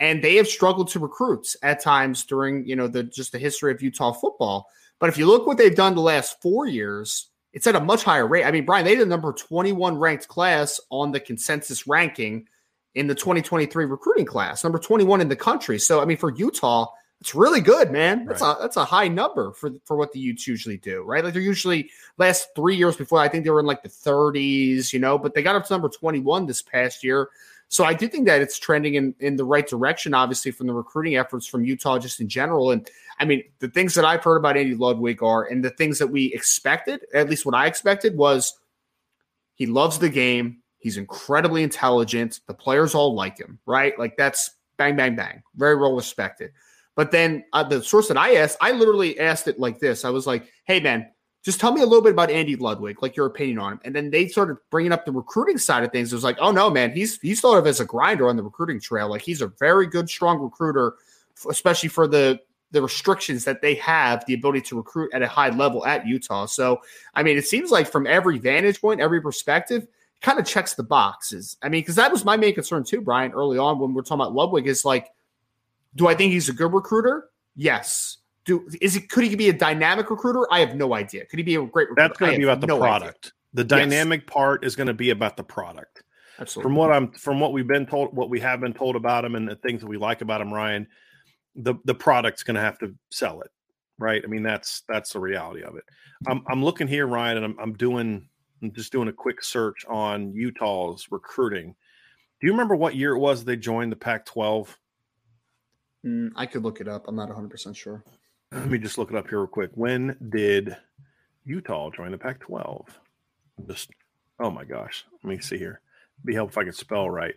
and 0.00 0.22
they 0.22 0.36
have 0.36 0.48
struggled 0.48 0.88
to 0.88 0.98
recruit 0.98 1.54
at 1.62 1.80
times 1.80 2.24
during 2.24 2.66
you 2.66 2.76
know 2.76 2.88
the 2.88 3.02
just 3.02 3.32
the 3.32 3.38
history 3.38 3.72
of 3.72 3.82
Utah 3.82 4.12
football. 4.12 4.68
But 4.98 5.08
if 5.08 5.18
you 5.18 5.26
look 5.26 5.46
what 5.46 5.58
they've 5.58 5.74
done 5.74 5.94
the 5.94 6.00
last 6.00 6.40
four 6.40 6.66
years, 6.66 7.28
it's 7.56 7.66
at 7.66 7.74
a 7.74 7.80
much 7.80 8.04
higher 8.04 8.26
rate. 8.26 8.44
I 8.44 8.50
mean, 8.50 8.66
Brian, 8.66 8.84
they 8.84 8.96
did 8.96 9.00
the 9.00 9.06
number 9.06 9.32
21 9.32 9.96
ranked 9.96 10.28
class 10.28 10.78
on 10.90 11.10
the 11.10 11.18
consensus 11.18 11.86
ranking 11.86 12.46
in 12.94 13.06
the 13.06 13.14
2023 13.14 13.86
recruiting 13.86 14.26
class, 14.26 14.62
number 14.62 14.78
21 14.78 15.22
in 15.22 15.28
the 15.30 15.36
country. 15.36 15.78
So, 15.78 16.02
I 16.02 16.04
mean, 16.04 16.18
for 16.18 16.30
Utah, 16.30 16.88
it's 17.22 17.34
really 17.34 17.62
good, 17.62 17.90
man. 17.90 18.26
That's 18.26 18.42
right. 18.42 18.56
a 18.58 18.60
that's 18.60 18.76
a 18.76 18.84
high 18.84 19.08
number 19.08 19.52
for 19.52 19.70
for 19.86 19.96
what 19.96 20.12
the 20.12 20.18
Utes 20.18 20.46
usually 20.46 20.76
do, 20.76 21.02
right? 21.02 21.24
Like 21.24 21.32
they're 21.32 21.40
usually 21.40 21.90
last 22.18 22.48
three 22.54 22.76
years 22.76 22.94
before. 22.94 23.20
I 23.20 23.28
think 23.28 23.44
they 23.44 23.50
were 23.50 23.60
in 23.60 23.66
like 23.66 23.82
the 23.82 23.88
30s, 23.88 24.92
you 24.92 24.98
know, 24.98 25.16
but 25.16 25.32
they 25.32 25.42
got 25.42 25.56
up 25.56 25.64
to 25.64 25.72
number 25.72 25.88
21 25.88 26.44
this 26.44 26.60
past 26.60 27.02
year. 27.02 27.30
So 27.68 27.84
I 27.84 27.94
do 27.94 28.06
think 28.08 28.26
that 28.26 28.40
it's 28.40 28.58
trending 28.58 28.94
in, 28.94 29.14
in 29.18 29.36
the 29.36 29.44
right 29.44 29.66
direction, 29.66 30.14
obviously, 30.14 30.52
from 30.52 30.66
the 30.66 30.72
recruiting 30.72 31.16
efforts 31.16 31.46
from 31.46 31.64
Utah 31.64 31.98
just 31.98 32.20
in 32.20 32.28
general. 32.28 32.70
And 32.70 32.88
I 33.18 33.24
mean, 33.24 33.42
the 33.58 33.68
things 33.68 33.94
that 33.94 34.04
I've 34.04 34.22
heard 34.22 34.36
about 34.36 34.56
Andy 34.56 34.74
Ludwig 34.74 35.22
are, 35.22 35.44
and 35.44 35.64
the 35.64 35.70
things 35.70 35.98
that 35.98 36.06
we 36.06 36.32
expected, 36.32 37.00
at 37.12 37.28
least 37.28 37.44
what 37.44 37.54
I 37.54 37.66
expected, 37.66 38.16
was 38.16 38.56
he 39.54 39.66
loves 39.66 39.98
the 39.98 40.08
game. 40.08 40.62
He's 40.78 40.96
incredibly 40.96 41.62
intelligent. 41.64 42.40
The 42.46 42.54
players 42.54 42.94
all 42.94 43.14
like 43.14 43.38
him, 43.38 43.58
right? 43.66 43.98
Like 43.98 44.16
that's 44.16 44.50
bang, 44.76 44.94
bang, 44.94 45.16
bang. 45.16 45.42
Very 45.56 45.76
well 45.76 45.96
respected. 45.96 46.52
But 46.94 47.10
then 47.10 47.44
uh, 47.52 47.64
the 47.64 47.82
source 47.82 48.08
that 48.08 48.16
I 48.16 48.36
asked, 48.36 48.58
I 48.60 48.72
literally 48.72 49.18
asked 49.18 49.48
it 49.48 49.58
like 49.58 49.80
this 49.80 50.04
I 50.04 50.10
was 50.10 50.26
like, 50.26 50.50
hey, 50.64 50.80
man, 50.80 51.10
just 51.46 51.60
tell 51.60 51.70
me 51.70 51.80
a 51.80 51.86
little 51.86 52.02
bit 52.02 52.10
about 52.10 52.28
Andy 52.28 52.56
Ludwig, 52.56 53.00
like 53.02 53.14
your 53.14 53.26
opinion 53.26 53.60
on 53.60 53.72
him. 53.74 53.80
And 53.84 53.94
then 53.94 54.10
they 54.10 54.26
started 54.26 54.56
bringing 54.68 54.90
up 54.90 55.06
the 55.06 55.12
recruiting 55.12 55.58
side 55.58 55.84
of 55.84 55.92
things. 55.92 56.12
It 56.12 56.16
was 56.16 56.24
like, 56.24 56.38
oh 56.40 56.50
no, 56.50 56.68
man, 56.68 56.90
he's 56.90 57.20
he's 57.20 57.40
thought 57.40 57.56
of 57.56 57.68
as 57.68 57.78
a 57.78 57.84
grinder 57.84 58.28
on 58.28 58.36
the 58.36 58.42
recruiting 58.42 58.80
trail. 58.80 59.08
Like 59.08 59.22
he's 59.22 59.42
a 59.42 59.46
very 59.46 59.86
good, 59.86 60.10
strong 60.10 60.40
recruiter, 60.40 60.94
especially 61.48 61.88
for 61.88 62.08
the 62.08 62.40
the 62.72 62.82
restrictions 62.82 63.44
that 63.44 63.62
they 63.62 63.76
have, 63.76 64.26
the 64.26 64.34
ability 64.34 64.60
to 64.60 64.76
recruit 64.76 65.14
at 65.14 65.22
a 65.22 65.28
high 65.28 65.50
level 65.50 65.86
at 65.86 66.04
Utah. 66.04 66.46
So, 66.46 66.80
I 67.14 67.22
mean, 67.22 67.38
it 67.38 67.46
seems 67.46 67.70
like 67.70 67.86
from 67.86 68.08
every 68.08 68.38
vantage 68.38 68.80
point, 68.80 69.00
every 69.00 69.20
perspective, 69.20 69.86
kind 70.22 70.40
of 70.40 70.46
checks 70.46 70.74
the 70.74 70.82
boxes. 70.82 71.56
I 71.62 71.68
mean, 71.68 71.82
because 71.82 71.94
that 71.94 72.10
was 72.10 72.24
my 72.24 72.36
main 72.36 72.54
concern 72.54 72.82
too, 72.82 73.00
Brian, 73.00 73.30
early 73.30 73.56
on 73.56 73.78
when 73.78 73.94
we're 73.94 74.02
talking 74.02 74.20
about 74.20 74.34
Ludwig 74.34 74.66
is 74.66 74.84
like, 74.84 75.12
do 75.94 76.08
I 76.08 76.16
think 76.16 76.32
he's 76.32 76.48
a 76.48 76.52
good 76.52 76.72
recruiter? 76.72 77.30
Yes. 77.54 78.18
Do 78.46 78.68
is 78.80 78.94
he 78.94 79.00
could 79.00 79.24
he 79.24 79.34
be 79.34 79.48
a 79.48 79.52
dynamic 79.52 80.08
recruiter? 80.08 80.46
I 80.52 80.60
have 80.60 80.74
no 80.74 80.94
idea. 80.94 81.26
Could 81.26 81.38
he 81.38 81.42
be 81.42 81.56
a 81.56 81.66
great 81.66 81.90
recruiter? 81.90 82.08
That's 82.08 82.18
going 82.18 82.32
to 82.32 82.38
be 82.38 82.44
about 82.44 82.60
the 82.60 82.68
no 82.68 82.78
product. 82.78 83.26
Idea. 83.26 83.32
The 83.54 83.64
dynamic 83.64 84.20
yes. 84.22 84.32
part 84.32 84.64
is 84.64 84.76
going 84.76 84.86
to 84.86 84.94
be 84.94 85.10
about 85.10 85.36
the 85.36 85.42
product. 85.42 86.02
Absolutely. 86.38 86.68
From 86.68 86.76
what 86.76 86.92
I'm 86.92 87.10
from 87.12 87.40
what 87.40 87.52
we've 87.52 87.66
been 87.66 87.86
told, 87.86 88.14
what 88.14 88.30
we 88.30 88.38
have 88.40 88.60
been 88.60 88.74
told 88.74 88.96
about 88.96 89.24
him 89.24 89.34
and 89.34 89.48
the 89.48 89.56
things 89.56 89.80
that 89.80 89.88
we 89.88 89.96
like 89.96 90.20
about 90.20 90.40
him, 90.40 90.52
Ryan, 90.52 90.86
the 91.54 91.74
the 91.84 91.94
product's 91.94 92.42
going 92.42 92.56
to 92.56 92.60
have 92.60 92.78
to 92.78 92.94
sell 93.10 93.40
it, 93.40 93.50
right? 93.98 94.22
I 94.22 94.26
mean, 94.28 94.42
that's 94.42 94.82
that's 94.88 95.12
the 95.12 95.20
reality 95.20 95.62
of 95.62 95.76
it. 95.76 95.84
I'm 96.26 96.42
I'm 96.48 96.62
looking 96.62 96.86
here, 96.86 97.06
Ryan, 97.06 97.38
and 97.38 97.46
I'm 97.46 97.58
I'm 97.58 97.72
doing 97.72 98.28
I'm 98.62 98.72
just 98.72 98.92
doing 98.92 99.08
a 99.08 99.12
quick 99.12 99.42
search 99.42 99.84
on 99.88 100.32
Utah's 100.32 101.10
recruiting. 101.10 101.74
Do 102.40 102.46
you 102.46 102.52
remember 102.52 102.76
what 102.76 102.94
year 102.94 103.14
it 103.14 103.18
was 103.18 103.44
they 103.44 103.56
joined 103.56 103.90
the 103.90 103.96
Pac-12? 103.96 104.68
Mm, 106.04 106.30
I 106.36 106.44
could 106.44 106.62
look 106.62 106.82
it 106.82 106.88
up. 106.88 107.08
I'm 107.08 107.16
not 107.16 107.28
100 107.28 107.50
percent 107.50 107.76
sure. 107.76 108.04
Let 108.52 108.70
me 108.70 108.78
just 108.78 108.98
look 108.98 109.10
it 109.10 109.16
up 109.16 109.28
here 109.28 109.40
real 109.40 109.48
quick. 109.48 109.70
When 109.74 110.16
did 110.30 110.76
Utah 111.44 111.90
join 111.90 112.12
the 112.12 112.18
Pac 112.18 112.40
12? 112.40 112.86
Just, 113.66 113.90
oh 114.38 114.50
my 114.50 114.64
gosh. 114.64 115.04
Let 115.22 115.30
me 115.30 115.38
see 115.40 115.58
here. 115.58 115.80
It'd 116.18 116.26
be 116.26 116.34
helpful 116.34 116.62
if 116.62 116.66
I 116.66 116.68
could 116.68 116.78
spell 116.78 117.10
right, 117.10 117.34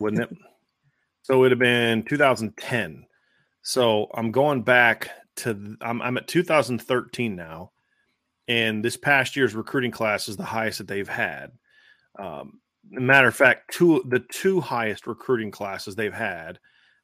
wouldn't 0.00 0.22
it? 0.22 0.36
so 1.22 1.34
it 1.34 1.38
would 1.38 1.52
have 1.52 1.58
been 1.58 2.04
2010. 2.04 3.06
So 3.62 4.08
I'm 4.14 4.30
going 4.30 4.62
back 4.62 5.10
to, 5.36 5.76
I'm, 5.80 6.00
I'm 6.02 6.16
at 6.16 6.28
2013 6.28 7.36
now. 7.36 7.72
And 8.46 8.84
this 8.84 8.96
past 8.96 9.36
year's 9.36 9.54
recruiting 9.54 9.90
class 9.90 10.28
is 10.28 10.36
the 10.36 10.44
highest 10.44 10.78
that 10.78 10.88
they've 10.88 11.08
had. 11.08 11.52
Um, 12.18 12.60
matter 12.90 13.28
of 13.28 13.34
fact, 13.34 13.72
two 13.72 14.04
the 14.06 14.20
two 14.30 14.60
highest 14.60 15.06
recruiting 15.06 15.50
classes 15.50 15.96
they've 15.96 16.12
had. 16.12 16.58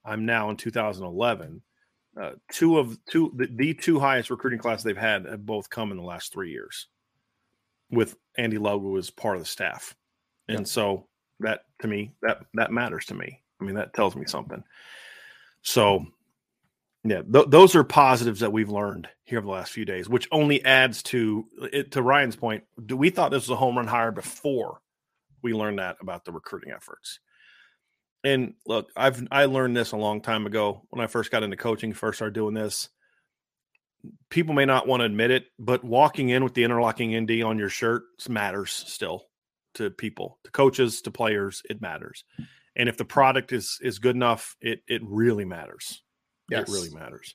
I'm 0.05 0.27
now 0.27 0.51
in 0.51 0.57
2011 0.57 1.63
uh, 2.21 2.33
two 2.53 2.79
of 2.79 2.99
two 3.07 3.33
the, 3.37 3.49
the, 3.55 3.75
two 3.75 3.99
highest 3.99 4.31
recruiting 4.31 4.59
classes 4.59 4.85
they've 4.85 4.97
had 4.97 5.25
have 5.25 5.47
both 5.47 5.71
come 5.71 5.91
in 5.91 5.97
the 5.97 6.03
last 6.03 6.33
three 6.33 6.51
years 6.51 6.87
with 7.91 8.17
Andy 8.37 8.59
Ludwig 8.59 8.99
as 8.99 9.11
part 9.11 9.37
of 9.37 9.43
the 9.43 9.49
staff. 9.49 9.97
And 10.49 10.61
yep. 10.61 10.67
so 10.67 11.07
that 11.41 11.63
to 11.81 11.89
me, 11.89 12.13
that 12.23 12.45
that 12.55 12.73
matters 12.73 13.07
to 13.07 13.15
me. 13.15 13.41
I 13.61 13.65
mean, 13.65 13.75
that 13.77 13.95
tells 13.95 14.17
me 14.17 14.27
something. 14.27 14.63
So 15.63 16.05
yeah, 17.05 17.23
th- 17.23 17.47
those 17.49 17.75
are 17.75 17.85
positives 17.85 18.41
that 18.41 18.53
we've 18.53 18.69
learned 18.69 19.09
here 19.25 19.39
over 19.39 19.47
the 19.47 19.53
last 19.53 19.73
few 19.73 19.87
days, 19.87 20.09
which 20.09 20.29
only 20.31 20.63
adds 20.65 21.03
to 21.05 21.47
it. 21.73 21.93
To 21.93 22.03
Ryan's 22.03 22.37
point, 22.37 22.65
do 22.85 22.97
we 22.97 23.09
thought 23.09 23.31
this 23.31 23.45
was 23.45 23.51
a 23.51 23.57
home 23.57 23.77
run 23.77 23.87
hire 23.87 24.13
before 24.13 24.81
we 25.43 25.55
learned 25.55 25.79
that 25.79 25.97
about 26.01 26.27
the 26.27 26.33
recruiting 26.33 26.73
efforts? 26.73 27.21
And 28.25 28.55
look, 28.67 28.91
I've 28.97 29.27
I 29.31 29.47
learned 29.47 29.77
this 29.77 29.93
a 29.93 29.97
long 29.97 30.21
time 30.21 30.47
ago 30.47 30.83
when 30.91 31.03
I 31.03 31.07
first 31.07 31.31
got 31.31 31.43
into 31.43 31.57
coaching, 31.57 31.93
first 31.93 32.19
started 32.19 32.35
doing 32.35 32.55
this. 32.55 32.89
People 34.31 34.55
may 34.55 34.65
not 34.65 34.87
want 34.87 35.01
to 35.01 35.05
admit 35.05 35.31
it, 35.31 35.45
but 35.59 35.85
walking 35.85 36.31
in 36.31 36.43
with 36.43 36.55
the 36.55 36.65
interlocking 36.65 37.19
ND 37.19 37.43
on 37.43 37.59
your 37.59 37.69
shirt 37.69 38.03
matters 38.29 38.73
still 38.73 39.25
to 39.75 39.91
people, 39.91 40.39
to 40.45 40.51
coaches, 40.51 41.03
to 41.03 41.11
players. 41.11 41.63
It 41.69 41.83
matters, 41.83 42.25
and 42.77 42.89
if 42.89 42.97
the 42.97 43.05
product 43.05 43.53
is 43.53 43.79
is 43.83 43.99
good 43.99 44.17
enough, 44.17 44.57
it 44.61 44.81
it 44.87 45.03
really 45.05 45.45
matters. 45.45 46.03
Yes. 46.51 46.69
It 46.69 46.73
really 46.73 46.91
matters. 46.91 47.35